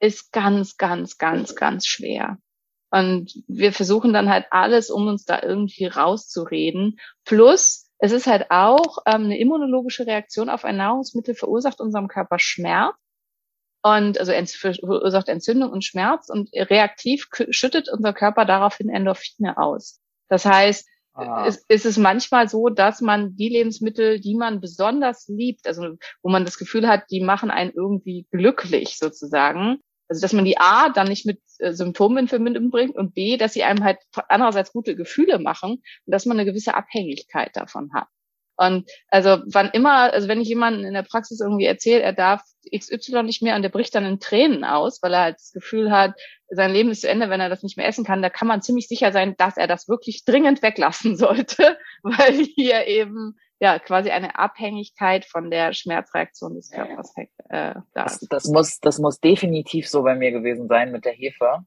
ist 0.00 0.32
ganz, 0.32 0.78
ganz, 0.78 1.18
ganz, 1.18 1.54
ganz 1.54 1.86
schwer. 1.86 2.38
Und 2.90 3.32
wir 3.46 3.72
versuchen 3.72 4.12
dann 4.12 4.28
halt 4.28 4.46
alles, 4.50 4.90
um 4.90 5.06
uns 5.06 5.24
da 5.24 5.42
irgendwie 5.42 5.86
rauszureden. 5.86 6.98
Plus, 7.24 7.88
es 7.98 8.12
ist 8.12 8.26
halt 8.26 8.50
auch 8.50 8.98
ähm, 9.06 9.24
eine 9.24 9.38
immunologische 9.38 10.06
Reaktion 10.06 10.48
auf 10.48 10.64
ein 10.64 10.76
Nahrungsmittel 10.76 11.34
verursacht 11.34 11.80
unserem 11.80 12.08
Körper 12.08 12.38
Schmerz 12.38 12.94
und 13.82 14.18
also 14.18 14.32
ent 14.32 14.50
verursacht 14.50 15.28
Entzündung 15.28 15.70
und 15.70 15.84
Schmerz 15.84 16.28
und 16.28 16.50
reaktiv 16.52 17.28
schüttet 17.50 17.88
unser 17.88 18.12
Körper 18.12 18.44
daraufhin 18.44 18.88
Endorphine 18.90 19.56
aus. 19.56 20.00
Das 20.28 20.44
heißt, 20.44 20.86
Ah. 21.12 21.44
es, 21.46 21.64
ist 21.68 21.86
es 21.86 21.96
manchmal 21.96 22.48
so, 22.48 22.68
dass 22.68 23.00
man 23.00 23.34
die 23.34 23.48
Lebensmittel, 23.48 24.20
die 24.20 24.36
man 24.36 24.60
besonders 24.60 25.26
liebt, 25.28 25.66
also 25.66 25.96
wo 26.22 26.30
man 26.30 26.44
das 26.44 26.56
Gefühl 26.56 26.86
hat, 26.86 27.04
die 27.10 27.20
machen 27.20 27.50
einen 27.50 27.72
irgendwie 27.72 28.26
glücklich 28.30 28.96
sozusagen, 28.96 29.80
also 30.10 30.20
dass 30.20 30.32
man 30.32 30.44
die 30.44 30.58
A 30.58 30.88
dann 30.88 31.06
nicht 31.06 31.24
mit 31.24 31.40
äh, 31.58 31.72
Symptomen 31.72 32.18
in 32.18 32.28
Verbindung 32.28 32.70
bringt 32.70 32.96
und 32.96 33.14
B, 33.14 33.36
dass 33.36 33.52
sie 33.52 33.62
einem 33.62 33.84
halt 33.84 33.98
andererseits 34.28 34.72
gute 34.72 34.96
Gefühle 34.96 35.38
machen 35.38 35.70
und 35.74 35.82
dass 36.06 36.26
man 36.26 36.36
eine 36.36 36.44
gewisse 36.44 36.74
Abhängigkeit 36.74 37.54
davon 37.54 37.92
hat. 37.94 38.08
Und 38.56 38.90
also 39.08 39.38
wann 39.46 39.70
immer, 39.70 40.12
also 40.12 40.26
wenn 40.26 40.40
ich 40.40 40.48
jemanden 40.48 40.84
in 40.84 40.92
der 40.92 41.04
Praxis 41.04 41.40
irgendwie 41.40 41.64
erzähle, 41.64 42.02
er 42.02 42.12
darf 42.12 42.42
XY 42.76 43.22
nicht 43.22 43.40
mehr 43.40 43.54
und 43.54 43.62
der 43.62 43.70
bricht 43.70 43.94
dann 43.94 44.04
in 44.04 44.18
Tränen 44.18 44.64
aus, 44.64 45.00
weil 45.00 45.14
er 45.14 45.22
halt 45.22 45.36
das 45.36 45.52
Gefühl 45.52 45.92
hat, 45.92 46.14
sein 46.48 46.72
Leben 46.72 46.90
ist 46.90 47.02
zu 47.02 47.08
Ende, 47.08 47.30
wenn 47.30 47.40
er 47.40 47.48
das 47.48 47.62
nicht 47.62 47.76
mehr 47.76 47.86
essen 47.86 48.04
kann, 48.04 48.20
da 48.20 48.28
kann 48.28 48.48
man 48.48 48.62
ziemlich 48.62 48.88
sicher 48.88 49.12
sein, 49.12 49.36
dass 49.38 49.56
er 49.56 49.68
das 49.68 49.88
wirklich 49.88 50.24
dringend 50.24 50.60
weglassen 50.60 51.16
sollte, 51.16 51.78
weil 52.02 52.34
hier 52.34 52.86
eben 52.88 53.38
ja 53.60 53.78
quasi 53.78 54.10
eine 54.10 54.38
Abhängigkeit 54.38 55.24
von 55.24 55.50
der 55.50 55.72
Schmerzreaktion 55.72 56.54
des 56.54 56.70
Körpers 56.70 57.14
äh, 57.16 57.26
da 57.48 57.84
Das, 57.92 58.22
ist. 58.22 58.32
das 58.32 58.44
muss, 58.46 58.80
das 58.80 58.98
muss 58.98 59.20
definitiv 59.20 59.88
so 59.88 60.02
bei 60.02 60.16
mir 60.16 60.32
gewesen 60.32 60.66
sein 60.66 60.90
mit 60.90 61.04
der 61.04 61.12
Hefe, 61.12 61.64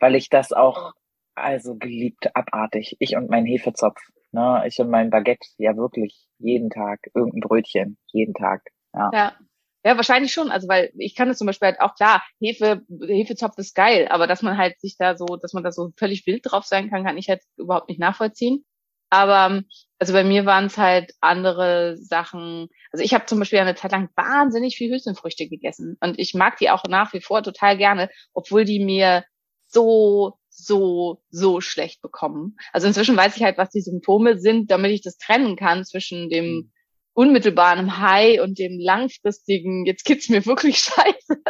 weil 0.00 0.16
ich 0.16 0.28
das 0.28 0.52
auch 0.52 0.92
also 1.34 1.76
geliebt 1.76 2.34
abartig. 2.34 2.96
Ich 2.98 3.16
und 3.16 3.30
mein 3.30 3.46
Hefezopf, 3.46 4.00
ne, 4.32 4.64
ich 4.66 4.78
und 4.78 4.90
mein 4.90 5.10
Baguette, 5.10 5.46
ja 5.58 5.76
wirklich 5.76 6.26
jeden 6.38 6.70
Tag 6.70 7.00
irgendein 7.14 7.40
Brötchen, 7.40 7.98
jeden 8.12 8.34
Tag. 8.34 8.62
Ja. 8.92 9.10
Ja. 9.12 9.36
Ja, 9.84 9.94
wahrscheinlich 9.96 10.32
schon. 10.32 10.50
Also, 10.50 10.66
weil 10.66 10.90
ich 10.98 11.14
kann 11.14 11.30
es 11.30 11.38
zum 11.38 11.46
Beispiel 11.46 11.66
halt 11.66 11.80
auch 11.80 11.94
klar, 11.94 12.20
Hefe, 12.40 12.82
Hefezopf 13.06 13.56
ist 13.58 13.72
geil, 13.76 14.08
aber 14.10 14.26
dass 14.26 14.42
man 14.42 14.58
halt 14.58 14.80
sich 14.80 14.96
da 14.98 15.16
so, 15.16 15.26
dass 15.36 15.52
man 15.52 15.62
da 15.62 15.70
so 15.70 15.92
völlig 15.96 16.26
wild 16.26 16.42
drauf 16.44 16.64
sein 16.64 16.90
kann, 16.90 17.04
kann 17.04 17.16
ich 17.16 17.28
halt 17.28 17.42
überhaupt 17.56 17.88
nicht 17.88 18.00
nachvollziehen. 18.00 18.64
Aber 19.10 19.62
also 19.98 20.12
bei 20.12 20.24
mir 20.24 20.46
waren 20.46 20.66
es 20.66 20.76
halt 20.76 21.12
andere 21.20 21.96
Sachen. 21.96 22.68
Also 22.92 23.04
ich 23.04 23.14
habe 23.14 23.26
zum 23.26 23.38
Beispiel 23.38 23.58
eine 23.58 23.74
Zeit 23.74 23.92
lang 23.92 24.10
wahnsinnig 24.14 24.76
viel 24.76 24.90
Hülsenfrüchte 24.90 25.48
gegessen 25.48 25.96
und 26.00 26.18
ich 26.18 26.34
mag 26.34 26.58
die 26.58 26.70
auch 26.70 26.84
nach 26.84 27.12
wie 27.12 27.20
vor 27.20 27.42
total 27.42 27.76
gerne, 27.76 28.10
obwohl 28.34 28.64
die 28.64 28.84
mir 28.84 29.24
so 29.66 30.34
so 30.48 31.22
so 31.30 31.60
schlecht 31.60 32.00
bekommen. 32.02 32.56
Also 32.72 32.86
inzwischen 32.86 33.16
weiß 33.16 33.36
ich 33.36 33.42
halt, 33.42 33.58
was 33.58 33.70
die 33.70 33.80
Symptome 33.80 34.38
sind, 34.38 34.70
damit 34.70 34.92
ich 34.92 35.02
das 35.02 35.18
trennen 35.18 35.56
kann 35.56 35.84
zwischen 35.84 36.30
dem 36.30 36.72
unmittelbaren 37.12 37.98
High 37.98 38.40
und 38.40 38.58
dem 38.58 38.78
langfristigen. 38.78 39.86
Jetzt 39.86 40.04
geht's 40.04 40.28
mir 40.28 40.44
wirklich 40.44 40.78
scheiße. 40.80 41.42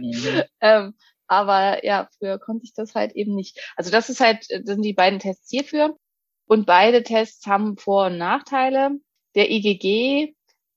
Mhm. 0.00 0.42
ähm, 0.60 0.94
aber 1.26 1.84
ja, 1.84 2.08
früher 2.18 2.38
konnte 2.38 2.64
ich 2.64 2.72
das 2.74 2.94
halt 2.94 3.12
eben 3.14 3.34
nicht. 3.34 3.58
Also 3.76 3.90
das 3.90 4.10
ist 4.10 4.20
halt, 4.20 4.46
das 4.50 4.64
sind 4.64 4.82
die 4.82 4.94
beiden 4.94 5.18
Tests 5.18 5.50
hierfür. 5.50 5.96
Und 6.48 6.66
beide 6.66 7.02
Tests 7.02 7.46
haben 7.46 7.76
Vor- 7.76 8.06
und 8.06 8.18
Nachteile. 8.18 8.92
Der 9.36 9.50
IgG 9.50 10.34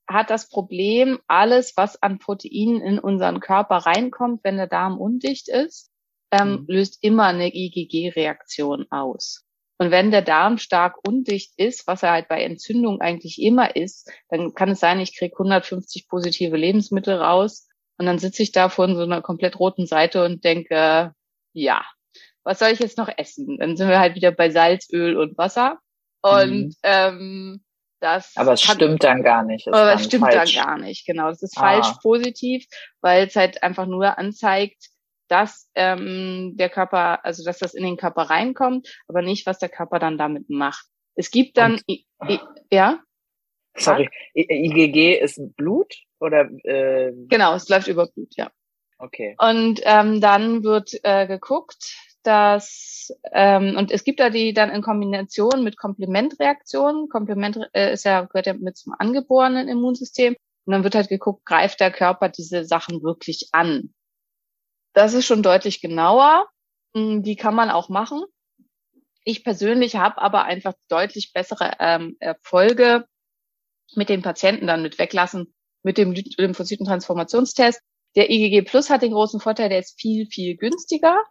hat 0.08 0.30
das 0.30 0.50
Problem, 0.50 1.20
alles, 1.28 1.74
was 1.78 2.02
an 2.04 2.20
Proteinen 2.20 2.82
in 2.82 3.00
unseren 3.00 3.40
Körper 3.40 3.78
reinkommt, 3.78 4.42
wenn 4.44 4.58
der 4.58 4.68
Darm 4.68 5.00
undicht 5.00 5.48
ist, 5.48 5.90
ähm, 6.32 6.52
Mhm. 6.52 6.66
löst 6.68 7.00
immer 7.02 7.26
eine 7.28 7.48
IgG-Reaktion 7.56 8.88
aus. 8.92 9.46
Und 9.80 9.90
wenn 9.92 10.12
der 10.12 10.22
Darm 10.22 10.58
stark 10.58 10.98
undicht 11.08 11.54
ist, 11.58 11.88
was 11.88 12.04
er 12.04 12.12
halt 12.12 12.28
bei 12.28 12.44
Entzündung 12.44 13.02
eigentlich 13.02 13.42
immer 13.42 13.76
ist, 13.76 14.12
dann 14.30 14.54
kann 14.54 14.70
es 14.70 14.80
sein, 14.80 15.00
ich 15.00 15.18
krieg 15.18 15.34
150 15.40 16.08
positive 16.08 16.56
Lebensmittel 16.58 17.16
raus 17.16 17.68
und 17.98 18.06
dann 18.06 18.20
sitze 18.20 18.44
ich 18.44 18.52
da 18.52 18.70
vor 18.70 18.94
so 18.94 19.02
einer 19.02 19.22
komplett 19.22 19.58
roten 19.60 19.88
Seite 19.88 20.24
und 20.26 20.44
denke, 20.44 21.14
ja, 21.54 21.84
was 22.44 22.60
soll 22.60 22.70
ich 22.70 22.80
jetzt 22.80 22.98
noch 22.98 23.10
essen? 23.18 23.58
Dann 23.60 23.78
sind 23.78 23.90
wir 23.90 24.00
halt 24.00 24.16
wieder 24.16 24.32
bei 24.32 24.50
Salz, 24.50 24.88
Öl 24.92 25.18
und 25.18 25.38
Wasser. 25.38 25.80
Und 26.22 26.68
Mhm. 26.68 26.76
ähm, 26.84 27.64
das 28.00 28.36
Aber 28.36 28.54
es 28.54 28.64
kann- 28.64 28.76
stimmt 28.76 29.04
dann 29.04 29.22
gar 29.24 29.44
nicht. 29.44 29.68
aber 29.68 29.92
das 29.94 30.06
stimmt 30.06 30.26
falsch. 30.32 30.56
dann 30.56 30.66
gar 30.66 30.78
nicht, 30.80 31.06
genau. 31.06 31.30
Das 31.30 31.42
ist 31.44 31.56
Ah. 31.58 31.62
falsch 31.62 31.92
positiv, 32.02 32.66
weil 33.02 33.28
es 33.28 33.36
halt 33.36 33.62
einfach 33.64 33.86
nur 33.86 34.18
anzeigt, 34.18 34.88
dass 35.28 35.70
ähm, 35.76 36.54
der 36.58 36.70
Körper, 36.70 37.24
also 37.24 37.44
dass 37.44 37.60
das 37.60 37.74
in 37.74 37.84
den 37.84 37.98
Körper 37.98 38.24
reinkommt, 38.24 38.88
aber 39.08 39.22
nicht, 39.22 39.46
was 39.46 39.60
der 39.60 39.70
Körper 39.70 39.98
dann 40.00 40.18
damit 40.18 40.50
macht. 40.50 40.86
Es 41.16 41.30
gibt 41.32 41.58
dann, 41.58 41.80
I, 41.90 42.06
I, 42.28 42.40
ja, 42.72 43.00
Sorry, 43.78 44.10
I- 44.36 44.48
IgG 44.50 45.20
ist 45.20 45.40
Blut 45.56 45.94
oder 46.20 46.50
äh, 46.66 47.14
genau, 47.30 47.54
es 47.56 47.70
läuft 47.70 47.88
über 47.88 48.08
Blut, 48.08 48.36
ja. 48.36 48.52
okay. 48.98 49.36
Und 49.40 49.80
ähm, 49.86 50.20
dann 50.22 50.64
wird 50.64 50.92
äh, 51.04 51.26
geguckt, 51.28 51.96
dass 52.24 53.12
ähm, 53.32 53.76
und 53.78 53.92
es 53.92 54.04
gibt 54.04 54.20
da 54.20 54.30
die 54.30 54.54
dann 54.54 54.70
in 54.72 54.82
Kombination 54.82 55.64
mit 55.64 55.78
Komplementreaktionen. 55.78 57.10
Komplement 57.10 57.60
äh, 57.74 57.94
ist 57.94 58.06
ja 58.06 58.22
gehört 58.24 58.48
ja 58.48 58.54
mit 58.54 58.78
zum 58.78 58.94
angeborenen 58.98 59.68
Immunsystem 59.68 60.36
und 60.66 60.74
dann 60.74 60.84
wird 60.84 60.96
halt 60.96 61.10
geguckt, 61.10 61.46
greift 61.46 61.80
der 61.80 61.92
Körper 61.92 62.30
diese 62.30 62.66
Sachen 62.66 63.04
wirklich 63.04 63.50
an. 63.54 63.94
Das 64.94 65.14
ist 65.14 65.26
schon 65.26 65.44
deutlich 65.44 65.82
genauer. 65.82 66.48
Mm, 66.94 67.22
Die 67.24 67.36
kann 67.36 67.56
man 67.56 67.70
auch 67.70 67.90
machen. 67.90 68.24
Ich 69.24 69.44
persönlich 69.44 69.96
habe 69.96 70.22
aber 70.22 70.44
einfach 70.46 70.74
deutlich 70.90 71.32
bessere 71.34 71.74
ähm, 71.80 72.18
Erfolge 72.20 73.06
mit 73.96 74.10
den 74.10 74.22
Patienten 74.22 74.68
dann 74.68 74.82
mit 74.82 75.00
weglassen 75.00 75.54
mit 75.84 75.98
dem 75.98 76.12
Ly- 76.14 76.36
Lymphozytentransformationstest. 76.38 77.82
Der 78.16 78.30
IgG 78.30 78.64
Plus 78.64 78.90
hat 78.90 79.02
den 79.02 79.14
großen 79.14 79.40
Vorteil, 79.40 79.70
der 79.70 79.80
ist 79.80 80.00
viel, 80.00 80.28
viel 80.28 80.58
günstiger 80.58 81.24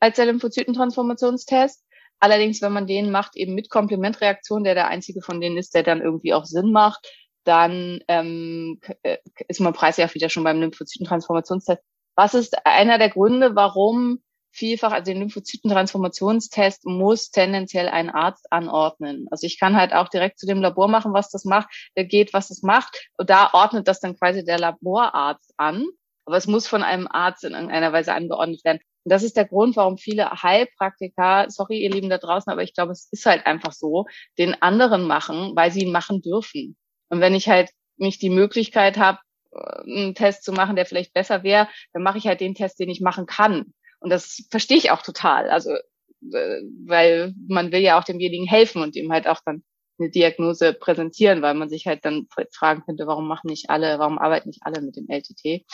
als 0.00 0.16
der 0.16 0.26
Lymphozytentransformationstest. 0.26 1.84
Allerdings, 2.18 2.60
wenn 2.60 2.72
man 2.72 2.86
den 2.86 3.10
macht, 3.10 3.36
eben 3.36 3.54
mit 3.54 3.70
Komplementreaktion, 3.70 4.64
der 4.64 4.74
der 4.74 4.88
einzige 4.88 5.22
von 5.22 5.40
denen 5.40 5.56
ist, 5.56 5.74
der 5.74 5.82
dann 5.82 6.02
irgendwie 6.02 6.34
auch 6.34 6.44
Sinn 6.44 6.72
macht, 6.72 7.08
dann 7.44 8.00
ähm, 8.08 8.80
äh, 9.02 9.18
ist 9.48 9.60
man 9.60 9.72
preislich 9.72 10.06
auch 10.06 10.14
wieder 10.14 10.28
schon 10.28 10.44
beim 10.44 10.60
Lymphozytentransformationstest. 10.60 11.80
Was 12.16 12.34
ist 12.34 12.66
einer 12.66 12.98
der 12.98 13.08
Gründe, 13.08 13.56
warum 13.56 14.20
vielfach, 14.52 14.92
also 14.92 15.10
den 15.10 15.20
Lymphozytentransformationstest 15.20 16.84
muss 16.84 17.30
tendenziell 17.30 17.88
ein 17.88 18.10
Arzt 18.10 18.52
anordnen. 18.52 19.26
Also 19.30 19.46
ich 19.46 19.58
kann 19.58 19.76
halt 19.76 19.92
auch 19.92 20.08
direkt 20.08 20.38
zu 20.38 20.46
dem 20.46 20.60
Labor 20.60 20.88
machen, 20.88 21.12
was 21.12 21.30
das 21.30 21.44
macht, 21.44 21.68
der 21.96 22.04
geht, 22.04 22.32
was 22.32 22.50
es 22.50 22.62
macht. 22.62 23.10
Und 23.16 23.30
da 23.30 23.50
ordnet 23.52 23.88
das 23.88 24.00
dann 24.00 24.16
quasi 24.18 24.44
der 24.44 24.58
Laborarzt 24.58 25.54
an. 25.56 25.86
Aber 26.24 26.36
es 26.36 26.46
muss 26.46 26.66
von 26.66 26.82
einem 26.82 27.08
Arzt 27.08 27.44
in 27.44 27.52
irgendeiner 27.52 27.92
Weise 27.92 28.12
angeordnet 28.12 28.64
werden. 28.64 28.80
Und 29.04 29.12
das 29.12 29.22
ist 29.22 29.36
der 29.36 29.46
Grund, 29.46 29.76
warum 29.76 29.96
viele 29.96 30.30
Heilpraktiker, 30.30 31.46
sorry 31.48 31.78
ihr 31.78 31.90
Lieben 31.90 32.10
da 32.10 32.18
draußen, 32.18 32.52
aber 32.52 32.62
ich 32.62 32.74
glaube, 32.74 32.92
es 32.92 33.08
ist 33.10 33.26
halt 33.26 33.46
einfach 33.46 33.72
so, 33.72 34.06
den 34.38 34.60
anderen 34.60 35.04
machen, 35.04 35.52
weil 35.54 35.70
sie 35.70 35.84
ihn 35.84 35.92
machen 35.92 36.20
dürfen. 36.20 36.76
Und 37.08 37.20
wenn 37.20 37.34
ich 37.34 37.48
halt 37.48 37.70
nicht 37.96 38.22
die 38.22 38.30
Möglichkeit 38.30 38.98
habe, 38.98 39.18
einen 39.52 40.14
Test 40.14 40.44
zu 40.44 40.52
machen, 40.52 40.76
der 40.76 40.86
vielleicht 40.86 41.12
besser 41.12 41.42
wäre, 41.42 41.68
dann 41.92 42.02
mache 42.02 42.18
ich 42.18 42.26
halt 42.26 42.40
den 42.40 42.54
Test, 42.54 42.78
den 42.78 42.90
ich 42.90 43.00
machen 43.00 43.26
kann. 43.26 43.72
Und 44.00 44.10
das 44.10 44.46
verstehe 44.50 44.76
ich 44.76 44.90
auch 44.90 45.02
total. 45.02 45.50
Also, 45.50 45.70
äh, 45.72 46.60
weil 46.86 47.34
man 47.48 47.72
will 47.72 47.80
ja 47.80 47.98
auch 47.98 48.04
demjenigen 48.04 48.46
helfen 48.46 48.82
und 48.82 48.96
ihm 48.96 49.12
halt 49.12 49.26
auch 49.26 49.40
dann 49.44 49.64
eine 49.98 50.10
Diagnose 50.10 50.72
präsentieren, 50.72 51.42
weil 51.42 51.54
man 51.54 51.68
sich 51.68 51.86
halt 51.86 52.04
dann 52.04 52.26
fragen 52.52 52.82
könnte, 52.84 53.06
warum 53.06 53.28
machen 53.28 53.48
nicht 53.48 53.68
alle, 53.70 53.98
warum 53.98 54.18
arbeiten 54.18 54.48
nicht 54.48 54.62
alle 54.62 54.80
mit 54.80 54.96
dem 54.96 55.08
LTT? 55.08 55.66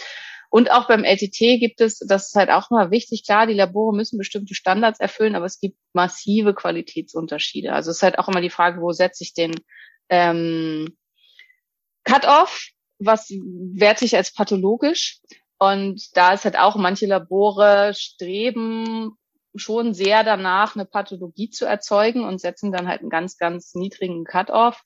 Und 0.50 0.70
auch 0.70 0.86
beim 0.86 1.04
LTT 1.04 1.60
gibt 1.60 1.80
es, 1.80 1.98
das 1.98 2.28
ist 2.28 2.34
halt 2.36 2.50
auch 2.50 2.70
mal 2.70 2.90
wichtig, 2.90 3.24
klar, 3.24 3.46
die 3.46 3.54
Labore 3.54 3.94
müssen 3.94 4.18
bestimmte 4.18 4.54
Standards 4.54 5.00
erfüllen, 5.00 5.34
aber 5.34 5.46
es 5.46 5.60
gibt 5.60 5.76
massive 5.92 6.54
Qualitätsunterschiede. 6.54 7.72
Also 7.72 7.90
es 7.90 7.98
ist 7.98 8.02
halt 8.02 8.18
auch 8.18 8.28
immer 8.28 8.40
die 8.40 8.50
Frage, 8.50 8.80
wo 8.80 8.92
setze 8.92 9.24
ich 9.24 9.34
den 9.34 9.54
ähm, 10.08 10.96
Cut-off, 12.04 12.68
was 12.98 13.28
werte 13.30 14.04
ich 14.04 14.16
als 14.16 14.32
pathologisch? 14.32 15.20
Und 15.58 16.16
da 16.16 16.32
ist 16.32 16.44
halt 16.44 16.58
auch, 16.58 16.76
manche 16.76 17.06
Labore 17.06 17.92
streben 17.94 19.16
schon 19.54 19.94
sehr 19.94 20.22
danach, 20.22 20.76
eine 20.76 20.84
Pathologie 20.84 21.50
zu 21.50 21.64
erzeugen 21.64 22.24
und 22.24 22.40
setzen 22.40 22.72
dann 22.72 22.88
halt 22.88 23.00
einen 23.00 23.10
ganz, 23.10 23.38
ganz 23.38 23.74
niedrigen 23.74 24.24
Cut-off. 24.24 24.82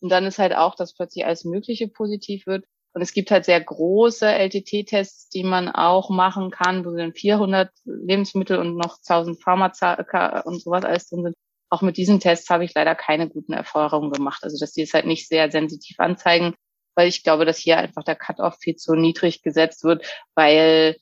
Und 0.00 0.10
dann 0.10 0.24
ist 0.24 0.38
halt 0.38 0.54
auch, 0.54 0.74
dass 0.74 0.94
plötzlich 0.94 1.24
alles 1.24 1.44
Mögliche 1.44 1.88
positiv 1.88 2.46
wird. 2.46 2.64
Und 2.94 3.02
es 3.02 3.12
gibt 3.12 3.32
halt 3.32 3.44
sehr 3.44 3.60
große 3.60 4.26
LTT-Tests, 4.26 5.28
die 5.28 5.42
man 5.42 5.68
auch 5.68 6.10
machen 6.10 6.50
kann, 6.50 6.84
wo 6.84 6.96
dann 6.96 7.12
400 7.12 7.70
Lebensmittel 7.84 8.58
und 8.58 8.76
noch 8.76 8.98
1000 8.98 9.42
Pharmazeutika 9.42 10.40
und 10.42 10.62
sowas 10.62 10.84
alles 10.84 11.08
drin 11.08 11.24
sind. 11.24 11.36
Auch 11.70 11.82
mit 11.82 11.96
diesen 11.96 12.20
Tests 12.20 12.48
habe 12.50 12.64
ich 12.64 12.72
leider 12.72 12.94
keine 12.94 13.28
guten 13.28 13.52
Erfahrungen 13.52 14.12
gemacht. 14.12 14.44
Also, 14.44 14.58
dass 14.60 14.72
die 14.72 14.82
es 14.82 14.94
halt 14.94 15.06
nicht 15.06 15.26
sehr 15.26 15.50
sensitiv 15.50 15.98
anzeigen, 15.98 16.54
weil 16.94 17.08
ich 17.08 17.24
glaube, 17.24 17.44
dass 17.44 17.58
hier 17.58 17.78
einfach 17.78 18.04
der 18.04 18.14
Cut-off 18.14 18.58
viel 18.60 18.76
zu 18.76 18.94
niedrig 18.94 19.42
gesetzt 19.42 19.82
wird, 19.82 20.06
weil 20.36 20.96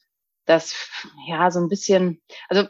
das 0.47 0.89
ja 1.27 1.51
so 1.51 1.61
ein 1.61 1.69
bisschen, 1.69 2.23
also 2.49 2.67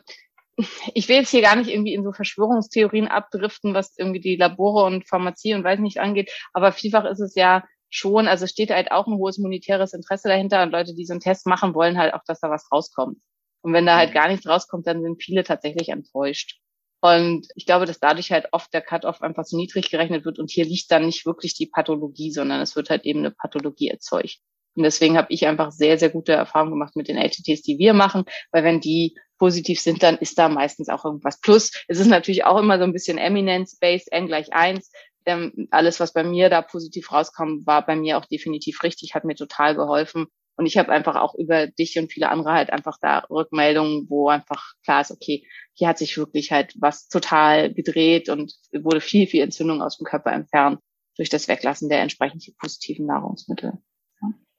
ich 0.95 1.09
will 1.09 1.17
jetzt 1.17 1.31
hier 1.31 1.43
gar 1.43 1.57
nicht 1.57 1.71
irgendwie 1.71 1.95
in 1.95 2.05
so 2.05 2.13
Verschwörungstheorien 2.13 3.09
abdriften, 3.09 3.73
was 3.73 3.97
irgendwie 3.97 4.21
die 4.21 4.37
Labore 4.37 4.85
und 4.85 5.09
Pharmazie 5.09 5.55
und 5.55 5.65
weiß 5.65 5.79
nicht 5.81 6.01
angeht, 6.01 6.31
aber 6.53 6.73
vielfach 6.73 7.05
ist 7.05 7.21
es 7.21 7.35
ja 7.35 7.65
schon, 7.93 8.27
also 8.27 8.47
steht 8.47 8.71
halt 8.71 8.91
auch 8.91 9.07
ein 9.07 9.19
hohes 9.19 9.39
monetäres 9.39 9.93
Interesse 9.93 10.29
dahinter 10.29 10.63
und 10.63 10.71
Leute, 10.73 10.95
die 10.95 11.05
so 11.05 11.13
einen 11.13 11.21
Test 11.21 11.47
machen, 11.47 11.75
wollen 11.75 11.99
halt 11.99 12.15
auch, 12.15 12.23
dass 12.27 12.41
da 12.41 12.51
was 12.51 12.71
rauskommt. 12.73 13.19
Und 13.63 13.73
wenn 13.73 13.87
da 13.87 13.97
halt 13.97 14.13
gar 14.13 14.29
nichts 14.29 14.47
rauskommt, 14.49 14.87
dann 14.87 15.03
sind 15.03 15.23
viele 15.23 15.45
tatsächlich 15.45 15.91
enttäuscht. 15.91 16.59
Und 17.01 17.47
ich 17.55 17.67
glaube, 17.67 17.85
dass 17.85 18.01
dadurch 18.01 18.33
halt 18.33 18.47
oft 18.53 18.73
der 18.73 18.81
Cut-off 18.81 19.23
einfach 19.23 19.45
zu 19.45 19.57
niedrig 19.57 19.91
gerechnet 19.91 20.25
wird 20.25 20.39
und 20.39 20.51
hier 20.51 20.65
liegt 20.65 20.91
dann 20.91 21.07
nicht 21.07 21.27
wirklich 21.27 21.55
die 21.55 21.67
Pathologie, 21.67 22.33
sondern 22.33 22.61
es 22.61 22.77
wird 22.77 22.91
halt 22.91 23.05
eben 23.05 23.21
eine 23.21 23.33
Pathologie 23.33 23.89
erzeugt. 23.89 24.39
Und 24.75 24.85
deswegen 24.85 25.19
habe 25.19 25.27
ich 25.31 25.47
einfach 25.47 25.71
sehr, 25.71 25.99
sehr 25.99 26.09
gute 26.09 26.33
Erfahrungen 26.33 26.73
gemacht 26.73 26.97
mit 26.97 27.09
den 27.09 27.19
LTTs, 27.19 27.63
die 27.63 27.79
wir 27.79 27.93
machen, 27.93 28.25
weil 28.53 28.65
wenn 28.65 28.81
die 28.81 29.17
positiv 29.39 29.81
sind, 29.81 30.03
dann 30.03 30.17
ist 30.17 30.39
da 30.39 30.49
meistens 30.49 30.89
auch 30.89 31.05
irgendwas. 31.05 31.41
Plus, 31.41 31.73
es 31.89 31.99
ist 31.99 32.07
natürlich 32.07 32.45
auch 32.45 32.59
immer 32.59 32.79
so 32.79 32.85
ein 32.85 32.93
bisschen 32.93 33.19
Eminence-based, 33.19 34.13
n 34.13 34.29
gleich 34.29 34.53
eins. 34.53 34.91
Ähm, 35.27 35.69
alles, 35.71 36.01
was 36.01 36.13
bei 36.13 36.25
mir 36.25 36.49
da 36.49 36.63
positiv 36.63 37.13
rauskam, 37.13 37.65
war 37.65 37.85
bei 37.85 37.97
mir 37.97 38.19
auch 38.19 38.27
definitiv 38.27 38.83
richtig, 38.83 39.15
hat 39.15 39.25
mir 39.25 39.35
total 39.35 39.75
geholfen. 39.75 40.27
Und 40.57 40.67
ich 40.67 40.77
habe 40.77 40.93
einfach 40.93 41.17
auch 41.17 41.35
über 41.35 41.67
dich 41.67 41.99
und 41.99 42.13
viele 42.13 42.29
andere 42.29 42.53
halt 42.53 42.71
einfach 42.71 42.99
da 43.01 43.21
Rückmeldungen, 43.31 44.07
wo 44.09 44.29
einfach 44.29 44.75
klar 44.85 45.01
ist, 45.01 45.11
okay, 45.11 45.47
hier 45.73 45.89
hat 45.89 45.99
sich 45.99 46.17
wirklich 46.19 46.53
halt 46.53 46.75
was 46.79 47.09
total 47.09 47.73
gedreht 47.73 48.29
und 48.29 48.53
wurde 48.73 49.01
viel, 49.01 49.27
viel 49.27 49.43
Entzündung 49.43 49.81
aus 49.83 49.97
dem 49.97 50.05
Körper 50.05 50.33
entfernt 50.33 50.81
durch 51.17 51.31
das 51.31 51.49
Weglassen 51.49 51.89
der 51.89 52.01
entsprechend 52.01 52.45
positiven 52.59 53.07
Nahrungsmittel. 53.07 53.79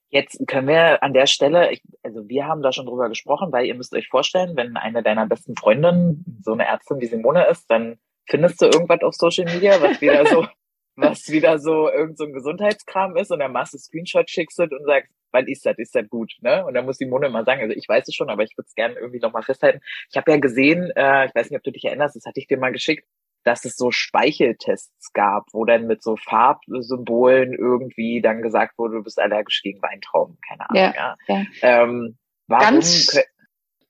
Jetzt 0.09 0.45
können 0.47 0.67
wir 0.67 1.01
an 1.01 1.13
der 1.13 1.25
Stelle, 1.25 1.75
also 2.03 2.27
wir 2.29 2.45
haben 2.45 2.61
da 2.61 2.71
schon 2.71 2.85
drüber 2.85 3.09
gesprochen, 3.09 3.51
weil 3.51 3.65
ihr 3.65 3.73
müsst 3.73 3.95
euch 3.95 4.09
vorstellen, 4.09 4.55
wenn 4.55 4.77
eine 4.77 5.01
deiner 5.01 5.25
besten 5.25 5.55
Freundinnen 5.55 6.39
so 6.43 6.53
eine 6.53 6.67
Ärztin 6.67 6.99
wie 7.01 7.07
Simone 7.07 7.47
ist, 7.47 7.65
dann 7.71 7.97
findest 8.27 8.61
du 8.61 8.65
irgendwas 8.65 9.01
auf 9.01 9.15
Social 9.15 9.45
Media, 9.45 9.81
was 9.81 10.01
wieder 10.01 10.25
so, 10.25 10.47
was 10.95 11.29
wieder 11.29 11.59
so 11.59 11.89
irgend 11.89 12.17
so 12.17 12.25
ein 12.25 12.33
Gesundheitskram 12.33 13.15
ist 13.17 13.31
und 13.31 13.39
dann 13.39 13.51
machst 13.51 13.73
du 13.73 13.77
Screenshot, 13.77 14.29
schickst 14.29 14.59
und 14.59 14.71
sagst, 14.85 15.11
wann 15.31 15.47
ist 15.47 15.65
das, 15.65 15.77
ist 15.77 15.95
das 15.95 16.07
gut, 16.09 16.31
ne? 16.41 16.65
Und 16.65 16.75
dann 16.75 16.85
muss 16.85 16.97
Simone 16.97 17.29
mal 17.29 17.43
sagen, 17.43 17.61
also 17.61 17.73
ich 17.73 17.89
weiß 17.89 18.07
es 18.07 18.15
schon, 18.15 18.29
aber 18.29 18.43
ich 18.43 18.55
würde 18.55 18.67
es 18.67 18.75
gerne 18.75 18.95
irgendwie 18.95 19.19
nochmal 19.19 19.41
festhalten. 19.41 19.81
Ich 20.09 20.15
habe 20.15 20.31
ja 20.31 20.37
gesehen, 20.37 20.91
äh, 20.95 21.25
ich 21.25 21.35
weiß 21.35 21.49
nicht, 21.49 21.57
ob 21.57 21.63
du 21.63 21.71
dich 21.71 21.85
erinnerst, 21.85 22.15
das 22.15 22.25
hatte 22.25 22.39
ich 22.39 22.47
dir 22.47 22.57
mal 22.57 22.71
geschickt, 22.71 23.05
dass 23.43 23.65
es 23.65 23.75
so 23.75 23.91
Speicheltests 23.91 25.11
gab, 25.13 25.47
wo 25.51 25.65
dann 25.65 25.87
mit 25.87 26.01
so 26.01 26.15
Farbsymbolen 26.15 27.53
irgendwie 27.53 28.21
dann 28.21 28.41
gesagt 28.41 28.77
wurde, 28.77 28.97
du 28.97 29.03
bist 29.03 29.19
allergisch 29.19 29.61
gegen 29.63 29.81
Weintrauben, 29.81 30.37
keine 30.47 30.69
Ahnung. 30.69 30.81
Ja, 30.81 30.93
ja. 30.95 31.15
ja. 31.27 31.45
Ähm, 31.61 32.17
warum 32.47 32.75
ganz, 32.75 33.19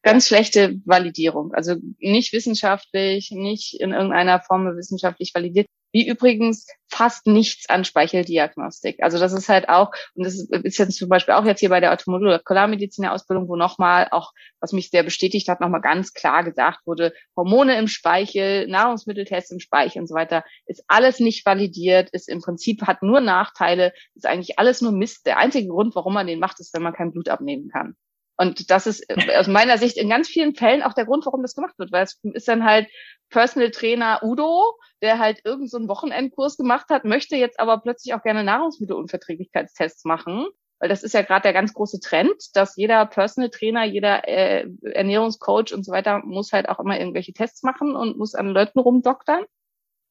ganz 0.04 0.28
schlechte 0.28 0.76
Validierung, 0.86 1.54
also 1.54 1.76
nicht 1.98 2.34
wissenschaftlich, 2.34 3.32
nicht 3.32 3.80
in 3.80 3.94
irgendeiner 3.94 4.42
Form 4.42 4.66
wissenschaftlich 4.78 5.34
validiert. 5.34 5.68
Wie 5.94 6.08
übrigens 6.08 6.68
fast 6.90 7.28
nichts 7.28 7.70
an 7.70 7.86
Speicheldiagnostik. 7.86 9.04
Also 9.04 9.20
das 9.20 9.32
ist 9.32 9.48
halt 9.48 9.70
auch, 9.70 9.92
und 10.16 10.26
das 10.26 10.34
ist 10.50 10.78
jetzt 10.80 10.98
zum 10.98 11.08
Beispiel 11.08 11.36
auch 11.36 11.46
jetzt 11.46 11.60
hier 11.60 11.70
bei 11.70 11.80
der 11.80 11.94
Automolekulärmediziner-Ausbildung, 11.94 13.48
wo 13.48 13.56
nochmal 13.56 14.08
auch, 14.10 14.32
was 14.60 14.74
mich 14.74 14.90
sehr 14.90 15.04
bestätigt 15.04 15.48
hat, 15.48 15.62
nochmal 15.62 15.82
ganz 15.82 16.14
klar 16.14 16.44
gesagt 16.44 16.80
wurde, 16.88 17.14
Hormone 17.38 17.78
im 17.78 17.88
Speichel, 17.88 18.68
Nahrungsmitteltests 18.68 19.52
im 19.52 19.60
Speichel 19.60 20.02
und 20.02 20.08
so 20.08 20.16
weiter, 20.16 20.44
ist 20.66 20.84
alles 20.88 21.20
nicht 21.20 21.46
validiert, 21.46 22.10
ist 22.10 22.28
im 22.28 22.42
Prinzip, 22.42 22.82
hat 22.88 23.04
nur 23.04 23.22
Nachteile, 23.22 23.94
ist 24.16 24.26
eigentlich 24.26 24.58
alles 24.58 24.82
nur 24.82 24.94
Mist. 24.94 25.28
Der 25.28 25.38
einzige 25.38 25.68
Grund, 25.68 25.94
warum 25.96 26.16
man 26.16 26.26
den 26.26 26.40
macht, 26.40 26.60
ist, 26.60 26.74
wenn 26.74 26.82
man 26.82 26.94
kein 26.94 27.12
Blut 27.12 27.30
abnehmen 27.30 27.70
kann. 27.70 27.96
Und 28.44 28.70
das 28.70 28.88
ist 28.88 29.10
äh, 29.10 29.38
aus 29.38 29.48
meiner 29.48 29.78
Sicht 29.78 29.98
in 29.98 30.10
ganz 30.10 30.28
vielen 30.28 30.54
Fällen 30.54 30.84
auch 30.84 30.94
der 30.94 31.06
Grund, 31.06 31.26
warum 31.26 31.42
das 31.42 31.56
gemacht 31.56 31.80
wird, 31.80 31.92
weil 31.92 32.04
es 32.04 32.20
ist 32.22 32.48
dann 32.48 32.66
halt 32.66 32.88
Personal 33.30 33.72
Trainer 33.72 34.20
Udo, 34.22 34.78
der 35.02 35.18
halt 35.18 35.40
irgendeinen 35.46 35.84
so 35.84 35.88
Wochenendkurs 35.88 36.58
gemacht 36.58 36.88
hat, 36.90 37.06
möchte 37.06 37.38
jetzt 37.38 37.60
aber 37.60 37.80
plötzlich 37.80 38.14
auch 38.14 38.22
gerne 38.22 38.44
Nahrungsmittelunverträglichkeitstests 38.44 40.04
machen. 40.06 40.48
Weil 40.80 40.90
das 40.90 41.04
ist 41.04 41.14
ja 41.14 41.22
gerade 41.22 41.44
der 41.44 41.54
ganz 41.54 41.74
große 41.74 42.02
Trend, 42.02 42.36
dass 42.56 42.76
jeder 42.76 43.06
Personal 43.06 43.50
Trainer, 43.50 43.86
jeder 43.86 44.28
äh, 44.28 44.68
Ernährungscoach 44.82 45.74
und 45.74 45.86
so 45.86 45.94
weiter 45.94 46.20
muss 46.26 46.52
halt 46.52 46.68
auch 46.68 46.80
immer 46.80 47.00
irgendwelche 47.00 47.32
Tests 47.32 47.64
machen 47.64 47.96
und 47.96 48.18
muss 48.18 48.36
an 48.36 48.50
Leuten 48.50 48.80
rumdoktern. 48.80 49.46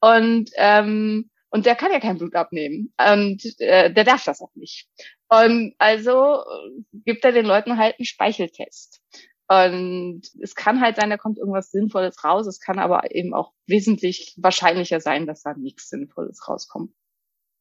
Und 0.01 0.51
ähm, 0.57 1.30
und 1.53 1.66
der 1.66 1.76
kann 1.76 1.92
ja 1.92 2.00
kein 2.00 2.16
Blut 2.16 2.34
abnehmen. 2.34 2.94
Und 2.98 3.44
äh, 3.61 3.92
der 3.92 4.05
darf 4.05 4.24
das 4.24 4.40
auch 4.40 4.55
nicht. 4.55 4.88
Und 5.28 5.74
also 5.78 6.40
äh, 6.40 7.00
gibt 7.05 7.24
er 7.26 7.32
den 7.32 7.44
Leuten 7.44 7.76
halt 7.76 7.98
einen 7.98 8.07
Speicheltest. 8.07 9.03
Und 9.48 10.22
es 10.40 10.55
kann 10.55 10.80
halt 10.80 10.96
sein, 10.96 11.11
da 11.11 11.18
kommt 11.18 11.36
irgendwas 11.36 11.70
Sinnvolles 11.70 12.24
raus. 12.24 12.46
Es 12.46 12.59
kann 12.59 12.78
aber 12.78 13.14
eben 13.14 13.34
auch 13.34 13.53
wesentlich 13.66 14.34
wahrscheinlicher 14.38 15.00
sein, 15.00 15.26
dass 15.26 15.42
da 15.42 15.53
nichts 15.53 15.90
Sinnvolles 15.90 16.48
rauskommt. 16.48 16.94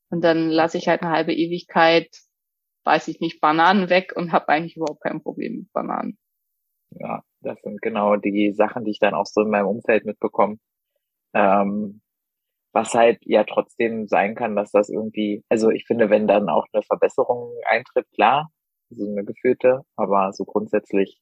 Und 0.10 0.24
dann 0.24 0.50
lasse 0.50 0.78
ich 0.78 0.88
halt 0.88 1.02
eine 1.02 1.12
halbe 1.12 1.34
Ewigkeit, 1.34 2.16
weiß 2.86 3.10
ich 3.10 3.20
nicht, 3.20 3.42
Bananen 3.42 3.90
weg 3.90 4.14
und 4.16 4.32
habe 4.32 4.48
eigentlich 4.48 4.78
überhaupt 4.78 5.02
kein 5.02 5.22
Problem 5.22 5.58
mit 5.58 5.74
Bananen. 5.74 6.18
Ja, 6.92 7.24
das 7.42 7.62
sind 7.62 7.82
genau 7.82 8.16
die 8.16 8.54
Sachen, 8.54 8.86
die 8.86 8.92
ich 8.92 9.00
dann 9.00 9.16
auch 9.16 9.26
so 9.26 9.42
in 9.42 9.50
meinem 9.50 9.68
Umfeld 9.68 10.06
mitbekomme. 10.06 10.60
Ähm, 11.34 12.01
was 12.74 12.94
halt 12.94 13.20
ja 13.24 13.44
trotzdem 13.44 14.08
sein 14.08 14.36
kann, 14.36 14.56
dass 14.56 14.72
das 14.72 14.90
irgendwie, 14.90 15.44
also 15.50 15.70
ich 15.70 15.86
finde, 15.86 16.10
wenn 16.10 16.28
dann 16.28 16.50
auch 16.50 16.66
eine 16.74 16.84
Verbesserung 16.84 17.54
eintritt, 17.66 18.08
klar, 18.14 18.50
so 18.90 19.06
eine 19.06 19.24
geführte, 19.24 19.82
aber 19.96 20.32
so 20.34 20.46
grundsätzlich, 20.46 21.20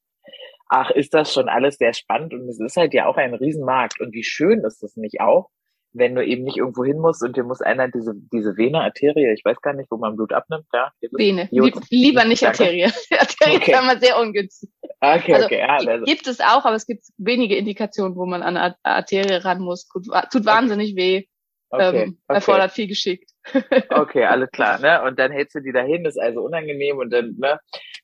ach, 0.69 0.91
ist 0.91 1.13
das 1.13 1.33
schon 1.33 1.49
alles 1.49 1.77
sehr 1.77 1.93
spannend 1.93 2.33
und 2.33 2.47
es 2.47 2.59
ist 2.59 2.77
halt 2.77 2.93
ja 2.93 3.07
auch 3.07 3.17
ein 3.17 3.33
Riesenmarkt 3.33 3.99
und 3.99 4.13
wie 4.13 4.23
schön 4.23 4.63
ist 4.63 4.83
das 4.83 4.95
nicht 4.95 5.21
auch, 5.21 5.49
wenn 5.91 6.15
du 6.15 6.23
eben 6.23 6.43
nicht 6.43 6.57
irgendwo 6.57 6.83
hin 6.83 6.99
musst 6.99 7.23
und 7.23 7.35
dir 7.35 7.43
muss 7.43 7.61
einer 7.61 7.87
diese, 7.87 8.13
diese 8.31 8.57
Vene, 8.57 8.81
Arterie, 8.81 9.33
ich 9.33 9.43
weiß 9.43 9.59
gar 9.61 9.73
nicht, 9.73 9.89
wo 9.89 9.97
man 9.97 10.15
Blut 10.15 10.33
abnimmt, 10.33 10.65
ja? 10.73 10.91
Vene, 11.11 11.47
Lieb, 11.51 11.75
lieber 11.89 12.25
nicht 12.25 12.43
Arterie. 12.43 12.83
Arterie 13.19 13.57
okay. 13.57 13.71
ist 13.71 13.81
immer 13.81 13.99
sehr 13.99 14.19
ungünstig. 14.19 14.69
Okay, 15.01 15.33
also, 15.33 15.45
okay. 15.45 15.59
Ja, 15.59 15.77
also. 15.77 16.05
Gibt 16.05 16.27
es 16.27 16.39
auch, 16.41 16.65
aber 16.65 16.75
es 16.75 16.85
gibt 16.85 17.05
wenige 17.17 17.55
Indikationen, 17.55 18.15
wo 18.15 18.25
man 18.25 18.43
an 18.43 18.75
Arterie 18.83 19.43
ran 19.43 19.61
muss. 19.61 19.87
Tut, 19.87 20.05
tut 20.31 20.45
wahnsinnig 20.45 20.93
okay. 20.93 21.01
weh. 21.01 21.25
Okay, 21.71 22.03
ähm, 22.03 22.17
okay. 22.27 22.35
erfordert 22.35 22.71
viel 22.71 22.87
geschickt. 22.87 23.31
okay, 23.89 24.25
alles 24.25 24.49
klar, 24.51 24.79
ne? 24.79 25.03
Und 25.03 25.19
dann 25.19 25.31
hältst 25.31 25.55
du 25.55 25.59
die 25.59 25.71
dahin, 25.71 26.05
ist 26.05 26.19
also 26.19 26.41
unangenehm 26.41 26.97
und 26.97 27.11
dann, 27.11 27.35
ne, 27.37 27.59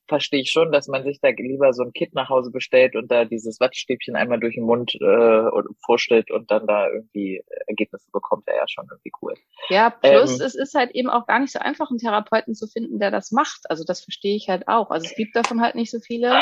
verstehe 0.08 0.42
ich 0.42 0.52
schon, 0.52 0.72
dass 0.72 0.88
man 0.88 1.04
sich 1.04 1.20
da 1.20 1.30
lieber 1.30 1.74
so 1.74 1.84
ein 1.84 1.94
Kit 1.94 2.14
nach 2.14 2.30
Hause 2.30 2.52
bestellt 2.52 2.96
und 2.96 3.12
da 3.12 3.26
dieses 3.26 3.60
Wattstäbchen 3.60 4.16
einmal 4.16 4.40
durch 4.40 4.56
den 4.56 4.66
Mund 4.66 4.96
äh, 4.96 5.50
vorstellt 5.84 6.32
und 6.32 6.52
dann 6.52 6.68
da 6.68 6.90
irgendwie 6.90 7.44
Ergebnisse 7.68 8.10
bekommt, 8.12 8.46
wäre 8.46 8.58
ja 8.58 8.68
schon 8.68 8.86
irgendwie 8.90 9.12
cool. 9.22 9.34
Ja, 9.70 9.90
plus 9.90 10.40
ähm, 10.40 10.46
es 10.46 10.56
ist 10.56 10.76
halt 10.76 10.92
eben 10.92 11.10
auch 11.10 11.26
gar 11.26 11.40
nicht 11.40 11.52
so 11.52 11.60
einfach, 11.60 11.90
einen 11.90 12.00
Therapeuten 12.00 12.54
zu 12.54 12.68
finden, 12.68 13.00
der 13.00 13.12
das 13.12 13.32
macht. 13.32 13.62
Also 13.70 13.84
das 13.84 14.04
verstehe 14.04 14.36
ich 14.36 14.48
halt 14.48 14.68
auch. 14.68 14.92
Also 14.92 15.06
es 15.06 15.16
gibt 15.16 15.36
davon 15.36 15.62
halt 15.62 15.76
nicht 15.76 15.92
so 15.92 16.00
viele. 16.00 16.40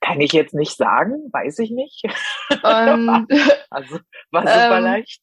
Kann 0.00 0.20
ich 0.20 0.32
jetzt 0.32 0.54
nicht 0.54 0.76
sagen, 0.76 1.28
weiß 1.32 1.58
ich 1.58 1.70
nicht. 1.70 2.04
Um, 2.62 3.26
also 3.70 3.98
war 4.30 4.42
super 4.46 4.78
ähm, 4.78 4.84
leicht. 4.84 5.22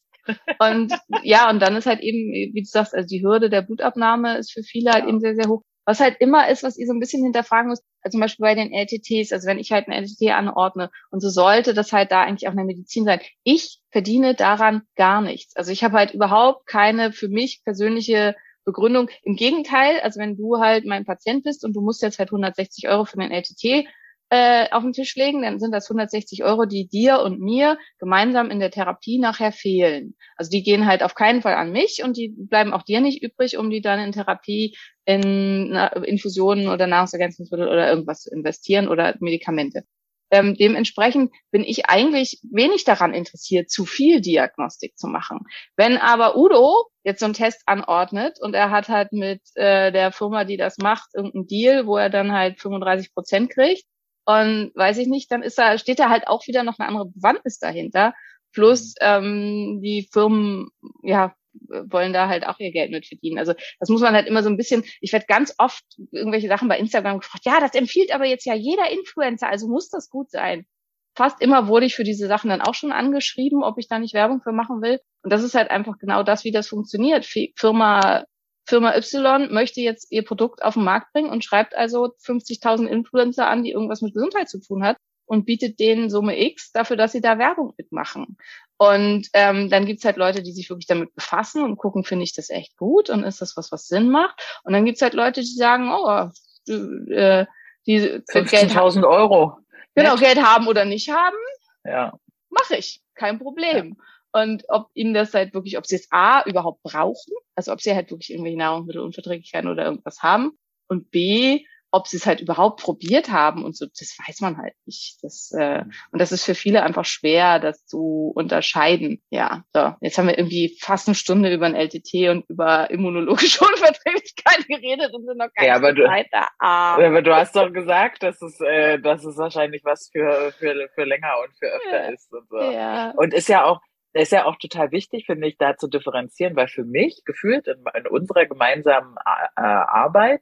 Und 0.59 0.93
ja, 1.23 1.49
und 1.49 1.59
dann 1.59 1.75
ist 1.75 1.85
halt 1.85 2.01
eben, 2.01 2.31
wie 2.53 2.61
du 2.61 2.69
sagst, 2.69 2.93
also 2.93 3.07
die 3.07 3.23
Hürde 3.23 3.49
der 3.49 3.61
Blutabnahme 3.61 4.37
ist 4.37 4.51
für 4.51 4.63
viele 4.63 4.91
halt 4.91 5.07
eben 5.07 5.19
sehr, 5.19 5.35
sehr 5.35 5.49
hoch. 5.49 5.63
Was 5.85 5.99
halt 5.99 6.17
immer 6.19 6.47
ist, 6.49 6.61
was 6.61 6.77
ihr 6.77 6.85
so 6.85 6.93
ein 6.93 6.99
bisschen 6.99 7.23
hinterfragen 7.23 7.69
müsst, 7.69 7.83
also 8.03 8.15
zum 8.15 8.21
Beispiel 8.21 8.43
bei 8.43 8.53
den 8.53 8.71
LTTs, 8.71 9.31
also 9.33 9.47
wenn 9.47 9.57
ich 9.57 9.71
halt 9.71 9.87
ein 9.87 10.03
LTT 10.03 10.29
anordne 10.31 10.91
und 11.09 11.19
so 11.19 11.29
sollte 11.29 11.73
das 11.73 11.91
halt 11.91 12.11
da 12.11 12.21
eigentlich 12.21 12.47
auch 12.47 12.51
eine 12.51 12.63
Medizin 12.63 13.05
sein. 13.05 13.19
Ich 13.43 13.79
verdiene 13.89 14.35
daran 14.35 14.83
gar 14.95 15.21
nichts. 15.21 15.55
Also 15.55 15.71
ich 15.71 15.83
habe 15.83 15.97
halt 15.97 16.13
überhaupt 16.13 16.67
keine 16.67 17.11
für 17.11 17.27
mich 17.27 17.61
persönliche 17.63 18.35
Begründung. 18.65 19.09
Im 19.23 19.35
Gegenteil, 19.35 19.99
also 20.01 20.19
wenn 20.19 20.37
du 20.37 20.59
halt 20.59 20.85
mein 20.85 21.05
Patient 21.05 21.43
bist 21.43 21.65
und 21.65 21.75
du 21.75 21.81
musst 21.81 22.03
jetzt 22.03 22.19
halt 22.19 22.29
160 22.29 22.87
Euro 22.87 23.05
für 23.05 23.17
den 23.17 23.31
LTT 23.31 23.87
äh, 24.29 24.69
auf 24.71 24.83
den 24.83 24.93
Tisch 24.93 25.15
legen, 25.15 25.41
dann 25.41 25.59
sind 25.59 25.71
das 25.71 25.89
160 25.89 26.43
Euro, 26.43 26.65
die 26.65 26.87
dir 26.87 27.21
und 27.21 27.39
mir 27.39 27.77
gemeinsam 27.97 28.51
in 28.51 28.59
der 28.59 28.71
Therapie 28.71 29.19
nachher 29.19 29.51
fehlen. 29.51 30.15
Also 30.35 30.51
die 30.51 30.63
gehen 30.63 30.85
halt 30.85 31.03
auf 31.03 31.15
keinen 31.15 31.41
Fall 31.41 31.55
an 31.55 31.71
mich 31.71 32.03
und 32.03 32.15
die 32.15 32.29
bleiben 32.37 32.73
auch 32.73 32.83
dir 32.83 33.01
nicht 33.01 33.23
übrig, 33.23 33.57
um 33.57 33.69
die 33.69 33.81
dann 33.81 33.99
in 33.99 34.11
Therapie, 34.11 34.77
in 35.05 35.75
Infusionen 36.03 36.67
oder 36.67 36.85
Nahrungsergänzungsmittel 36.87 37.67
oder 37.67 37.89
irgendwas 37.89 38.21
zu 38.21 38.31
investieren 38.31 38.87
oder 38.87 39.15
Medikamente. 39.19 39.83
Ähm, 40.31 40.55
dementsprechend 40.55 41.31
bin 41.49 41.63
ich 41.63 41.87
eigentlich 41.87 42.39
wenig 42.43 42.83
daran 42.83 43.13
interessiert, 43.15 43.71
zu 43.71 43.85
viel 43.85 44.21
Diagnostik 44.21 44.95
zu 44.95 45.07
machen. 45.07 45.39
Wenn 45.75 45.97
aber 45.97 46.37
Udo 46.37 46.85
jetzt 47.03 47.19
so 47.19 47.25
einen 47.25 47.33
Test 47.33 47.63
anordnet 47.65 48.39
und 48.39 48.53
er 48.53 48.69
hat 48.69 48.89
halt 48.89 49.11
mit 49.11 49.41
äh, 49.55 49.91
der 49.91 50.11
Firma, 50.11 50.43
die 50.43 50.57
das 50.57 50.77
macht, 50.77 51.09
irgendeinen 51.15 51.47
Deal, 51.47 51.87
wo 51.87 51.97
er 51.97 52.11
dann 52.11 52.31
halt 52.31 52.59
35 52.59 53.13
Prozent 53.13 53.49
kriegt, 53.49 53.85
und 54.29 54.71
weiß 54.75 54.99
ich 54.99 55.07
nicht, 55.07 55.31
dann 55.31 55.41
ist 55.41 55.57
da, 55.57 55.79
steht 55.79 55.97
da 55.97 56.09
halt 56.09 56.27
auch 56.27 56.45
wieder 56.45 56.61
noch 56.61 56.77
eine 56.77 56.87
andere 56.87 57.07
Bewandtnis 57.07 57.57
dahinter. 57.57 58.13
Plus 58.53 58.93
mhm. 59.01 59.07
ähm, 59.07 59.81
die 59.81 60.07
Firmen, 60.13 60.69
ja, 61.01 61.33
wollen 61.51 62.13
da 62.13 62.27
halt 62.27 62.45
auch 62.45 62.59
ihr 62.59 62.71
Geld 62.71 62.91
mit 62.91 63.07
verdienen. 63.07 63.39
Also 63.39 63.53
das 63.79 63.89
muss 63.89 64.01
man 64.01 64.13
halt 64.13 64.27
immer 64.27 64.43
so 64.43 64.49
ein 64.49 64.57
bisschen, 64.57 64.83
ich 65.01 65.13
werde 65.13 65.25
ganz 65.27 65.55
oft 65.57 65.83
irgendwelche 66.11 66.47
Sachen 66.47 66.67
bei 66.67 66.77
Instagram 66.77 67.19
gefragt, 67.19 67.45
ja, 67.45 67.59
das 67.59 67.73
empfiehlt 67.73 68.13
aber 68.13 68.25
jetzt 68.25 68.45
ja 68.45 68.53
jeder 68.53 68.91
Influencer, 68.91 69.49
also 69.49 69.67
muss 69.67 69.89
das 69.89 70.11
gut 70.11 70.29
sein. 70.29 70.67
Fast 71.15 71.41
immer 71.41 71.67
wurde 71.67 71.87
ich 71.87 71.95
für 71.95 72.03
diese 72.03 72.27
Sachen 72.27 72.51
dann 72.51 72.61
auch 72.61 72.75
schon 72.75 72.91
angeschrieben, 72.91 73.63
ob 73.63 73.79
ich 73.79 73.87
da 73.87 73.97
nicht 73.97 74.13
Werbung 74.13 74.41
für 74.41 74.51
machen 74.51 74.83
will. 74.83 74.99
Und 75.23 75.33
das 75.33 75.41
ist 75.41 75.55
halt 75.55 75.71
einfach 75.71 75.97
genau 75.97 76.21
das, 76.21 76.43
wie 76.43 76.51
das 76.51 76.67
funktioniert. 76.67 77.25
Firma 77.55 78.25
Firma 78.69 78.95
Y 78.95 79.51
möchte 79.51 79.81
jetzt 79.81 80.11
ihr 80.11 80.23
Produkt 80.23 80.61
auf 80.61 80.75
den 80.75 80.83
Markt 80.83 81.11
bringen 81.11 81.29
und 81.29 81.43
schreibt 81.43 81.75
also 81.75 82.13
50.000 82.23 82.85
Influencer 82.85 83.47
an, 83.47 83.63
die 83.63 83.71
irgendwas 83.71 84.01
mit 84.01 84.13
Gesundheit 84.13 84.47
zu 84.47 84.61
tun 84.61 84.83
hat 84.83 84.97
und 85.25 85.45
bietet 85.45 85.79
denen 85.79 86.09
Summe 86.09 86.39
X 86.39 86.71
dafür, 86.71 86.95
dass 86.95 87.11
sie 87.11 87.21
da 87.21 87.39
Werbung 87.39 87.73
mitmachen. 87.77 88.37
Und 88.77 89.27
ähm, 89.33 89.69
dann 89.69 89.85
gibt's 89.85 90.05
halt 90.05 90.17
Leute, 90.17 90.43
die 90.43 90.51
sich 90.51 90.69
wirklich 90.69 90.87
damit 90.87 91.13
befassen 91.15 91.63
und 91.63 91.77
gucken, 91.77 92.03
finde 92.03 92.23
ich 92.23 92.33
das 92.33 92.49
echt 92.49 92.77
gut 92.77 93.09
und 93.09 93.23
ist 93.23 93.41
das 93.41 93.57
was, 93.57 93.71
was 93.71 93.87
Sinn 93.87 94.09
macht. 94.09 94.39
Und 94.63 94.73
dann 94.73 94.85
gibt's 94.85 95.01
halt 95.01 95.13
Leute, 95.13 95.41
die 95.41 95.47
sagen, 95.47 95.91
oh, 95.91 96.29
äh, 96.67 97.45
die 97.87 97.99
15.000 97.99 99.07
Euro. 99.07 99.57
Genau. 99.95 100.15
Geld 100.15 100.41
haben 100.41 100.67
oder 100.67 100.85
nicht 100.85 101.09
haben. 101.09 101.37
Ja. 101.83 102.13
Mache 102.49 102.77
ich, 102.77 103.01
kein 103.15 103.39
Problem. 103.39 103.97
Und 104.31 104.63
ob 104.69 104.87
ihnen 104.93 105.13
das 105.13 105.33
halt 105.33 105.53
wirklich, 105.53 105.77
ob 105.77 105.85
sie 105.85 105.95
es 105.95 106.07
A 106.11 106.43
überhaupt 106.45 106.83
brauchen, 106.83 107.33
also 107.55 107.71
ob 107.73 107.81
sie 107.81 107.93
halt 107.95 108.11
wirklich 108.11 108.31
irgendwelche 108.31 108.57
Nahrungsmittelunverträglichkeiten 108.57 109.69
oder 109.69 109.85
irgendwas 109.85 110.21
haben 110.23 110.51
und 110.87 111.11
B, 111.11 111.65
ob 111.91 112.05
sie 112.07 112.17
es 112.17 112.27
halt 112.27 112.39
überhaupt 112.39 112.83
probiert 112.83 113.31
haben 113.31 113.65
und 113.65 113.75
so, 113.75 113.87
das 113.87 114.15
weiß 114.27 114.41
man 114.41 114.57
halt 114.59 114.75
nicht. 114.85 115.17
Das, 115.23 115.51
äh, 115.57 115.83
und 116.11 116.19
das 116.21 116.31
ist 116.31 116.45
für 116.45 116.53
viele 116.53 116.83
einfach 116.83 117.03
schwer, 117.03 117.57
das 117.57 117.83
zu 117.87 118.31
unterscheiden. 118.35 119.23
Ja, 119.31 119.63
so. 119.73 119.95
Jetzt 119.99 120.19
haben 120.19 120.27
wir 120.27 120.37
irgendwie 120.37 120.77
fast 120.79 121.07
eine 121.07 121.15
Stunde 121.15 121.51
über 121.51 121.65
ein 121.65 121.73
LTT 121.73 122.29
und 122.29 122.47
über 122.47 122.91
immunologische 122.91 123.61
Unverträglichkeit 123.65 124.67
geredet 124.67 125.15
und 125.15 125.25
sind 125.25 125.39
noch 125.39 125.51
gar 125.55 125.65
Ja, 125.65 125.79
nicht 125.79 125.83
aber 125.83 125.93
du- 125.93 126.03
weiter. 126.03 126.47
Ah. 126.59 126.93
Aber 127.03 127.23
du 127.23 127.35
hast 127.35 127.55
doch 127.55 127.73
gesagt, 127.73 128.21
dass 128.21 128.39
es, 128.39 128.59
äh, 128.61 128.99
dass 128.99 129.25
es 129.25 129.35
wahrscheinlich 129.37 129.83
was 129.83 130.09
für, 130.11 130.51
für, 130.59 130.89
für 130.93 131.05
länger 131.05 131.33
und 131.43 131.57
für 131.57 131.65
öfter 131.71 132.03
Ja. 132.03 132.09
ist 132.11 132.31
und 132.31 132.47
so. 132.49 132.59
Ja. 132.59 133.11
Und 133.17 133.33
ist 133.33 133.49
ja 133.49 133.65
auch, 133.65 133.81
ist 134.13 134.31
ja 134.31 134.45
auch 134.45 134.57
total 134.57 134.91
wichtig, 134.91 135.25
finde 135.25 135.47
ich, 135.47 135.57
da 135.57 135.77
zu 135.77 135.87
differenzieren, 135.87 136.55
weil 136.55 136.67
für 136.67 136.83
mich 136.83 137.23
gefühlt 137.25 137.67
in, 137.67 137.83
in 137.95 138.07
unserer 138.07 138.45
gemeinsamen 138.45 139.15
äh, 139.17 139.61
Arbeit, 139.61 140.41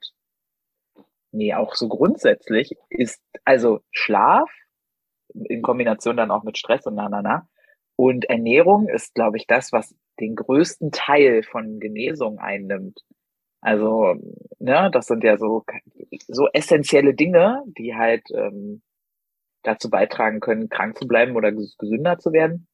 nee, 1.31 1.53
auch 1.53 1.75
so 1.75 1.89
grundsätzlich, 1.89 2.75
ist 2.89 3.21
also 3.43 3.81
Schlaf 3.91 4.49
in 5.33 5.61
Kombination 5.61 6.17
dann 6.17 6.31
auch 6.31 6.43
mit 6.43 6.57
Stress 6.57 6.85
und 6.85 6.95
na, 6.95 7.09
na, 7.09 7.21
na. 7.21 7.47
Und 7.95 8.25
Ernährung 8.25 8.87
ist, 8.87 9.15
glaube 9.15 9.37
ich, 9.37 9.47
das, 9.47 9.71
was 9.71 9.95
den 10.19 10.35
größten 10.35 10.91
Teil 10.91 11.43
von 11.43 11.79
Genesung 11.79 12.39
einnimmt. 12.39 13.01
Also, 13.59 14.15
ne, 14.59 14.89
das 14.91 15.07
sind 15.07 15.23
ja 15.23 15.37
so, 15.37 15.65
so 16.27 16.47
essentielle 16.53 17.13
Dinge, 17.13 17.63
die 17.77 17.95
halt 17.95 18.23
ähm, 18.33 18.81
dazu 19.63 19.89
beitragen 19.89 20.39
können, 20.39 20.69
krank 20.69 20.97
zu 20.97 21.07
bleiben 21.07 21.35
oder 21.35 21.49
ges- 21.49 21.75
gesünder 21.77 22.17
zu 22.19 22.31
werden. 22.31 22.67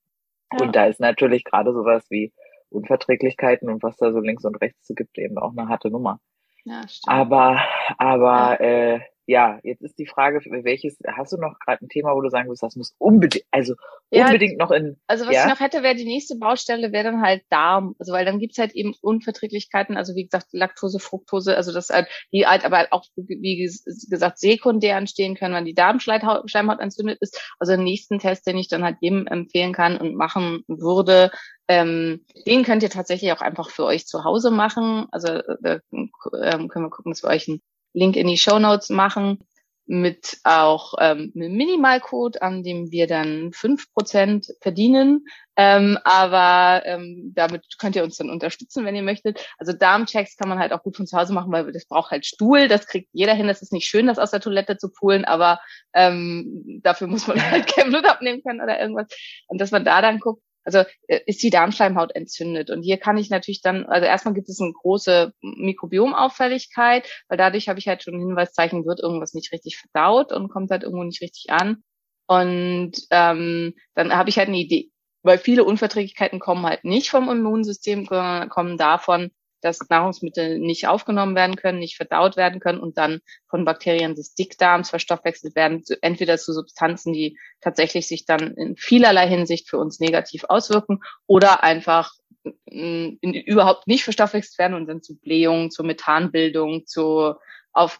Ja. 0.51 0.65
Und 0.65 0.75
da 0.75 0.85
ist 0.85 0.99
natürlich 0.99 1.43
gerade 1.43 1.73
sowas 1.73 2.05
wie 2.09 2.33
Unverträglichkeiten 2.69 3.69
und 3.69 3.83
was 3.83 3.97
da 3.97 4.11
so 4.11 4.19
links 4.19 4.45
und 4.45 4.55
rechts 4.55 4.91
gibt, 4.95 5.17
eben 5.17 5.37
auch 5.37 5.51
eine 5.55 5.69
harte 5.69 5.89
Nummer. 5.89 6.19
ja, 6.65 6.87
stimmt. 6.87 7.07
Aber, 7.07 7.61
aber 7.97 8.59
äh, 8.61 8.99
ja, 9.25 9.59
jetzt 9.63 9.81
ist 9.81 9.97
die 9.99 10.05
Frage, 10.05 10.41
welches, 10.63 10.97
hast 11.07 11.31
du 11.31 11.37
noch 11.37 11.57
gerade 11.59 11.83
ein 11.85 11.89
Thema, 11.89 12.13
wo 12.13 12.21
du 12.21 12.29
sagen 12.29 12.47
würdest, 12.47 12.63
das 12.63 12.75
muss 12.75 12.93
unbedingt, 12.97 13.45
also 13.51 13.75
Ja, 14.11 14.25
unbedingt 14.25 14.57
noch 14.57 14.71
in, 14.71 14.97
Also 15.07 15.25
was 15.25 15.33
Ja. 15.33 15.43
ich 15.45 15.49
noch 15.49 15.59
hätte, 15.59 15.81
wäre 15.81 15.95
die 15.95 16.05
nächste 16.05 16.35
Baustelle, 16.37 16.91
wäre 16.91 17.05
dann 17.05 17.21
halt 17.21 17.43
Darm. 17.49 17.95
Also 17.99 18.11
weil 18.13 18.25
dann 18.25 18.39
gibt's 18.39 18.57
halt 18.57 18.73
eben 18.73 18.93
Unverträglichkeiten, 19.01 19.95
also 19.97 20.15
wie 20.15 20.25
gesagt, 20.25 20.47
Laktose, 20.51 20.99
Fructose, 20.99 21.55
also 21.55 21.71
das 21.71 21.89
halt, 21.89 22.07
die 22.31 22.45
halt 22.45 22.65
aber 22.65 22.87
auch, 22.91 23.05
wie 23.15 23.65
ges- 23.65 23.83
gesagt, 24.09 24.39
sekundär 24.39 24.97
entstehen 24.97 25.35
können, 25.35 25.55
wenn 25.55 25.65
die 25.65 25.73
Darmschleimhaut 25.73 26.49
Schleimhaut 26.49 26.79
entzündet 26.79 27.17
ist. 27.21 27.39
Also 27.59 27.73
den 27.73 27.83
nächsten 27.85 28.19
Test, 28.19 28.45
den 28.45 28.57
ich 28.57 28.67
dann 28.67 28.83
halt 28.83 28.97
jedem 29.01 29.27
empfehlen 29.27 29.73
kann 29.73 29.97
und 29.97 30.15
machen 30.15 30.63
würde, 30.67 31.31
ähm, 31.67 32.25
den 32.45 32.63
könnt 32.63 32.83
ihr 32.83 32.89
tatsächlich 32.89 33.31
auch 33.31 33.41
einfach 33.41 33.69
für 33.69 33.85
euch 33.85 34.05
zu 34.05 34.23
Hause 34.25 34.51
machen. 34.51 35.07
Also 35.11 35.29
äh, 35.29 35.79
ähm, 35.91 36.67
können 36.67 36.85
wir 36.85 36.89
gucken, 36.89 37.11
dass 37.11 37.23
wir 37.23 37.29
euch 37.29 37.47
einen 37.47 37.61
Link 37.93 38.15
in 38.15 38.27
die 38.27 38.37
Show 38.37 38.59
Notes 38.59 38.89
machen 38.89 39.39
mit 39.85 40.37
auch 40.43 40.93
ähm, 40.99 41.33
einem 41.35 41.53
Minimalcode, 41.53 42.41
an 42.41 42.63
dem 42.63 42.91
wir 42.91 43.05
dann 43.05 43.51
fünf 43.51 43.91
Prozent 43.93 44.47
verdienen. 44.61 45.25
Ähm, 45.57 45.99
aber 46.05 46.85
ähm, 46.85 47.33
damit 47.35 47.65
könnt 47.77 47.95
ihr 47.95 48.03
uns 48.03 48.17
dann 48.17 48.29
unterstützen, 48.29 48.85
wenn 48.85 48.95
ihr 48.95 49.03
möchtet. 49.03 49.45
Also 49.59 49.73
Darmchecks 49.73 50.37
kann 50.37 50.49
man 50.49 50.57
halt 50.57 50.71
auch 50.71 50.83
gut 50.83 50.95
von 50.95 51.05
zu 51.05 51.17
Hause 51.17 51.33
machen, 51.33 51.51
weil 51.51 51.71
das 51.71 51.85
braucht 51.85 52.11
halt 52.11 52.25
Stuhl. 52.25 52.67
Das 52.67 52.87
kriegt 52.87 53.09
jeder 53.11 53.33
hin. 53.33 53.47
Das 53.47 53.61
ist 53.61 53.73
nicht 53.73 53.87
schön, 53.87 54.07
das 54.07 54.19
aus 54.19 54.31
der 54.31 54.39
Toilette 54.39 54.77
zu 54.77 54.89
poolen, 54.89 55.25
aber 55.25 55.59
ähm, 55.93 56.79
dafür 56.81 57.07
muss 57.07 57.27
man 57.27 57.37
halt 57.51 57.67
kein 57.67 57.89
Blut 57.89 58.05
abnehmen 58.05 58.41
können 58.41 58.61
oder 58.61 58.79
irgendwas. 58.79 59.07
Und 59.47 59.59
dass 59.59 59.71
man 59.71 59.83
da 59.83 60.01
dann 60.01 60.19
guckt, 60.19 60.41
also 60.63 60.83
äh, 61.07 61.19
ist 61.25 61.43
die 61.43 61.49
Darmschleimhaut 61.49 62.15
entzündet. 62.15 62.69
Und 62.69 62.83
hier 62.83 62.97
kann 62.97 63.17
ich 63.17 63.29
natürlich 63.29 63.61
dann, 63.61 63.85
also 63.85 64.05
erstmal 64.05 64.33
gibt 64.33 64.49
es 64.49 64.59
eine 64.59 64.71
große 64.71 65.33
Mikrobiomauffälligkeit, 65.41 67.07
weil 67.27 67.37
dadurch 67.37 67.69
habe 67.69 67.79
ich 67.79 67.87
halt 67.87 68.03
schon 68.03 68.15
ein 68.15 68.27
Hinweiszeichen, 68.27 68.85
wird 68.85 68.99
irgendwas 68.99 69.33
nicht 69.33 69.51
richtig 69.51 69.77
verdaut 69.77 70.31
und 70.31 70.49
kommt 70.49 70.71
halt 70.71 70.83
irgendwo 70.83 71.03
nicht 71.03 71.21
richtig 71.21 71.51
an. 71.51 71.83
Und 72.27 72.93
ähm, 73.11 73.73
dann 73.95 74.15
habe 74.15 74.29
ich 74.29 74.37
halt 74.37 74.47
eine 74.47 74.57
Idee, 74.57 74.91
weil 75.23 75.37
viele 75.37 75.63
Unverträglichkeiten 75.63 76.39
kommen 76.39 76.65
halt 76.65 76.83
nicht 76.85 77.09
vom 77.09 77.29
Immunsystem, 77.29 78.05
sondern 78.05 78.49
kommen 78.49 78.77
davon, 78.77 79.31
dass 79.63 79.89
Nahrungsmittel 79.89 80.59
nicht 80.59 80.87
aufgenommen 80.87 81.35
werden 81.35 81.55
können, 81.55 81.79
nicht 81.79 81.97
verdaut 81.97 82.37
werden 82.37 82.59
können 82.59 82.79
und 82.79 82.97
dann 82.97 83.21
von 83.47 83.65
Bakterien 83.65 84.15
des 84.15 84.33
Dickdarms 84.35 84.89
verstoffwechselt 84.89 85.55
werden, 85.55 85.83
entweder 86.01 86.37
zu 86.37 86.53
Substanzen, 86.53 87.13
die 87.13 87.37
tatsächlich 87.61 88.07
sich 88.07 88.25
dann 88.25 88.55
in 88.55 88.75
vielerlei 88.75 89.27
Hinsicht 89.27 89.69
für 89.69 89.77
uns 89.77 89.99
negativ 89.99 90.43
auswirken 90.45 90.99
oder 91.27 91.63
einfach 91.63 92.13
mh, 92.43 93.17
in, 93.21 93.33
überhaupt 93.33 93.87
nicht 93.87 94.03
verstoffwechselt 94.03 94.59
werden 94.59 94.73
und 94.73 94.87
dann 94.87 95.01
zu 95.01 95.17
Blähungen, 95.17 95.71
zur 95.71 95.85
Methanbildung, 95.85 96.85
zu 96.85 97.35
auf 97.73 97.99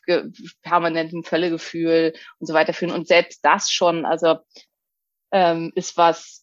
permanentem 0.61 1.23
Völlegefühl 1.23 2.13
und 2.39 2.47
so 2.47 2.53
weiter 2.53 2.73
führen. 2.73 2.91
Und 2.91 3.07
selbst 3.07 3.43
das 3.43 3.71
schon, 3.71 4.05
also 4.05 4.37
ähm, 5.31 5.71
ist 5.75 5.97
was, 5.97 6.42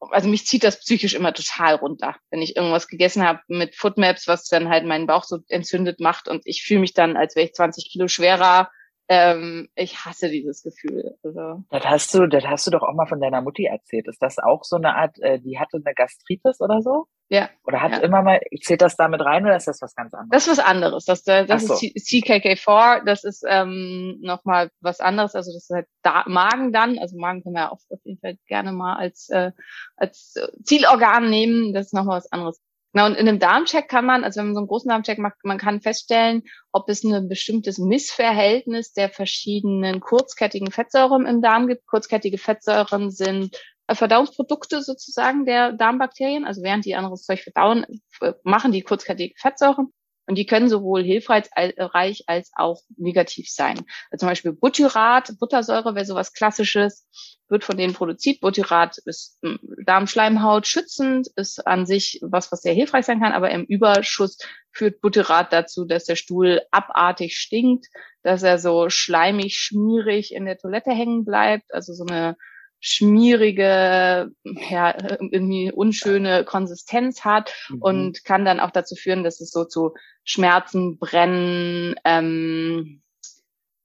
also 0.00 0.28
mich 0.28 0.46
zieht 0.46 0.64
das 0.64 0.80
psychisch 0.80 1.14
immer 1.14 1.32
total 1.32 1.74
runter, 1.74 2.16
wenn 2.30 2.42
ich 2.42 2.56
irgendwas 2.56 2.88
gegessen 2.88 3.26
habe 3.26 3.40
mit 3.48 3.74
Foodmaps, 3.74 4.28
was 4.28 4.44
dann 4.44 4.68
halt 4.68 4.84
meinen 4.84 5.06
Bauch 5.06 5.24
so 5.24 5.38
entzündet 5.48 6.00
macht 6.00 6.28
und 6.28 6.42
ich 6.44 6.62
fühle 6.62 6.80
mich 6.80 6.94
dann, 6.94 7.16
als 7.16 7.36
wäre 7.36 7.46
ich 7.46 7.54
20 7.54 7.90
Kilo 7.90 8.08
schwerer. 8.08 8.70
Ähm, 9.10 9.68
ich 9.74 10.04
hasse 10.04 10.28
dieses 10.28 10.62
Gefühl. 10.62 11.16
Also, 11.22 11.64
das 11.70 11.84
hast 11.84 12.14
du, 12.14 12.26
das 12.26 12.44
hast 12.44 12.66
du 12.66 12.70
doch 12.70 12.82
auch 12.82 12.94
mal 12.94 13.06
von 13.06 13.20
deiner 13.20 13.40
Mutti 13.40 13.64
erzählt. 13.64 14.06
Ist 14.06 14.22
das 14.22 14.38
auch 14.38 14.64
so 14.64 14.76
eine 14.76 14.96
Art, 14.96 15.18
äh, 15.20 15.40
die 15.40 15.58
hatte 15.58 15.78
eine 15.82 15.94
Gastritis 15.94 16.60
oder 16.60 16.82
so? 16.82 17.06
Ja, 17.30 17.50
Oder 17.64 17.82
hat 17.82 17.92
Ja. 17.92 17.98
immer 17.98 18.22
mal, 18.22 18.40
zählt 18.62 18.80
das 18.80 18.96
damit 18.96 19.20
rein 19.20 19.44
oder 19.44 19.56
ist 19.56 19.68
das 19.68 19.82
was 19.82 19.94
ganz 19.94 20.14
anderes? 20.14 20.30
das 20.30 20.46
ist 20.46 20.58
was 20.58 20.64
anderes. 20.66 21.04
Das, 21.04 21.26
äh, 21.26 21.44
das 21.44 21.66
so. 21.66 21.74
ist 21.74 21.80
C- 21.80 22.22
CKK4, 22.22 23.04
das 23.04 23.24
ist 23.24 23.44
ähm, 23.46 24.18
nochmal 24.22 24.70
was 24.80 25.00
anderes. 25.00 25.34
Also 25.34 25.52
das 25.52 25.64
ist 25.64 25.70
halt 25.74 25.86
da 26.02 26.24
Magen 26.26 26.72
dann. 26.72 26.98
Also 26.98 27.18
Magen 27.18 27.42
können 27.42 27.54
wir 27.56 27.62
ja 27.62 27.68
auch 27.70 27.80
auf 27.90 28.00
jeden 28.04 28.18
Fall 28.20 28.36
gerne 28.46 28.72
mal 28.72 28.96
als, 28.96 29.28
äh, 29.28 29.52
als 29.96 30.34
Zielorgan 30.64 31.28
nehmen. 31.28 31.74
Das 31.74 31.86
ist 31.86 31.94
nochmal 31.94 32.16
was 32.16 32.32
anderes. 32.32 32.60
Genau, 32.94 33.04
und 33.04 33.16
in 33.16 33.28
einem 33.28 33.38
Darmcheck 33.38 33.86
kann 33.88 34.06
man, 34.06 34.24
also 34.24 34.38
wenn 34.40 34.46
man 34.46 34.54
so 34.54 34.60
einen 34.60 34.66
großen 34.68 34.88
Darmcheck 34.88 35.18
macht, 35.18 35.34
man 35.44 35.58
kann 35.58 35.82
feststellen, 35.82 36.42
ob 36.72 36.88
es 36.88 37.04
ein 37.04 37.28
bestimmtes 37.28 37.76
Missverhältnis 37.78 38.94
der 38.94 39.10
verschiedenen 39.10 40.00
kurzkettigen 40.00 40.70
Fettsäuren 40.70 41.26
im 41.26 41.42
Darm 41.42 41.66
gibt. 41.66 41.86
Kurzkettige 41.86 42.38
Fettsäuren 42.38 43.10
sind 43.10 43.54
Verdauungsprodukte 43.94 44.82
sozusagen 44.82 45.44
der 45.44 45.72
Darmbakterien. 45.72 46.44
Also 46.44 46.62
während 46.62 46.84
die 46.84 46.94
anderes 46.94 47.24
Zeug 47.24 47.40
verdauen, 47.40 47.86
äh, 48.20 48.32
machen 48.42 48.72
die 48.72 48.82
kurzkettige 48.82 49.34
Fettsäuren. 49.38 49.92
Und 50.26 50.36
die 50.36 50.44
können 50.44 50.68
sowohl 50.68 51.02
hilfreich 51.02 51.46
al- 51.52 51.72
äh, 51.74 52.14
als 52.26 52.50
auch 52.54 52.82
negativ 52.98 53.50
sein. 53.50 53.78
Also 54.10 54.20
zum 54.20 54.28
Beispiel 54.28 54.52
Butyrat, 54.52 55.32
Buttersäure 55.40 55.94
wäre 55.94 56.04
sowas 56.04 56.34
Klassisches, 56.34 57.08
wird 57.48 57.64
von 57.64 57.78
denen 57.78 57.94
produziert. 57.94 58.40
Butyrat 58.40 58.98
ist 59.06 59.38
ähm, 59.42 59.58
Darmschleimhaut 59.86 60.66
schützend, 60.66 61.28
ist 61.36 61.66
an 61.66 61.86
sich 61.86 62.20
was, 62.20 62.52
was 62.52 62.60
sehr 62.60 62.74
hilfreich 62.74 63.06
sein 63.06 63.20
kann, 63.20 63.32
aber 63.32 63.50
im 63.50 63.64
Überschuss 63.64 64.36
führt 64.70 65.00
Butyrat 65.00 65.50
dazu, 65.50 65.86
dass 65.86 66.04
der 66.04 66.16
Stuhl 66.16 66.60
abartig 66.70 67.38
stinkt, 67.38 67.86
dass 68.22 68.42
er 68.42 68.58
so 68.58 68.90
schleimig, 68.90 69.56
schmierig 69.56 70.34
in 70.34 70.44
der 70.44 70.58
Toilette 70.58 70.90
hängen 70.90 71.24
bleibt, 71.24 71.72
also 71.72 71.94
so 71.94 72.04
eine 72.04 72.36
schmierige, 72.80 74.30
ja, 74.70 74.94
irgendwie 75.20 75.72
unschöne 75.72 76.44
Konsistenz 76.44 77.24
hat 77.24 77.54
Mhm. 77.68 77.82
und 77.82 78.24
kann 78.24 78.44
dann 78.44 78.60
auch 78.60 78.70
dazu 78.70 78.94
führen, 78.94 79.24
dass 79.24 79.40
es 79.40 79.50
so 79.50 79.64
zu 79.64 79.94
Schmerzen, 80.24 80.98
Brennen, 80.98 81.94
ähm, 82.04 83.02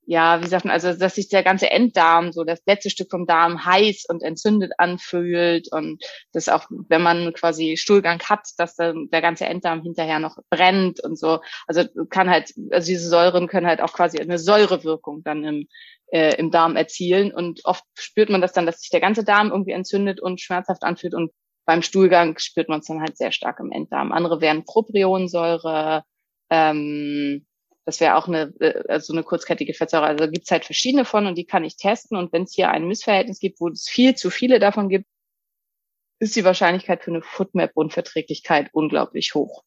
ja, 0.06 0.42
wie 0.44 0.48
sagt 0.48 0.66
man, 0.66 0.74
also 0.74 0.92
dass 0.94 1.16
sich 1.16 1.30
der 1.30 1.44
ganze 1.44 1.72
Enddarm, 1.72 2.34
so 2.34 2.44
das 2.44 2.62
letzte 2.66 2.90
Stück 2.90 3.10
vom 3.10 3.26
Darm 3.26 3.66
heiß 3.66 4.06
und 4.10 4.22
entzündet 4.22 4.74
anfühlt 4.78 5.72
und 5.72 6.04
das 6.34 6.50
auch, 6.50 6.66
wenn 6.90 7.02
man 7.02 7.32
quasi 7.34 7.78
Stuhlgang 7.78 8.22
hat, 8.24 8.42
dass 8.58 8.76
dann 8.76 9.08
der 9.14 9.22
ganze 9.22 9.46
Enddarm 9.46 9.82
hinterher 9.82 10.20
noch 10.20 10.38
brennt 10.50 11.02
und 11.02 11.18
so. 11.18 11.40
Also 11.68 11.86
kann 12.10 12.30
halt, 12.30 12.54
also 12.72 12.86
diese 12.86 13.08
Säuren 13.08 13.48
können 13.48 13.66
halt 13.66 13.82
auch 13.82 13.94
quasi 13.94 14.20
eine 14.20 14.40
Säurewirkung 14.40 15.24
dann 15.24 15.46
im, 15.46 15.68
äh, 16.14 16.36
im 16.36 16.52
Darm 16.52 16.76
erzielen 16.76 17.34
und 17.34 17.62
oft 17.66 17.84
spürt 17.96 18.30
man 18.30 18.40
das 18.40 18.54
dann, 18.54 18.68
dass 18.68 18.82
sich 18.82 18.92
der 18.92 19.02
ganze 19.02 19.24
Darm 19.24 19.50
irgendwie 19.50 19.72
entzündet 19.72 20.22
und 20.22 20.40
schmerzhaft 20.40 20.84
anfühlt 20.84 21.16
und 21.16 21.32
beim 21.66 21.82
Stuhlgang 21.82 22.38
spürt 22.38 22.70
man 22.70 22.82
es 22.82 22.86
dann 22.86 23.02
halt 23.02 23.18
sehr 23.18 23.32
stark 23.32 23.60
im 23.60 23.72
Enddarm. 23.72 24.12
Andere 24.12 24.42
wären 24.42 24.64
Proprionsäure, 24.64 26.04
ähm, 26.52 27.48
das 27.86 28.00
wäre 28.00 28.16
auch 28.16 28.28
eine, 28.28 28.54
äh, 28.60 28.84
also 28.90 29.14
eine 29.14 29.24
kurzkettige 29.24 29.74
Fettsäure. 29.74 30.06
Also 30.06 30.30
gibt's 30.30 30.52
halt 30.52 30.66
verschiedene 30.66 31.06
von 31.06 31.26
und 31.26 31.38
die 31.38 31.46
kann 31.46 31.64
ich 31.64 31.78
testen. 31.78 32.18
Und 32.18 32.32
wenn 32.34 32.44
es 32.44 32.54
hier 32.54 32.70
ein 32.70 32.88
Missverhältnis 32.88 33.40
gibt, 33.40 33.60
wo 33.60 33.70
es 33.70 33.90
viel 33.90 34.16
zu 34.16 34.30
viele 34.30 34.60
davon 34.60 34.90
gibt, 34.90 35.08
ist 36.20 36.36
die 36.36 36.46
Wahrscheinlichkeit 36.46 37.04
für 37.04 37.12
eine 37.12 37.22
Foodmap-Unverträglichkeit 37.22 38.70
unglaublich 38.74 39.34
hoch. 39.34 39.64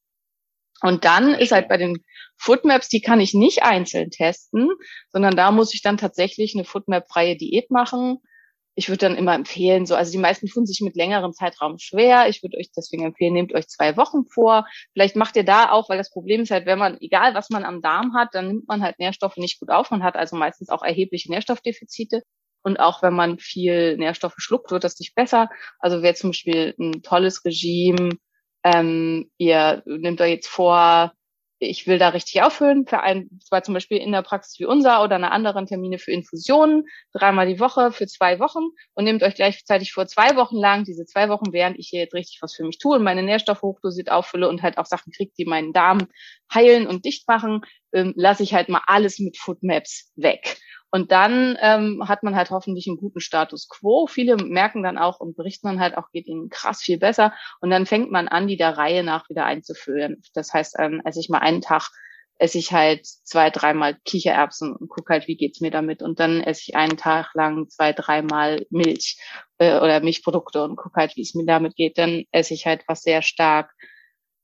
Und 0.83 1.05
dann 1.05 1.35
ist 1.35 1.53
halt 1.53 1.69
bei 1.69 1.77
den 1.77 2.05
Foodmaps, 2.37 2.89
die 2.89 3.01
kann 3.01 3.21
ich 3.21 3.35
nicht 3.35 3.63
einzeln 3.63 4.11
testen, 4.11 4.69
sondern 5.11 5.37
da 5.37 5.51
muss 5.51 5.75
ich 5.75 5.83
dann 5.83 5.97
tatsächlich 5.97 6.55
eine 6.55 6.65
Foodmap-freie 6.65 7.37
Diät 7.37 7.71
machen 7.71 8.19
ich 8.79 8.91
würde 8.91 9.09
dann 9.09 9.17
immer 9.17 9.35
empfehlen, 9.35 9.87
so, 9.87 9.95
also 9.95 10.13
die 10.13 10.19
meisten 10.19 10.49
tun 10.49 10.67
sich 10.67 10.83
mit 10.83 10.97
längerem 10.97 11.33
Zeitraum 11.33 11.79
schwer. 11.79 12.29
Ich 12.29 12.43
würde 12.43 12.59
euch 12.59 12.71
deswegen 12.77 13.07
empfehlen, 13.07 13.33
nehmt 13.33 13.55
euch 13.55 13.69
zwei 13.69 13.97
Wochen 13.97 14.27
vor. 14.27 14.67
Vielleicht 14.93 15.17
macht 15.17 15.35
ihr 15.37 15.45
da 15.45 15.71
auch, 15.73 15.89
weil 15.89 15.97
das 15.97 16.11
Problem 16.11 16.43
ist 16.43 16.51
halt, 16.51 16.67
wenn 16.67 16.79
man, 16.79 16.99
egal 17.01 17.35
was 17.35 17.49
man 17.49 17.65
am 17.65 17.81
Darm 17.81 18.15
hat, 18.15 18.35
dann 18.35 18.49
nimmt 18.49 18.69
man 18.69 18.83
halt 18.83 18.99
Nährstoffe 18.99 19.39
nicht 19.39 19.61
gut 19.61 19.71
auf. 19.71 19.91
Man 19.91 20.03
hat 20.03 20.15
also 20.15 20.37
meistens 20.37 20.69
auch 20.69 20.83
erhebliche 20.83 21.31
Nährstoffdefizite. 21.31 22.23
Und 22.63 22.79
auch 22.79 23.03
wenn 23.03 23.15
man 23.15 23.39
viel 23.39 23.97
Nährstoffe 23.97 24.35
schluckt, 24.37 24.71
wird 24.71 24.85
das 24.85 24.99
nicht 25.01 25.15
besser. 25.15 25.49
Also 25.79 26.03
wäre 26.03 26.15
zum 26.15 26.31
Beispiel 26.31 26.75
ein 26.79 27.03
tolles 27.03 27.47
Regime, 27.47 28.11
ähm, 28.67 29.31
ihr 29.39 29.83
nehmt 29.87 30.21
euch 30.21 30.31
jetzt 30.31 30.49
vor, 30.49 31.13
ich 31.59 31.87
will 31.87 31.99
da 31.99 32.11
richtig 32.11 32.43
auffüllen, 32.43 32.87
für 32.87 33.01
ein, 33.01 33.31
zwar 33.43 33.63
zum 33.63 33.75
Beispiel 33.75 33.99
in 33.99 34.13
der 34.13 34.23
Praxis 34.23 34.59
wie 34.59 34.67
unser 34.67 35.03
oder 35.03 35.15
eine 35.15 35.31
anderen 35.31 35.67
Termine 35.67 35.99
für 35.99 36.11
Infusionen, 36.11 36.85
dreimal 37.15 37.47
die 37.47 37.61
Woche 37.61 37.93
für 37.93 38.07
zwei 38.07 38.41
Wochen 38.41 38.65
und 38.95 39.05
nehmt 39.05 39.23
euch 39.23 39.37
gleichzeitig 39.37 39.93
vor 39.93 40.07
zwei 40.07 40.37
Wochen 40.37 40.57
lang, 40.57 40.85
diese 40.85 41.07
zwei 41.07 41.29
Wochen, 41.29 41.53
während 41.53 41.79
ich 41.79 41.89
hier 41.89 42.01
jetzt 42.01 42.15
richtig 42.15 42.41
was 42.43 42.55
für 42.55 42.65
mich 42.65 42.79
tue 42.79 42.97
und 42.97 43.05
meine 43.05 43.23
Nährstoffe 43.23 43.63
hochdosiert 43.63 44.11
auffülle 44.11 44.49
und 44.49 44.63
halt 44.63 44.79
auch 44.79 44.87
Sachen 44.87 45.13
kriege, 45.13 45.33
die 45.39 45.47
meinen 45.47 45.73
Darm 45.73 46.09
heilen 46.53 46.87
und 46.87 47.05
dicht 47.05 47.27
machen, 47.29 47.63
ähm, 47.93 48.13
lasse 48.17 48.43
ich 48.43 48.53
halt 48.53 48.69
mal 48.69 48.83
alles 48.87 49.19
mit 49.19 49.39
Foodmaps 49.39 50.13
weg. 50.17 50.59
Und 50.97 51.13
dann 51.13 51.59
ähm, 51.61 52.09
hat 52.09 52.23
man 52.23 52.35
halt 52.35 52.49
hoffentlich 52.49 52.87
einen 52.87 52.97
guten 52.97 53.21
Status 53.21 53.69
quo. 53.69 54.07
Viele 54.07 54.39
merken 54.39 54.83
dann 54.83 54.97
auch 54.97 55.21
und 55.21 55.37
berichten 55.37 55.67
dann 55.67 55.79
halt 55.79 55.99
auch, 55.99 56.11
geht 56.11 56.27
ihnen 56.27 56.49
krass 56.49 56.81
viel 56.81 56.99
besser. 56.99 57.35
Und 57.61 57.69
dann 57.69 57.85
fängt 57.85 58.11
man 58.11 58.29
an, 58.29 58.47
die 58.47 58.57
der 58.57 58.79
Reihe 58.79 59.05
nach 59.05 59.29
wieder 59.29 59.45
einzuführen. 59.45 60.23
Das 60.33 60.55
heißt, 60.55 60.77
ähm, 60.79 61.03
esse 61.05 61.21
ich 61.21 61.29
mal 61.29 61.41
einen 61.41 61.61
Tag, 61.61 61.91
esse 62.39 62.57
ich 62.57 62.73
halt 62.73 63.05
zwei, 63.05 63.51
dreimal 63.51 63.99
Kichererbsen 64.07 64.75
und 64.75 64.89
gucke 64.89 65.13
halt, 65.13 65.29
wie 65.29 65.37
geht's 65.37 65.61
mir 65.61 65.71
damit. 65.71 66.01
Und 66.01 66.19
dann 66.19 66.41
esse 66.41 66.63
ich 66.67 66.77
einen 66.77 66.97
Tag 66.97 67.35
lang 67.35 67.69
zwei, 67.69 67.93
dreimal 67.93 68.65
Milch 68.71 69.21
äh, 69.59 69.77
oder 69.77 70.01
Milchprodukte 70.01 70.65
und 70.65 70.77
gucke 70.77 70.99
halt, 70.99 71.15
wie 71.17 71.23
es 71.23 71.35
mir 71.35 71.45
damit 71.45 71.77
geht. 71.77 71.99
Dann 71.99 72.25
esse 72.33 72.55
ich 72.55 72.65
halt 72.65 72.85
was 72.89 73.03
sehr 73.03 73.21
stark 73.21 73.71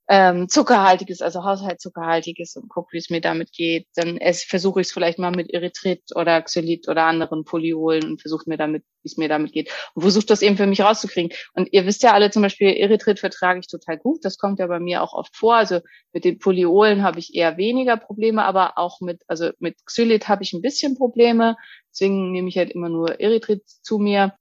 ähm, 0.09 0.48
zuckerhaltiges, 0.48 1.22
also 1.22 1.44
Haushaltszuckerhaltiges 1.44 2.57
und 2.57 2.68
gucke, 2.68 2.92
wie 2.92 2.98
es 2.98 3.11
mir 3.11 3.20
damit 3.20 3.53
geht. 3.53 3.86
Dann 3.94 4.18
versuche 4.46 4.80
ich 4.80 4.88
es 4.88 4.92
vielleicht 4.92 5.18
mal 5.18 5.30
mit 5.30 5.53
Erythrit 5.53 6.03
oder 6.14 6.42
Xylit 6.42 6.88
oder 6.88 7.05
anderen 7.05 7.44
Polyolen 7.44 8.05
und 8.05 8.20
versuche 8.20 8.44
mir 8.48 8.57
damit, 8.57 8.84
wie 9.03 9.09
es 9.09 9.16
mir 9.16 9.28
damit 9.28 9.53
geht. 9.53 9.70
Und 9.94 10.03
versuche 10.03 10.26
das 10.26 10.42
eben 10.42 10.57
für 10.57 10.66
mich 10.66 10.80
rauszukriegen. 10.80 11.30
Und 11.55 11.72
ihr 11.72 11.86
wisst 11.86 12.03
ja 12.03 12.12
alle 12.12 12.30
zum 12.30 12.42
Beispiel, 12.42 12.68
Erythrit 12.68 13.20
vertrage 13.20 13.61
ich 13.61 13.68
total 13.68 13.96
gut. 13.98 14.24
Das 14.24 14.38
kommt 14.38 14.59
ja 14.59 14.66
bei 14.66 14.80
mir 14.80 15.03
auch 15.03 15.12
oft 15.12 15.36
vor. 15.36 15.55
Also 15.55 15.80
mit 16.12 16.24
den 16.24 16.38
Polyolen 16.38 17.03
habe 17.03 17.18
ich 17.20 17.34
eher 17.34 17.57
weniger 17.57 17.96
Probleme, 17.96 18.44
aber 18.44 18.78
auch 18.78 19.00
mit, 19.00 19.22
also 19.28 19.50
mit 19.61 19.86
Xylit 19.86 20.28
habe 20.28 20.42
ich 20.42 20.53
ein 20.53 20.62
bisschen 20.62 20.96
Probleme. 20.96 21.57
Deswegen 21.90 22.32
nehme 22.32 22.48
ich 22.48 22.59
halt 22.59 22.70
immer 22.70 22.88
nur 22.88 23.20
Erythrit 23.20 23.62
zu 23.66 23.98
mir 23.98 24.34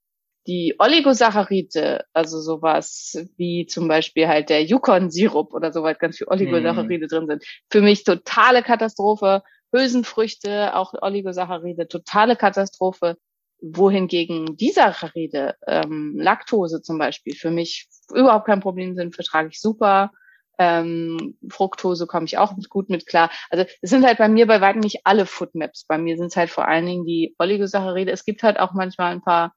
die 0.46 0.74
Oligosaccharide, 0.78 2.04
also 2.12 2.40
sowas 2.40 3.16
wie 3.36 3.66
zum 3.66 3.88
Beispiel 3.88 4.28
halt 4.28 4.48
der 4.48 4.64
Yukon-Sirup 4.64 5.54
oder 5.54 5.72
so 5.72 5.82
weit 5.82 6.00
ganz 6.00 6.18
viel 6.18 6.26
Oligosaccharide 6.28 7.06
mm. 7.06 7.08
drin 7.08 7.26
sind, 7.26 7.44
für 7.70 7.80
mich 7.80 8.04
totale 8.04 8.62
Katastrophe. 8.62 9.42
Hülsenfrüchte, 9.72 10.76
auch 10.76 10.92
Oligosaccharide, 11.00 11.88
totale 11.88 12.36
Katastrophe. 12.36 13.16
Wohingegen 13.64 14.56
die 14.56 14.70
Saccharide, 14.70 15.54
ähm, 15.68 16.16
Laktose 16.18 16.82
zum 16.82 16.98
Beispiel, 16.98 17.36
für 17.36 17.50
mich 17.50 17.86
überhaupt 18.12 18.46
kein 18.46 18.60
Problem 18.60 18.96
sind, 18.96 19.14
vertrage 19.14 19.50
ich 19.50 19.60
super. 19.60 20.10
Ähm, 20.58 21.38
Fructose 21.48 22.08
komme 22.08 22.26
ich 22.26 22.38
auch 22.38 22.54
gut 22.68 22.90
mit 22.90 23.06
klar. 23.06 23.30
Also 23.50 23.64
es 23.80 23.90
sind 23.90 24.04
halt 24.04 24.18
bei 24.18 24.28
mir 24.28 24.48
bei 24.48 24.60
weitem 24.60 24.80
nicht 24.80 25.02
alle 25.04 25.26
Foodmaps. 25.26 25.86
Bei 25.86 25.96
mir 25.96 26.16
sind 26.16 26.26
es 26.26 26.36
halt 26.36 26.50
vor 26.50 26.66
allen 26.66 26.86
Dingen 26.86 27.06
die 27.06 27.36
Oligosaccharide. 27.38 28.10
Es 28.10 28.24
gibt 28.24 28.42
halt 28.42 28.58
auch 28.58 28.72
manchmal 28.72 29.12
ein 29.12 29.22
paar 29.22 29.54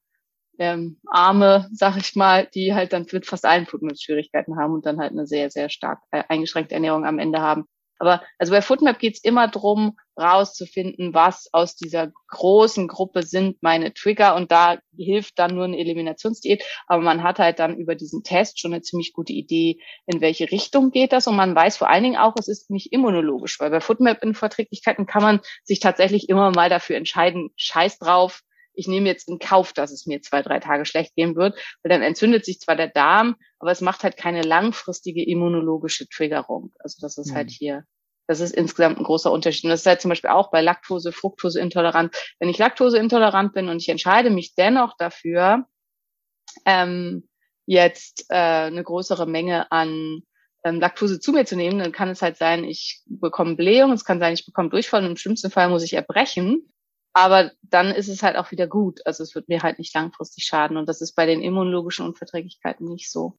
ähm, 0.59 0.99
Arme, 1.07 1.69
sag 1.71 1.97
ich 1.97 2.15
mal, 2.15 2.47
die 2.53 2.73
halt 2.73 2.93
dann 2.93 3.05
mit 3.11 3.25
fast 3.25 3.45
allen 3.45 3.65
Foodmaps 3.65 4.01
Schwierigkeiten 4.03 4.57
haben 4.57 4.73
und 4.73 4.85
dann 4.85 4.99
halt 4.99 5.11
eine 5.11 5.27
sehr, 5.27 5.49
sehr 5.49 5.69
stark 5.69 5.99
äh, 6.11 6.23
eingeschränkte 6.29 6.75
Ernährung 6.75 7.05
am 7.05 7.19
Ende 7.19 7.41
haben. 7.41 7.65
Aber 7.97 8.21
also 8.37 8.51
bei 8.51 8.61
Foodmap 8.61 8.99
geht's 8.99 9.23
immer 9.23 9.47
drum, 9.47 9.97
rauszufinden, 10.19 11.13
was 11.13 11.49
aus 11.53 11.75
dieser 11.75 12.11
großen 12.29 12.87
Gruppe 12.87 13.23
sind 13.23 13.61
meine 13.61 13.93
Trigger 13.93 14.35
und 14.35 14.51
da 14.51 14.79
hilft 14.97 15.39
dann 15.39 15.55
nur 15.55 15.65
eine 15.65 15.77
Eliminationsdiät. 15.77 16.63
Aber 16.87 17.01
man 17.01 17.23
hat 17.23 17.39
halt 17.39 17.59
dann 17.59 17.77
über 17.77 17.95
diesen 17.95 18.23
Test 18.23 18.59
schon 18.59 18.73
eine 18.73 18.81
ziemlich 18.81 19.13
gute 19.13 19.33
Idee, 19.33 19.79
in 20.05 20.21
welche 20.21 20.51
Richtung 20.51 20.91
geht 20.91 21.13
das 21.13 21.27
und 21.27 21.35
man 21.35 21.55
weiß 21.55 21.77
vor 21.77 21.89
allen 21.89 22.03
Dingen 22.03 22.17
auch, 22.17 22.35
es 22.37 22.47
ist 22.47 22.69
nicht 22.69 22.91
immunologisch, 22.91 23.59
weil 23.59 23.71
bei 23.71 23.81
Foodmap-Unverträglichkeiten 23.81 25.05
kann 25.05 25.23
man 25.23 25.39
sich 25.63 25.79
tatsächlich 25.79 26.29
immer 26.29 26.51
mal 26.51 26.69
dafür 26.69 26.97
entscheiden, 26.97 27.49
scheiß 27.55 27.99
drauf, 27.99 28.41
ich 28.75 28.87
nehme 28.87 29.07
jetzt 29.07 29.27
in 29.29 29.39
Kauf, 29.39 29.73
dass 29.73 29.91
es 29.91 30.05
mir 30.05 30.21
zwei, 30.21 30.41
drei 30.41 30.59
Tage 30.59 30.85
schlecht 30.85 31.15
gehen 31.15 31.35
wird, 31.35 31.55
weil 31.83 31.89
dann 31.89 32.01
entzündet 32.01 32.45
sich 32.45 32.59
zwar 32.59 32.75
der 32.75 32.87
Darm, 32.87 33.35
aber 33.59 33.71
es 33.71 33.81
macht 33.81 34.03
halt 34.03 34.17
keine 34.17 34.41
langfristige 34.41 35.23
immunologische 35.25 36.07
Triggerung. 36.07 36.73
Also 36.79 36.97
das 37.01 37.17
ist 37.17 37.29
halt 37.29 37.33
mhm. 37.33 37.37
halt 37.37 37.51
hier, 37.51 37.83
das 38.27 38.39
ist 38.39 38.55
insgesamt 38.55 38.97
ein 38.97 39.03
großer 39.03 39.31
Unterschied. 39.31 39.65
Und 39.65 39.69
das 39.71 39.81
ist 39.81 39.85
halt 39.85 40.01
zum 40.01 40.09
Beispiel 40.09 40.29
auch 40.29 40.51
bei 40.51 40.61
Laktose, 40.61 41.11
Fructoseintolerant. 41.11 42.15
Wenn 42.39 42.49
ich 42.49 42.57
Laktoseintolerant 42.57 43.53
bin 43.53 43.69
und 43.69 43.81
ich 43.81 43.89
entscheide 43.89 44.29
mich 44.29 44.55
dennoch 44.55 44.95
dafür, 44.97 45.65
ähm, 46.65 47.27
jetzt 47.65 48.25
äh, 48.29 48.35
eine 48.35 48.83
größere 48.83 49.25
Menge 49.25 49.71
an 49.71 50.21
ähm, 50.63 50.79
Laktose 50.79 51.19
zu 51.19 51.31
mir 51.31 51.45
zu 51.45 51.55
nehmen, 51.55 51.79
dann 51.79 51.91
kann 51.91 52.09
es 52.09 52.21
halt 52.21 52.37
sein, 52.37 52.63
ich 52.63 53.01
bekomme 53.05 53.55
Blähung, 53.55 53.91
es 53.91 54.05
kann 54.05 54.19
sein, 54.19 54.33
ich 54.33 54.45
bekomme 54.45 54.69
Durchfall 54.69 55.03
und 55.03 55.11
im 55.11 55.17
schlimmsten 55.17 55.51
Fall 55.51 55.69
muss 55.69 55.83
ich 55.83 55.93
erbrechen. 55.93 56.71
Aber 57.15 57.51
dann 57.61 57.91
ist 57.91 58.09
es 58.09 58.23
halt 58.23 58.35
auch 58.35 58.51
wieder 58.51 58.67
gut. 58.67 58.99
Also 59.05 59.23
es 59.23 59.35
wird 59.35 59.47
mir 59.47 59.63
halt 59.63 59.79
nicht 59.79 59.95
langfristig 59.95 60.43
schaden. 60.43 60.75
Und 60.75 60.89
das 60.89 60.99
ist 60.99 61.13
bei 61.15 61.25
den 61.25 61.41
immunologischen 61.41 62.05
Unverträglichkeiten 62.05 62.85
nicht 62.89 63.09
so. 63.09 63.37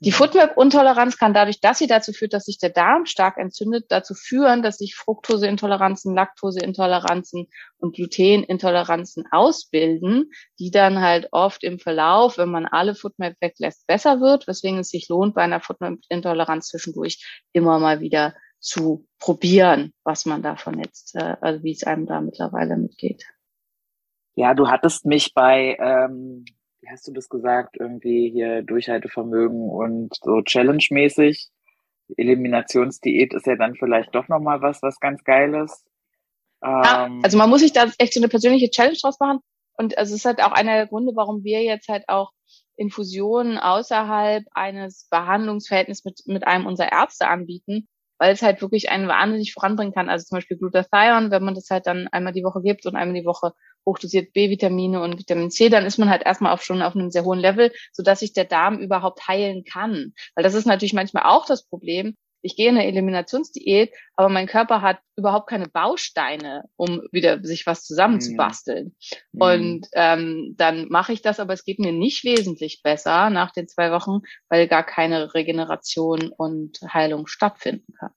Die 0.00 0.12
Foodmap-Untoleranz 0.12 1.16
kann 1.16 1.32
dadurch, 1.32 1.62
dass 1.62 1.78
sie 1.78 1.86
dazu 1.86 2.12
führt, 2.12 2.34
dass 2.34 2.44
sich 2.44 2.58
der 2.58 2.68
Darm 2.68 3.06
stark 3.06 3.38
entzündet, 3.38 3.86
dazu 3.88 4.12
führen, 4.12 4.62
dass 4.62 4.76
sich 4.76 4.94
Fructoseintoleranzen, 4.94 6.14
Laktoseintoleranzen 6.14 7.48
und 7.78 7.96
Glutenintoleranzen 7.96 9.24
ausbilden, 9.30 10.30
die 10.58 10.70
dann 10.70 11.00
halt 11.00 11.28
oft 11.32 11.64
im 11.64 11.78
Verlauf, 11.78 12.36
wenn 12.36 12.50
man 12.50 12.66
alle 12.66 12.94
Foodmap 12.94 13.36
weglässt, 13.40 13.86
besser 13.86 14.20
wird, 14.20 14.46
weswegen 14.46 14.80
es 14.80 14.90
sich 14.90 15.08
lohnt, 15.08 15.34
bei 15.34 15.40
einer 15.40 15.60
Foodmap-Intoleranz 15.60 16.68
zwischendurch 16.68 17.24
immer 17.54 17.78
mal 17.78 18.00
wieder 18.00 18.34
zu 18.66 19.06
probieren, 19.20 19.92
was 20.02 20.26
man 20.26 20.42
davon 20.42 20.80
jetzt, 20.80 21.14
äh, 21.14 21.36
also 21.40 21.62
wie 21.62 21.70
es 21.70 21.84
einem 21.84 22.06
da 22.06 22.20
mittlerweile 22.20 22.76
mitgeht. 22.76 23.24
Ja, 24.34 24.54
du 24.54 24.68
hattest 24.68 25.06
mich 25.06 25.32
bei, 25.34 25.76
ähm, 25.78 26.44
wie 26.80 26.88
hast 26.90 27.06
du 27.06 27.12
das 27.12 27.28
gesagt, 27.28 27.76
irgendwie 27.78 28.30
hier 28.30 28.62
Durchhaltevermögen 28.62 29.70
und 29.70 30.14
so 30.20 30.42
Challenge-mäßig. 30.42 31.48
Eliminationsdiät 32.16 33.34
ist 33.34 33.46
ja 33.46 33.56
dann 33.56 33.76
vielleicht 33.76 34.14
doch 34.14 34.28
nochmal 34.28 34.60
was, 34.62 34.82
was 34.82 34.98
ganz 34.98 35.22
Geiles. 35.22 35.84
Ja, 36.62 37.06
ähm, 37.06 37.20
also 37.22 37.38
man 37.38 37.48
muss 37.48 37.60
sich 37.60 37.72
da 37.72 37.86
echt 37.98 38.14
so 38.14 38.20
eine 38.20 38.28
persönliche 38.28 38.70
Challenge 38.70 38.98
draus 39.00 39.20
machen. 39.20 39.38
Und 39.78 39.96
also 39.96 40.14
es 40.14 40.20
ist 40.20 40.24
halt 40.24 40.42
auch 40.42 40.52
einer 40.52 40.74
der 40.74 40.86
Gründe, 40.88 41.12
warum 41.14 41.44
wir 41.44 41.62
jetzt 41.62 41.88
halt 41.88 42.08
auch 42.08 42.32
Infusionen 42.76 43.58
außerhalb 43.58 44.44
eines 44.52 45.06
Behandlungsverhältnisses 45.10 46.04
mit, 46.04 46.22
mit 46.26 46.46
einem 46.46 46.66
unserer 46.66 46.92
Ärzte 46.92 47.28
anbieten, 47.28 47.88
weil 48.18 48.32
es 48.32 48.42
halt 48.42 48.62
wirklich 48.62 48.90
einen 48.90 49.08
wahnsinnig 49.08 49.52
voranbringen 49.52 49.92
kann. 49.92 50.08
Also 50.08 50.24
zum 50.24 50.36
Beispiel 50.36 50.56
Glutathion, 50.56 51.30
wenn 51.30 51.44
man 51.44 51.54
das 51.54 51.68
halt 51.70 51.86
dann 51.86 52.08
einmal 52.08 52.32
die 52.32 52.44
Woche 52.44 52.62
gibt 52.62 52.86
und 52.86 52.96
einmal 52.96 53.20
die 53.20 53.26
Woche 53.26 53.52
hochdosiert 53.86 54.32
B-Vitamine 54.32 55.00
und 55.00 55.18
Vitamin 55.18 55.50
C, 55.50 55.68
dann 55.68 55.86
ist 55.86 55.98
man 55.98 56.10
halt 56.10 56.24
erstmal 56.24 56.52
auch 56.52 56.60
schon 56.60 56.82
auf 56.82 56.94
einem 56.94 57.10
sehr 57.10 57.24
hohen 57.24 57.38
Level, 57.38 57.72
sodass 57.92 58.20
sich 58.20 58.32
der 58.32 58.44
Darm 58.44 58.78
überhaupt 58.78 59.28
heilen 59.28 59.64
kann. 59.64 60.12
Weil 60.34 60.44
das 60.44 60.54
ist 60.54 60.66
natürlich 60.66 60.92
manchmal 60.92 61.24
auch 61.24 61.46
das 61.46 61.64
Problem, 61.64 62.16
ich 62.46 62.56
gehe 62.56 62.68
in 62.68 62.76
eine 62.76 62.86
Eliminationsdiät, 62.86 63.92
aber 64.14 64.28
mein 64.28 64.46
Körper 64.46 64.80
hat 64.80 64.98
überhaupt 65.16 65.48
keine 65.48 65.68
Bausteine, 65.68 66.64
um 66.76 67.02
wieder 67.10 67.42
sich 67.42 67.66
was 67.66 67.84
zusammenzubasteln. 67.84 68.94
Mhm. 69.32 69.40
Und 69.40 69.86
ähm, 69.94 70.54
dann 70.56 70.86
mache 70.88 71.12
ich 71.12 71.22
das, 71.22 71.40
aber 71.40 71.52
es 71.52 71.64
geht 71.64 71.80
mir 71.80 71.92
nicht 71.92 72.24
wesentlich 72.24 72.82
besser 72.82 73.30
nach 73.30 73.50
den 73.50 73.66
zwei 73.66 73.90
Wochen, 73.90 74.20
weil 74.48 74.68
gar 74.68 74.84
keine 74.84 75.34
Regeneration 75.34 76.32
und 76.36 76.78
Heilung 76.92 77.26
stattfinden 77.26 77.92
kann. 77.98 78.12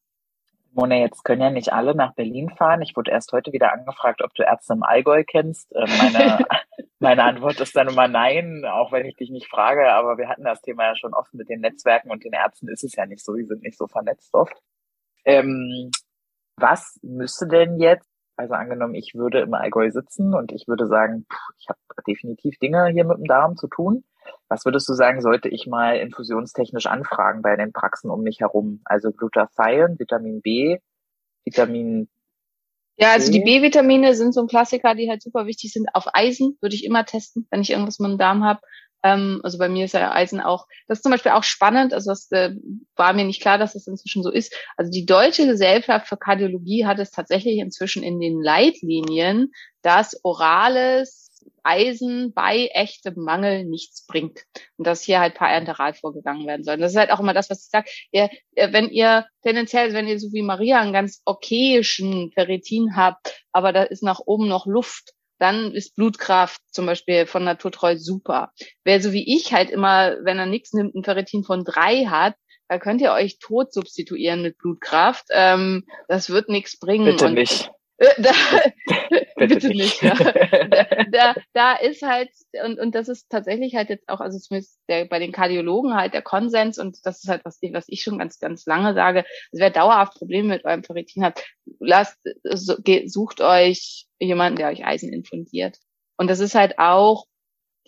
Mona, 0.74 0.96
jetzt 0.98 1.24
können 1.24 1.42
ja 1.42 1.50
nicht 1.50 1.74
alle 1.74 1.96
nach 1.96 2.14
Berlin 2.14 2.52
fahren. 2.52 2.84
Ich 2.84 2.96
wurde 2.96 3.12
erst 3.12 3.34
heute 3.34 3.52
wieder 3.52 3.74
angefragt, 3.74 4.22
ob 4.22 4.34
du 4.36 4.44
Ärzte 4.44 4.74
im 4.74 4.84
Allgäu 4.84 5.24
kennst. 5.26 5.72
Äh, 5.74 5.86
meine, 5.98 6.46
meine 7.00 7.24
Antwort 7.24 7.60
ist 7.60 7.76
dann 7.76 7.88
immer 7.88 8.08
nein, 8.08 8.66
auch 8.66 8.92
wenn 8.92 9.06
ich 9.06 9.16
dich 9.16 9.30
nicht 9.30 9.50
frage. 9.50 9.92
Aber 9.94 10.18
wir 10.18 10.28
hatten 10.28 10.44
das 10.44 10.62
Thema 10.62 10.86
ja 10.86 10.96
schon 10.96 11.14
oft 11.14 11.34
mit 11.34 11.50
den 11.50 11.62
Netzwerken 11.62 12.12
und 12.12 12.24
den 12.24 12.34
Ärzten 12.34 12.68
ist 12.68 12.84
es 12.84 12.96
ja 12.96 13.06
nicht 13.06 13.24
so. 13.24 13.34
Die 13.36 13.46
sind 13.46 13.64
nicht 13.64 13.78
so 13.78 13.88
vernetzt 13.88 14.34
oft. 14.34 14.56
Ähm, 15.26 15.92
was 16.58 17.00
müsste 17.02 17.48
denn 17.48 17.80
jetzt, 17.80 18.10
also 18.36 18.54
angenommen, 18.54 18.96
ich 18.96 19.16
würde 19.16 19.40
im 19.40 19.54
Allgäu 19.54 19.90
sitzen 19.92 20.34
und 20.34 20.52
ich 20.52 20.68
würde 20.68 20.88
sagen, 20.88 21.26
pff, 21.32 21.40
ich 21.58 21.68
habe 21.70 21.80
definitiv 22.08 22.58
Dinge 22.60 22.88
hier 22.88 23.06
mit 23.06 23.18
dem 23.18 23.26
Darm 23.26 23.56
zu 23.56 23.68
tun. 23.68 24.04
Was 24.50 24.66
würdest 24.66 24.88
du 24.90 24.94
sagen, 24.94 25.22
sollte 25.22 25.50
ich 25.50 25.68
mal 25.68 25.98
infusionstechnisch 25.98 26.88
anfragen 26.88 27.42
bei 27.42 27.56
den 27.56 27.72
Praxen 27.72 28.10
um 28.12 28.22
mich 28.22 28.42
herum? 28.42 28.82
Also 28.86 29.12
Glutathion, 29.12 29.98
Vitamin 30.00 30.42
B, 30.42 30.80
Vitamin 31.46 32.10
Ja, 33.00 33.14
also 33.14 33.32
die 33.32 33.40
B-Vitamine 33.40 34.14
sind 34.14 34.34
so 34.34 34.42
ein 34.42 34.48
Klassiker, 34.48 34.94
die 34.94 35.10
halt 35.10 35.22
super 35.22 35.46
wichtig 35.46 35.72
sind. 35.72 35.88
Auf 35.94 36.06
Eisen 36.14 36.58
würde 36.60 36.76
ich 36.76 36.84
immer 36.84 37.06
testen, 37.06 37.48
wenn 37.50 37.62
ich 37.62 37.70
irgendwas 37.72 38.00
mit 38.00 38.12
dem 38.12 38.18
Darm 38.18 38.44
habe. 38.44 38.60
Ähm, 39.04 39.40
also 39.44 39.58
bei 39.58 39.70
mir 39.70 39.86
ist 39.86 39.94
ja 39.94 40.12
Eisen 40.12 40.42
auch, 40.42 40.68
das 40.88 40.98
ist 40.98 41.04
zum 41.04 41.14
Beispiel 41.14 41.32
auch 41.32 41.44
spannend, 41.44 41.94
also 41.94 42.12
das 42.12 42.30
äh, 42.32 42.52
war 42.98 43.14
mir 43.14 43.24
nicht 43.24 43.42
klar, 43.42 43.58
dass 43.58 43.72
das 43.72 43.88
inzwischen 43.88 44.24
so 44.24 44.30
ist. 44.30 44.54
Also 44.76 44.92
die 44.92 45.06
Deutsche 45.06 45.46
Gesellschaft 45.46 46.08
für 46.08 46.18
Kardiologie 46.18 46.86
hat 46.86 47.00
es 47.00 47.12
tatsächlich 47.12 47.60
inzwischen 47.60 48.04
in 48.04 48.20
den 48.20 48.42
Leitlinien, 48.42 49.52
dass 49.82 50.20
orales 50.24 51.29
Eisen 51.64 52.34
bei 52.34 52.70
echtem 52.74 53.16
Mangel 53.18 53.66
nichts 53.66 54.06
bringt. 54.06 54.44
Und 54.78 54.88
dass 54.88 55.02
hier 55.02 55.20
halt 55.20 55.36
parenteral 55.36 55.94
vorgegangen 55.94 56.48
werden 56.48 56.64
soll. 56.64 56.76
Und 56.76 56.82
das 56.82 56.92
ist 56.92 56.98
halt 56.98 57.12
auch 57.12 57.20
immer 57.20 57.34
das, 57.34 57.50
was 57.50 57.64
ich 57.64 57.70
sage. 57.70 57.90
Ihr, 58.12 58.30
wenn 58.56 58.90
ihr 58.90 59.26
tendenziell, 59.44 59.94
wenn 59.94 60.08
ihr 60.08 60.20
so 60.20 60.32
wie 60.34 60.42
Maria 60.42 60.80
einen 60.80 60.94
ganz 60.94 61.22
okayischen 61.26 62.32
Ferritin 62.32 62.96
habt, 62.96 63.44
aber 63.52 63.74
da 63.74 63.84
ist 63.84 64.04
nach 64.04 64.20
oben 64.26 64.48
noch 64.48 64.66
Luft, 64.66 65.14
dann 65.40 65.72
ist 65.72 65.96
Blutkraft 65.96 66.62
zum 66.70 66.86
Beispiel 66.86 67.26
von 67.26 67.44
Naturtreu 67.44 67.98
super. 67.98 68.52
Wer 68.84 69.02
so 69.02 69.14
wie 69.14 69.36
ich 69.36 69.54
halt 69.54 69.70
immer, 69.70 70.18
wenn 70.24 70.38
er 70.38 70.46
nichts 70.46 70.74
nimmt, 70.74 70.96
ein 70.96 71.04
Ferritin 71.04 71.44
von 71.44 71.64
drei 71.64 72.06
hat, 72.06 72.36
da 72.68 72.78
könnt 72.78 73.02
ihr 73.02 73.14
euch 73.14 73.40
tot 73.40 73.74
substituieren 73.74 74.44
mit 74.44 74.58
Blutkraft. 74.60 75.26
Ähm, 75.32 75.86
das 76.08 76.30
wird 76.30 76.50
nichts 76.50 76.78
bringen. 76.78 77.06
Bitte 77.06 77.26
Und 77.26 77.34
nicht. 77.34 77.72
Äh, 78.00 78.22
Da, 78.22 78.32
Bitte 79.48 79.70
nicht. 79.70 80.02
Da, 80.04 80.96
da, 81.12 81.36
da 81.54 81.74
ist 81.76 82.02
halt, 82.02 82.30
und, 82.66 82.80
und 82.80 82.96
das 82.96 83.08
ist 83.10 83.30
tatsächlich 83.30 83.76
halt 83.76 83.90
jetzt 83.90 84.08
auch, 84.10 84.20
also 84.20 84.40
zumindest 84.40 84.80
der, 84.88 85.06
bei 85.06 85.20
den 85.20 85.32
Kardiologen 85.32 85.96
halt 85.96 86.14
der 86.14 86.22
Konsens, 86.22 86.78
und 86.78 86.98
das 87.06 87.24
ist 87.24 87.30
halt, 87.30 87.44
was, 87.46 87.60
was 87.74 87.86
ich 87.88 88.02
schon 88.04 88.20
ganz, 88.20 88.40
ganz 88.40 88.66
lange 88.66 88.94
sage, 88.94 89.20
also 89.52 89.62
wer 89.62 89.70
dauerhaft 89.70 90.16
Probleme 90.16 90.50
mit 90.50 90.66
eurem 90.66 90.84
Ferritin 90.84 91.24
hat, 91.24 91.44
lasst, 91.80 92.18
so, 92.44 92.76
sucht 93.06 93.42
euch 93.42 94.08
jemanden, 94.20 94.58
der 94.58 94.70
euch 94.70 94.86
Eisen 94.86 95.14
infundiert. 95.14 95.78
Und 96.18 96.30
das 96.30 96.40
ist 96.40 96.56
halt 96.56 96.80
auch, 96.80 97.26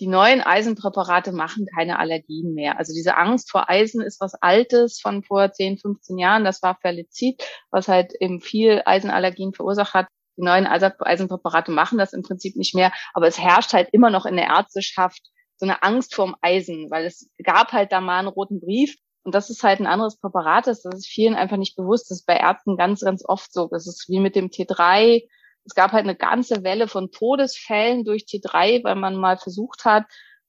die 0.02 0.08
neuen 0.08 0.42
Eisenpräparate 0.42 1.32
machen 1.32 1.68
keine 1.76 2.00
Allergien 2.00 2.56
mehr. 2.56 2.80
Also 2.80 2.92
diese 2.92 3.18
Angst 3.18 3.52
vor 3.52 3.70
Eisen 3.70 4.02
ist 4.02 4.20
was 4.20 4.34
Altes 4.34 5.00
von 5.00 5.24
vor 5.24 5.52
10, 5.52 5.78
15 5.78 6.18
Jahren. 6.18 6.44
Das 6.44 6.64
war 6.64 6.76
Ferlizid, 6.82 7.42
was 7.70 7.88
halt 7.88 8.14
eben 8.20 8.42
viel 8.42 8.82
Eisenallergien 8.84 9.54
verursacht 9.54 9.94
hat. 9.94 10.08
Die 10.38 10.42
neuen 10.44 10.66
Eisen- 10.66 11.00
Eisenpräparate 11.00 11.72
machen 11.72 12.00
das 12.00 12.14
im 12.14 12.24
Prinzip 12.24 12.56
nicht 12.56 12.74
mehr. 12.74 12.92
Aber 13.14 13.28
es 13.28 13.40
herrscht 13.40 13.74
halt 13.74 13.90
immer 13.92 14.10
noch 14.10 14.26
in 14.26 14.38
der 14.38 14.48
Ärzteschaft 14.48 15.22
so 15.58 15.68
eine 15.68 15.84
Angst 15.84 16.16
vorm 16.16 16.36
Eisen, 16.42 16.90
weil 16.90 17.06
es 17.06 17.30
gab 17.44 17.72
halt 17.72 17.92
da 17.92 18.02
mal 18.02 18.18
einen 18.18 18.28
roten 18.28 18.60
Brief. 18.60 18.96
Und 19.24 19.36
das 19.36 19.52
ist 19.52 19.64
halt 19.64 19.80
ein 19.80 19.86
anderes 19.86 20.18
Präparat, 20.18 20.66
das 20.66 20.84
ist 20.84 21.06
vielen 21.06 21.36
einfach 21.36 21.58
nicht 21.58 21.76
bewusst. 21.76 22.10
Das 22.10 22.22
ist 22.22 22.26
bei 22.26 22.38
Ärzten 22.38 22.76
ganz, 22.76 23.02
ganz 23.02 23.24
oft 23.24 23.54
so. 23.54 23.68
Das 23.68 23.86
ist 23.86 24.10
wie 24.10 24.20
mit 24.20 24.36
dem 24.36 24.50
T3. 24.50 25.28
Es 25.66 25.76
gab 25.76 25.92
halt 25.92 26.04
eine 26.04 26.16
ganze 26.16 26.64
Welle 26.64 26.88
von 26.88 27.12
Todesfällen 27.12 28.04
durch 28.04 28.24
T3, 28.24 28.84
weil 28.84 28.96
man 28.96 29.16
mal 29.16 29.38
versucht 29.38 29.86
hat, 29.86 30.06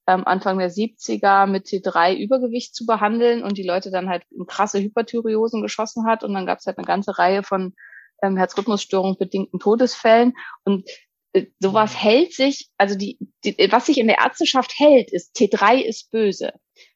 ähm, 0.06 0.26
Anfang 0.26 0.58
der 0.58 0.70
70er 0.70 1.46
mit 1.46 1.66
T3 1.66 2.16
Übergewicht 2.16 2.74
zu 2.74 2.86
behandeln 2.86 3.42
und 3.42 3.58
die 3.58 3.66
Leute 3.66 3.90
dann 3.90 4.08
halt 4.08 4.24
in 4.30 4.46
krasse 4.46 4.80
Hyperthyreosen 4.80 5.62
geschossen 5.62 6.06
hat. 6.06 6.24
Und 6.24 6.34
dann 6.34 6.46
gab 6.46 6.58
es 6.58 6.66
halt 6.66 6.78
eine 6.78 6.86
ganze 6.86 7.18
Reihe 7.18 7.42
von 7.42 7.74
ähm, 8.22 8.36
Herzrhythmusstörungen 8.36 9.16
bedingten 9.18 9.60
Todesfällen. 9.60 10.34
Und 10.64 10.88
äh, 11.32 11.46
sowas 11.60 11.94
hält 12.00 12.32
sich, 12.32 12.70
also 12.78 12.96
die, 12.96 13.18
die, 13.44 13.56
was 13.70 13.86
sich 13.86 13.98
in 13.98 14.08
der 14.08 14.18
Ärzteschaft 14.18 14.72
hält, 14.78 15.12
ist 15.12 15.36
T3 15.36 15.80
ist 15.80 16.10
böse. 16.10 16.52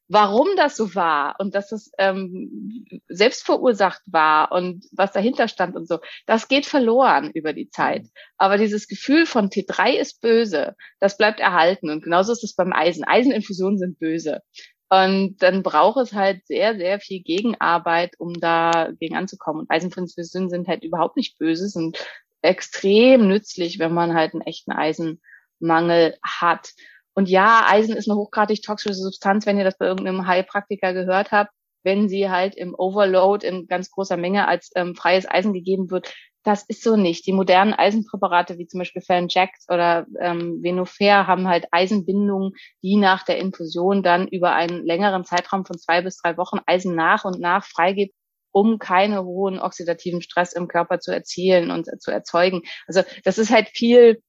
Warum 0.09 0.49
das 0.57 0.77
so 0.77 0.95
war 0.95 1.35
und 1.41 1.55
dass 1.55 1.73
es 1.73 1.91
ähm, 1.99 2.85
selbst 3.09 3.45
verursacht 3.45 4.03
war 4.07 4.53
und 4.53 4.87
was 4.93 5.13
dahinter 5.13 5.49
stand 5.49 5.75
und 5.75 5.89
so, 5.89 5.99
das 6.27 6.47
geht 6.47 6.65
verloren 6.65 7.31
über 7.33 7.53
die 7.53 7.71
Zeit. 7.71 8.07
Aber 8.39 8.57
dieses 8.57 8.87
Gefühl 8.87 9.27
von 9.27 9.51
T3 9.51 9.95
ist 9.95 10.21
böse, 10.21 10.77
das 11.01 11.17
bleibt 11.17 11.41
erhalten. 11.41 11.91
Und 11.91 12.05
genauso 12.05 12.33
ist 12.33 12.45
es 12.45 12.55
beim 12.55 12.73
Eisen. 12.73 13.05
Eiseninfusionen 13.05 13.79
sind 13.79 13.99
böse. 13.99 14.43
Und 14.89 15.43
dann 15.43 15.65
braucht 15.65 15.99
es 16.01 16.13
halt 16.13 16.47
sehr, 16.47 16.77
sehr 16.77 17.01
viel 17.01 17.23
Gegenarbeit, 17.23 18.15
um 18.19 18.33
da 18.35 18.91
gegen 19.01 19.17
anzukommen. 19.17 19.63
Und 19.63 19.71
Eiseninfusionen 19.71 20.49
sind 20.49 20.69
halt 20.69 20.85
überhaupt 20.85 21.17
nicht 21.17 21.39
böse, 21.39 21.69
sind 21.69 21.99
extrem 22.43 23.27
nützlich, 23.27 23.81
wenn 23.81 23.93
man 23.93 24.15
halt 24.15 24.35
einen 24.35 24.43
echten 24.43 24.71
Eisenmangel 24.71 26.17
hat. 26.23 26.71
Und 27.17 27.31
ja, 27.31 27.65
Eisen 27.67 27.97
ist 27.97 28.09
eine 28.09 28.19
hochgradig 28.19 28.63
toxische 28.63 28.95
Substanz, 28.95 29.47
wenn 29.47 29.57
ihr 29.57 29.65
das 29.65 29.79
bei 29.79 29.87
irgendeinem 29.87 30.27
Heilpraktiker 30.27 30.93
gehört 30.93 31.33
habt, 31.33 31.51
wenn 31.83 32.11
sie 32.11 32.29
halt 32.29 32.55
im 32.55 32.75
Overload 32.75 33.47
in 33.47 33.67
ganz 33.67 33.91
großer 33.91 34.19
Menge 34.19 34.47
als 34.47 34.71
ähm, 34.77 34.95
freies 34.95 35.27
Eisen 35.27 35.55
gegeben 35.55 35.91
wird. 35.91 36.13
Das 36.43 36.65
ist 36.69 36.83
so 36.83 36.95
nicht. 36.97 37.27
Die 37.27 37.33
modernen 37.33 37.73
Eisenpräparate 37.73 38.59
wie 38.59 38.67
zum 38.67 38.79
Beispiel 38.79 39.01
Phalanjax 39.01 39.67
oder 39.71 40.07
ähm, 40.21 40.63
Venofer 40.63 41.27
haben 41.27 41.49
halt 41.49 41.67
Eisenbindungen, 41.71 42.53
die 42.83 42.97
nach 42.97 43.25
der 43.25 43.39
Infusion 43.39 44.03
dann 44.03 44.29
über 44.29 44.53
einen 44.53 44.85
längeren 44.85 45.25
Zeitraum 45.25 45.65
von 45.65 45.79
zwei 45.79 46.03
bis 46.03 46.19
drei 46.19 46.37
Wochen 46.37 46.59
Eisen 46.67 46.95
nach 46.95 47.25
und 47.25 47.41
nach 47.41 47.65
freigibt, 47.65 48.15
um 48.53 48.79
keine 48.79 49.25
hohen 49.25 49.59
oxidativen 49.59 50.21
Stress 50.21 50.53
im 50.53 50.69
Körper 50.69 51.01
zu 51.01 51.13
erzielen 51.13 51.71
und 51.71 51.89
zu 52.01 52.11
erzeugen. 52.11 52.63
Also 52.87 53.03
das 53.25 53.39
ist 53.39 53.51
halt 53.51 53.69
viel 53.69 54.23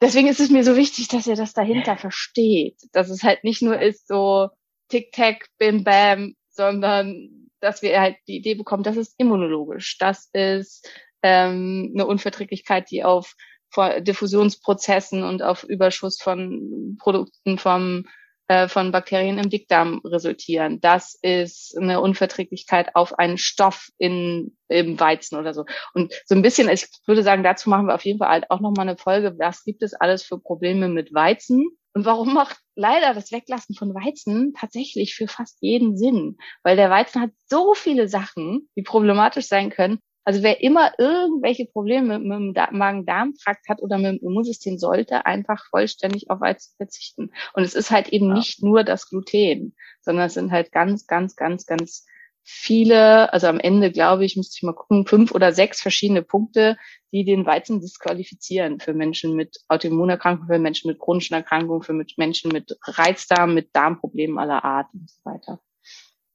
deswegen 0.00 0.28
ist 0.28 0.40
es 0.40 0.50
mir 0.50 0.64
so 0.64 0.76
wichtig, 0.76 1.08
dass 1.08 1.26
ihr 1.26 1.36
das 1.36 1.52
dahinter 1.52 1.96
versteht. 1.96 2.76
Dass 2.92 3.10
es 3.10 3.22
halt 3.22 3.44
nicht 3.44 3.62
nur 3.62 3.80
ist 3.80 4.08
so 4.08 4.48
Tic-Tac, 4.88 5.46
Bim 5.58 5.84
Bam, 5.84 6.34
sondern 6.48 7.48
dass 7.60 7.82
wir 7.82 8.00
halt 8.00 8.16
die 8.26 8.36
Idee 8.36 8.54
bekommen, 8.54 8.82
das 8.82 8.96
ist 8.96 9.14
immunologisch. 9.18 9.98
Das 9.98 10.28
ist 10.32 10.88
ähm, 11.22 11.92
eine 11.94 12.06
Unverträglichkeit, 12.06 12.90
die 12.90 13.04
auf 13.04 13.34
Diffusionsprozessen 13.76 15.22
und 15.22 15.42
auf 15.42 15.62
Überschuss 15.62 16.20
von 16.20 16.96
Produkten 16.98 17.56
vom 17.56 18.04
äh, 18.50 18.66
von 18.66 18.90
Bakterien 18.90 19.38
im 19.38 19.48
Dickdarm 19.48 20.00
resultieren. 20.04 20.80
Das 20.80 21.16
ist 21.22 21.78
eine 21.78 22.00
Unverträglichkeit 22.00 22.96
auf 22.96 23.16
einen 23.16 23.38
Stoff 23.38 23.90
in, 23.96 24.56
im 24.66 24.98
Weizen 24.98 25.38
oder 25.38 25.54
so. 25.54 25.66
Und 25.94 26.12
so 26.26 26.34
ein 26.34 26.42
bisschen, 26.42 26.68
ich 26.68 26.88
würde 27.06 27.22
sagen, 27.22 27.44
dazu 27.44 27.70
machen 27.70 27.86
wir 27.86 27.94
auf 27.94 28.04
jeden 28.04 28.18
Fall 28.18 28.28
halt 28.28 28.50
auch 28.50 28.58
nochmal 28.58 28.88
eine 28.88 28.98
Folge. 28.98 29.36
Was 29.38 29.62
gibt 29.62 29.84
es 29.84 29.94
alles 29.94 30.24
für 30.24 30.40
Probleme 30.40 30.88
mit 30.88 31.14
Weizen? 31.14 31.64
Und 31.92 32.04
warum 32.04 32.34
macht 32.34 32.58
leider 32.74 33.14
das 33.14 33.30
Weglassen 33.30 33.76
von 33.76 33.94
Weizen 33.94 34.52
tatsächlich 34.58 35.14
für 35.14 35.28
fast 35.28 35.58
jeden 35.60 35.96
Sinn? 35.96 36.36
Weil 36.64 36.74
der 36.74 36.90
Weizen 36.90 37.22
hat 37.22 37.30
so 37.46 37.74
viele 37.74 38.08
Sachen, 38.08 38.68
die 38.76 38.82
problematisch 38.82 39.46
sein 39.46 39.70
können. 39.70 40.00
Also 40.24 40.42
wer 40.42 40.60
immer 40.62 40.92
irgendwelche 40.98 41.66
Probleme 41.66 42.18
mit, 42.18 42.28
mit 42.28 42.38
dem 42.38 42.54
Da- 42.54 42.70
Magen-Darm-Trakt 42.70 43.68
hat 43.68 43.82
oder 43.82 43.98
mit 43.98 44.06
dem 44.20 44.26
Immunsystem, 44.28 44.78
sollte 44.78 45.26
einfach 45.26 45.64
vollständig 45.70 46.30
auf 46.30 46.40
Weizen 46.40 46.74
verzichten. 46.76 47.32
Und 47.54 47.62
es 47.64 47.74
ist 47.74 47.90
halt 47.90 48.08
eben 48.10 48.28
Ja. 48.28 48.34
nicht 48.34 48.62
nur 48.62 48.84
das 48.84 49.08
Gluten, 49.08 49.74
sondern 50.02 50.26
es 50.26 50.34
sind 50.34 50.52
halt 50.52 50.72
ganz, 50.72 51.06
ganz, 51.06 51.36
ganz, 51.36 51.66
ganz 51.66 52.06
viele, 52.42 53.32
also 53.32 53.46
am 53.46 53.60
Ende 53.60 53.92
glaube 53.92 54.24
ich, 54.24 54.36
müsste 54.36 54.56
ich 54.58 54.62
mal 54.62 54.72
gucken, 54.74 55.06
fünf 55.06 55.32
oder 55.32 55.52
sechs 55.52 55.80
verschiedene 55.80 56.22
Punkte, 56.22 56.76
die 57.12 57.24
den 57.24 57.44
Weizen 57.46 57.80
disqualifizieren 57.80 58.80
für 58.80 58.94
Menschen 58.94 59.34
mit 59.34 59.58
Autoimmunerkrankungen, 59.68 60.48
für 60.52 60.58
Menschen 60.58 60.88
mit 60.88 60.98
chronischen 60.98 61.34
Erkrankungen, 61.34 61.82
für 61.82 61.92
Menschen 62.16 62.50
mit 62.50 62.76
Reizdarm, 62.82 63.54
mit 63.54 63.74
Darmproblemen 63.74 64.38
aller 64.38 64.64
Art 64.64 64.88
und 64.94 65.08
so 65.10 65.18
weiter. 65.24 65.60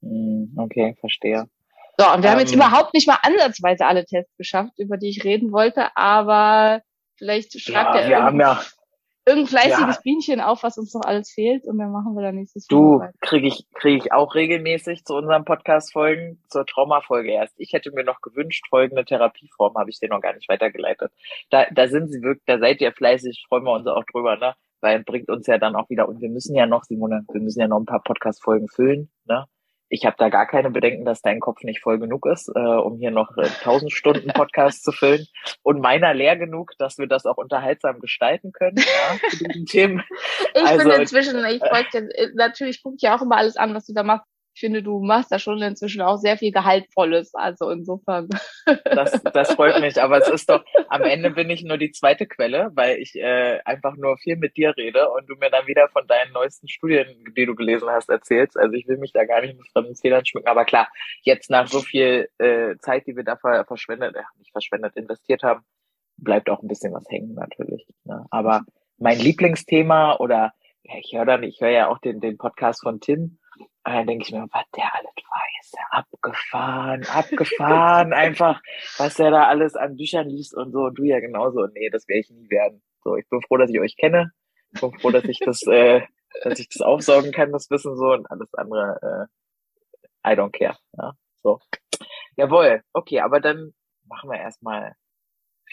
Hm, 0.02 0.54
Okay, 0.58 0.96
verstehe. 1.00 1.50
So, 1.98 2.12
und 2.14 2.24
wir 2.24 2.32
haben 2.32 2.40
jetzt 2.40 2.54
Ähm. 2.54 2.60
überhaupt 2.60 2.94
nicht 2.94 3.08
mal 3.08 3.18
ansatzweise 3.22 3.86
alle 3.86 4.06
Tests 4.06 4.36
geschafft, 4.38 4.74
über 4.78 4.98
die 4.98 5.10
ich 5.10 5.24
reden 5.24 5.52
wollte, 5.52 5.96
aber 5.96 6.82
vielleicht 7.18 7.60
schreibt 7.60 7.96
Ja, 7.96 8.02
ja, 8.02 8.08
wir 8.10 8.24
haben 8.24 8.40
ja, 8.40 8.62
irgendein 9.26 9.48
fleißiges 9.48 9.96
Ja. 9.96 10.02
Bienchen 10.04 10.42
auf, 10.42 10.64
was 10.64 10.78
uns 10.78 10.94
noch 10.94 11.04
alles 11.06 11.32
fehlt 11.32 11.66
und 11.66 11.78
dann 11.80 11.92
machen 11.92 12.14
wir 12.16 12.22
da 12.22 12.32
nächstes 12.32 12.68
du 12.68 12.98
Mal. 12.98 13.08
weiter. 13.08 13.18
kriege 13.22 13.48
ich, 13.48 13.66
kriege 13.74 13.98
ich 13.98 14.12
auch 14.14 14.36
regelmäßig 14.36 15.06
zu 15.06 15.16
unseren 15.16 15.46
Podcast-Folgen, 15.46 16.44
zur 16.50 16.66
Traumafolge 16.66 17.32
erst. 17.32 17.56
Ich 17.58 17.74
hätte 17.74 17.92
mir 17.92 18.04
noch 18.04 18.22
gewünscht, 18.22 18.66
folgende 18.70 19.06
Therapieform 19.06 19.76
habe 19.76 19.90
ich 19.90 20.00
dir 20.00 20.10
noch 20.10 20.22
gar 20.22 20.34
nicht 20.34 20.50
weitergeleitet. 20.50 21.12
Da, 21.50 21.66
da 21.72 21.88
sind 21.88 22.12
sie 22.12 22.22
wirklich, 22.22 22.46
da 22.46 22.60
seid 22.60 22.82
ihr 22.82 22.92
fleißig, 22.92 23.46
freuen 23.48 23.64
wir 23.64 23.74
uns 23.74 23.88
auch 23.88 24.04
drüber, 24.12 24.38
ne? 24.38 24.56
Weil 24.82 25.04
bringt 25.04 25.30
uns 25.30 25.48
ja 25.48 25.58
dann 25.58 25.76
auch 25.76 25.90
wieder, 25.90 26.08
und 26.08 26.22
wir 26.22 26.30
müssen 26.30 26.56
ja 26.56 26.68
noch, 26.68 26.84
Simone, 26.84 27.26
wir 27.32 27.42
müssen 27.42 27.62
ja 27.62 27.68
noch 27.68 27.80
ein 27.80 27.86
paar 27.86 28.04
Podcast-Folgen 28.04 28.68
füllen, 28.68 29.10
ne? 29.26 29.46
Ich 29.90 30.06
habe 30.06 30.16
da 30.18 30.30
gar 30.30 30.48
keine 30.48 30.72
Bedenken, 30.72 31.06
dass 31.06 31.22
dein 31.22 31.40
Kopf 31.40 31.64
nicht 31.64 31.82
voll 31.82 32.00
genug 32.00 32.26
ist, 32.26 32.50
äh, 32.50 32.60
um 32.60 32.98
hier 32.98 33.12
noch 33.12 33.38
äh, 33.38 33.44
1000 33.44 33.92
Stunden 33.92 34.28
Podcast 34.30 34.84
zu 34.84 34.92
füllen. 34.92 35.28
Und 35.64 35.80
meiner 35.80 36.14
leer 36.14 36.38
genug, 36.38 36.72
dass 36.80 36.98
wir 36.98 37.08
das 37.08 37.26
auch 37.26 37.38
unterhaltsam 37.38 38.00
gestalten 38.00 38.52
können, 38.52 38.78
ja, 38.78 39.30
zu 39.30 39.38
diesen 39.38 39.66
Themen. 39.66 40.04
Ich 40.54 40.66
Also, 40.66 40.90
bin 40.90 41.02
inzwischen, 41.02 41.46
ich 41.46 41.60
folge 41.60 41.90
dir, 41.94 42.10
äh, 42.16 42.30
natürlich 42.34 42.82
gucke 42.82 42.96
ich 42.98 43.04
ja 43.04 43.16
auch 43.16 43.22
immer 43.22 43.38
alles 43.38 43.58
an, 43.58 43.74
was 43.74 43.86
du 43.86 43.94
da 43.94 44.04
machst. 44.04 44.35
Ich 44.56 44.62
finde, 44.62 44.82
du 44.82 45.00
machst 45.00 45.34
da 45.34 45.38
schon 45.38 45.62
inzwischen 45.62 46.02
auch 46.02 46.16
sehr 46.16 46.38
viel 46.38 46.54
Gehaltvolles. 46.54 47.36
Also 47.36 47.70
insofern. 47.70 48.30
Das, 48.86 49.22
das 49.34 49.52
freut 49.54 49.82
mich, 49.82 50.02
aber 50.02 50.18
es 50.18 50.30
ist 50.30 50.50
doch, 50.50 50.64
am 50.88 51.04
Ende 51.04 51.30
bin 51.32 51.50
ich 51.50 51.64
nur 51.64 51.78
die 51.78 51.92
zweite 51.92 52.26
Quelle, 52.26 52.72
weil 52.74 52.98
ich 53.00 53.16
äh, 53.16 53.60
einfach 53.66 53.98
nur 53.98 54.18
viel 54.18 54.38
mit 54.38 54.56
dir 54.56 54.74
rede 54.78 55.10
und 55.10 55.30
du 55.30 55.36
mir 55.36 55.50
dann 55.50 55.68
wieder 55.68 55.90
von 55.90 56.08
deinen 56.08 56.32
neuesten 56.32 56.70
Studien, 56.70 57.06
die 57.36 57.46
du 57.46 57.54
gelesen 57.54 57.90
hast, 57.90 58.10
erzählst. 58.10 58.58
Also 58.58 58.74
ich 58.74 58.88
will 58.88 58.98
mich 58.98 59.12
da 59.12 59.26
gar 59.26 59.42
nicht 59.42 59.58
mit 59.58 59.68
fremden 59.68 59.98
Federn 59.98 60.26
schmücken, 60.26 60.48
aber 60.48 60.64
klar, 60.64 60.88
jetzt 61.24 61.50
nach 61.50 61.68
so 61.68 61.82
viel 61.82 62.30
äh, 62.38 62.78
Zeit, 62.78 63.06
die 63.08 63.16
wir 63.18 63.26
da 63.26 63.36
ver 63.36 63.66
verschwendet, 63.66 64.16
äh, 64.16 64.24
nicht 64.40 64.52
verschwendet, 64.52 64.96
investiert 64.96 65.44
haben, 65.44 65.66
bleibt 66.16 66.50
auch 66.50 66.62
ein 66.62 66.70
bisschen 66.70 66.94
was 66.94 67.06
hängen 67.10 67.34
natürlich. 67.34 67.86
Ne? 68.06 68.26
Aber 68.32 68.64
mein 68.98 69.20
Lieblingsthema 69.20 70.16
oder 70.16 70.54
ja, 70.84 70.94
ich 71.00 71.14
höre 71.14 71.26
dann, 71.26 71.44
ich 71.44 71.60
höre 71.60 71.72
ja 71.72 71.88
auch 71.90 72.00
den, 72.00 72.22
den 72.22 72.38
Podcast 72.38 72.84
von 72.84 73.02
Tim, 73.02 73.38
und 73.86 73.94
dann 73.94 74.08
denke 74.08 74.26
ich 74.26 74.32
mir, 74.32 74.48
was 74.52 74.66
der 74.76 74.96
alles 74.96 75.14
weiß, 75.16 75.72
der 75.72 75.94
abgefahren, 75.94 77.06
abgefahren, 77.06 78.14
einfach, 78.14 78.62
was 78.98 79.16
der 79.16 79.30
da 79.32 79.48
alles 79.48 79.76
an 79.76 79.96
Büchern 79.96 80.28
liest 80.28 80.56
und 80.56 80.72
so, 80.72 80.86
und 80.86 80.96
du 80.98 81.04
ja 81.04 81.20
genauso. 81.20 81.62
Und 81.62 81.74
nee, 81.74 81.90
das 81.92 82.08
werde 82.08 82.22
ich 82.22 82.30
nie 82.32 82.50
werden. 82.50 82.82
So, 83.04 83.16
ich 83.16 83.30
bin 83.30 83.42
froh, 83.42 83.58
dass 83.58 83.70
ich 83.70 83.80
euch 83.80 83.96
kenne. 83.96 84.32
Ich 84.74 84.82
bin 84.82 84.92
froh, 85.00 85.12
dass 85.12 85.26
ich 85.26 85.38
das, 85.40 85.62
äh, 85.68 86.02
dass 86.44 86.60
ich 86.60 86.68
das 86.70 86.82
aufsaugen 86.82 87.32
kann, 87.32 87.52
das 87.52 87.70
Wissen 87.70 87.96
so 87.96 88.12
und 88.14 88.30
alles 88.32 88.52
andere, 88.56 89.30
äh, 90.24 90.32
I 90.32 90.36
don't 90.36 90.52
care. 90.52 90.78
Ja, 90.98 91.14
so. 91.44 91.60
Jawohl, 92.38 92.82
okay, 92.94 93.20
aber 93.20 93.40
dann 93.40 93.74
machen 94.08 94.32
wir 94.32 94.40
erstmal 94.40 94.94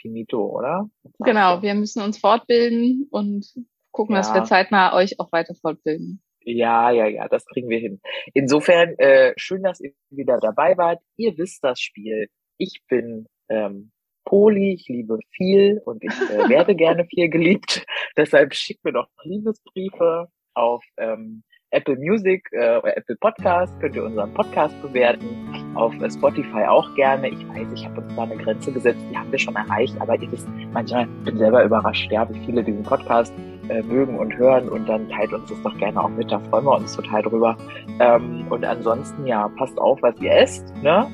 finito, 0.00 0.44
oder? 0.46 0.88
Genau, 1.20 1.62
wir 1.62 1.74
müssen 1.74 2.02
uns 2.02 2.18
fortbilden 2.18 3.08
und 3.10 3.46
gucken, 3.90 4.14
dass 4.14 4.28
Ja. 4.28 4.34
wir 4.34 4.44
zeitnah 4.44 4.94
euch 4.94 5.18
auch 5.18 5.32
weiter 5.32 5.54
fortbilden. 5.54 6.22
Ja, 6.44 6.90
ja, 6.90 7.06
ja, 7.06 7.28
das 7.28 7.46
kriegen 7.46 7.68
wir 7.68 7.78
hin. 7.78 8.00
Insofern, 8.34 8.94
äh, 8.98 9.32
schön, 9.36 9.62
dass 9.62 9.80
ihr 9.80 9.92
wieder 10.10 10.38
dabei 10.38 10.76
wart. 10.76 11.00
Ihr 11.16 11.36
wisst 11.38 11.62
das 11.64 11.80
Spiel. 11.80 12.28
Ich 12.58 12.82
bin 12.88 13.26
ähm, 13.48 13.92
Poli, 14.24 14.74
ich 14.74 14.88
liebe 14.88 15.18
viel 15.30 15.80
und 15.84 16.02
ich 16.04 16.12
äh, 16.30 16.48
werde 16.48 16.74
gerne 16.74 17.04
viel 17.06 17.28
geliebt. 17.28 17.84
Deshalb 18.16 18.54
schickt 18.54 18.84
mir 18.84 18.92
doch 18.92 19.08
Liebesbriefe 19.24 20.28
auf 20.54 20.84
ähm, 20.96 21.42
Apple 21.70 21.96
Music 21.96 22.46
äh, 22.52 22.76
oder 22.78 22.96
Apple 22.96 23.16
Podcast. 23.16 23.78
Könnt 23.80 23.96
ihr 23.96 24.04
unseren 24.04 24.32
Podcast 24.34 24.80
bewerten. 24.82 25.74
Auf 25.74 25.94
äh, 26.00 26.10
Spotify 26.10 26.64
auch 26.68 26.94
gerne. 26.94 27.30
Ich 27.30 27.48
weiß, 27.48 27.68
ich 27.74 27.84
habe 27.86 28.02
uns 28.02 28.14
da 28.14 28.22
eine 28.22 28.36
Grenze 28.36 28.72
gesetzt, 28.72 29.00
die 29.10 29.16
haben 29.16 29.32
wir 29.32 29.38
schon 29.38 29.56
erreicht, 29.56 29.98
aber 29.98 30.20
ihr 30.20 30.30
wisst, 30.30 30.48
manchmal 30.72 31.06
bin 31.24 31.38
selber 31.38 31.64
überrascht, 31.64 32.10
ja, 32.12 32.28
wie 32.28 32.38
viele 32.44 32.62
diesen 32.62 32.82
Podcast 32.82 33.32
äh, 33.72 33.82
mögen 33.82 34.18
und 34.18 34.36
hören 34.36 34.68
und 34.68 34.88
dann 34.88 35.08
teilt 35.08 35.32
uns 35.32 35.48
das 35.48 35.62
doch 35.62 35.76
gerne 35.78 36.02
auch 36.02 36.08
mit, 36.08 36.30
da 36.30 36.38
freuen 36.50 36.64
wir 36.64 36.76
uns 36.76 36.94
total 36.94 37.22
drüber. 37.22 37.56
Ähm, 38.00 38.46
und 38.50 38.64
ansonsten, 38.64 39.26
ja, 39.26 39.48
passt 39.56 39.78
auf, 39.78 40.00
was 40.02 40.14
ihr 40.20 40.32
esst, 40.32 40.74
ne? 40.82 41.06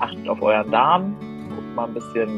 Achtet 0.00 0.28
auf 0.28 0.40
euren 0.40 0.70
Darm, 0.70 1.16
guckt 1.54 1.74
mal 1.74 1.86
ein 1.86 1.94
bisschen, 1.94 2.28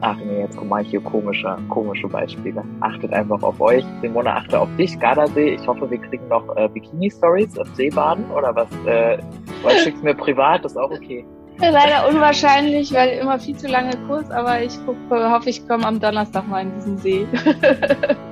ach 0.00 0.16
nee, 0.18 0.40
jetzt 0.40 0.62
mal 0.62 0.84
hier 0.84 1.00
komische, 1.00 1.56
komische 1.68 2.08
Beispiele. 2.08 2.62
Achtet 2.80 3.12
einfach 3.12 3.42
auf 3.42 3.60
euch. 3.60 3.84
Simone, 4.02 4.32
achte 4.32 4.60
auf 4.60 4.68
dich, 4.76 4.98
Gardasee. 5.00 5.54
Ich 5.54 5.66
hoffe, 5.66 5.90
wir 5.90 5.98
kriegen 5.98 6.28
noch 6.28 6.56
äh, 6.56 6.68
Bikini-Stories 6.68 7.56
im 7.56 7.74
Seebaden 7.74 8.30
oder 8.30 8.54
was, 8.54 8.68
äh, 8.86 9.18
oder 9.64 9.74
schickst 9.78 10.04
mir 10.04 10.14
privat, 10.14 10.64
ist 10.64 10.78
auch 10.78 10.90
okay. 10.90 11.24
Leider 11.60 12.08
unwahrscheinlich, 12.08 12.92
weil 12.92 13.18
immer 13.18 13.38
viel 13.38 13.56
zu 13.56 13.66
lange 13.66 13.96
Kurs, 14.06 14.30
aber 14.30 14.62
ich 14.62 14.72
guck, 14.86 14.96
hoffe, 15.10 15.50
ich 15.50 15.66
komme 15.66 15.84
am 15.84 15.98
Donnerstag 15.98 16.46
mal 16.48 16.62
in 16.62 16.74
diesen 16.74 16.98
See. 16.98 17.26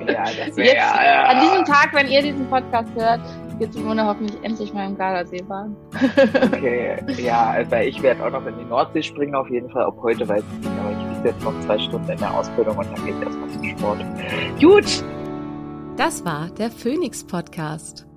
Ja, 0.07 0.23
das 0.23 0.55
Jetzt, 0.55 0.79
an 0.81 1.41
diesem 1.41 1.65
Tag, 1.65 1.89
wenn 1.93 2.07
ihr 2.07 2.21
diesen 2.21 2.47
Podcast 2.49 2.89
hört, 2.95 3.19
wird 3.59 3.73
Simone 3.73 4.05
hoffentlich 4.05 4.41
endlich 4.43 4.73
mal 4.73 4.85
im 4.87 4.97
Gardasee 4.97 5.43
fahren. 5.47 5.75
Okay, 6.53 6.95
ja, 7.17 7.49
also 7.49 7.75
ich 7.75 8.01
werde 8.01 8.23
auch 8.25 8.31
noch 8.31 8.45
in 8.45 8.57
die 8.57 8.65
Nordsee 8.65 9.03
springen, 9.03 9.35
auf 9.35 9.49
jeden 9.49 9.69
Fall. 9.71 9.85
Ob 9.85 10.01
heute 10.01 10.27
weiß 10.27 10.43
ich 10.53 10.69
nicht, 10.69 10.79
aber 10.79 10.91
ich 10.91 10.97
bin 11.17 11.25
jetzt 11.25 11.43
noch 11.43 11.59
zwei 11.61 11.77
Stunden 11.79 12.09
in 12.09 12.17
der 12.19 12.33
Ausbildung 12.33 12.77
und 12.77 12.85
dann 12.95 13.05
gehe 13.05 13.13
ich 13.13 13.21
erstmal 13.21 13.49
zum 13.49 13.63
Sport. 13.65 14.05
Gut, 14.61 15.03
Das 15.97 16.23
war 16.23 16.49
der 16.57 16.69
Phoenix 16.69 17.25
Podcast. 17.25 18.05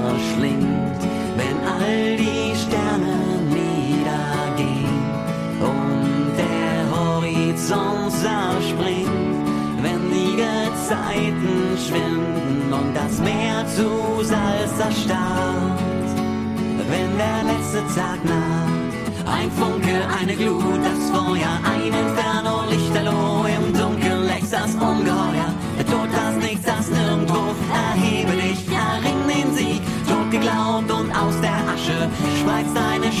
verschlingt, 0.00 1.00
wenn 1.36 1.56
all 1.66 2.16
die 2.16 2.54
Sterne 2.56 3.16
niedergehen 3.58 5.02
und 5.60 6.32
der 6.36 6.78
Horizont 6.96 8.12
zerspringt, 8.12 9.46
wenn 9.82 10.10
die 10.10 10.36
Gezeiten 10.36 11.76
schwinden 11.86 12.72
und 12.72 12.94
das 12.94 13.18
Meer 13.20 13.66
zu 13.76 14.22
Salz 14.24 14.78
erstarrt, 14.78 15.80
wenn 16.90 17.16
der 17.16 17.40
letzte 17.50 17.82
Tag 17.98 18.24
naht, 18.24 18.72
ein 19.26 19.50
Funke, 19.52 19.96
eine 20.20 20.34
Glut, 20.34 20.84
das 20.84 21.10
Feuer, 21.10 21.60
ein 21.64 21.86
Inferno, 21.86 22.41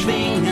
Schwingen 0.02 0.51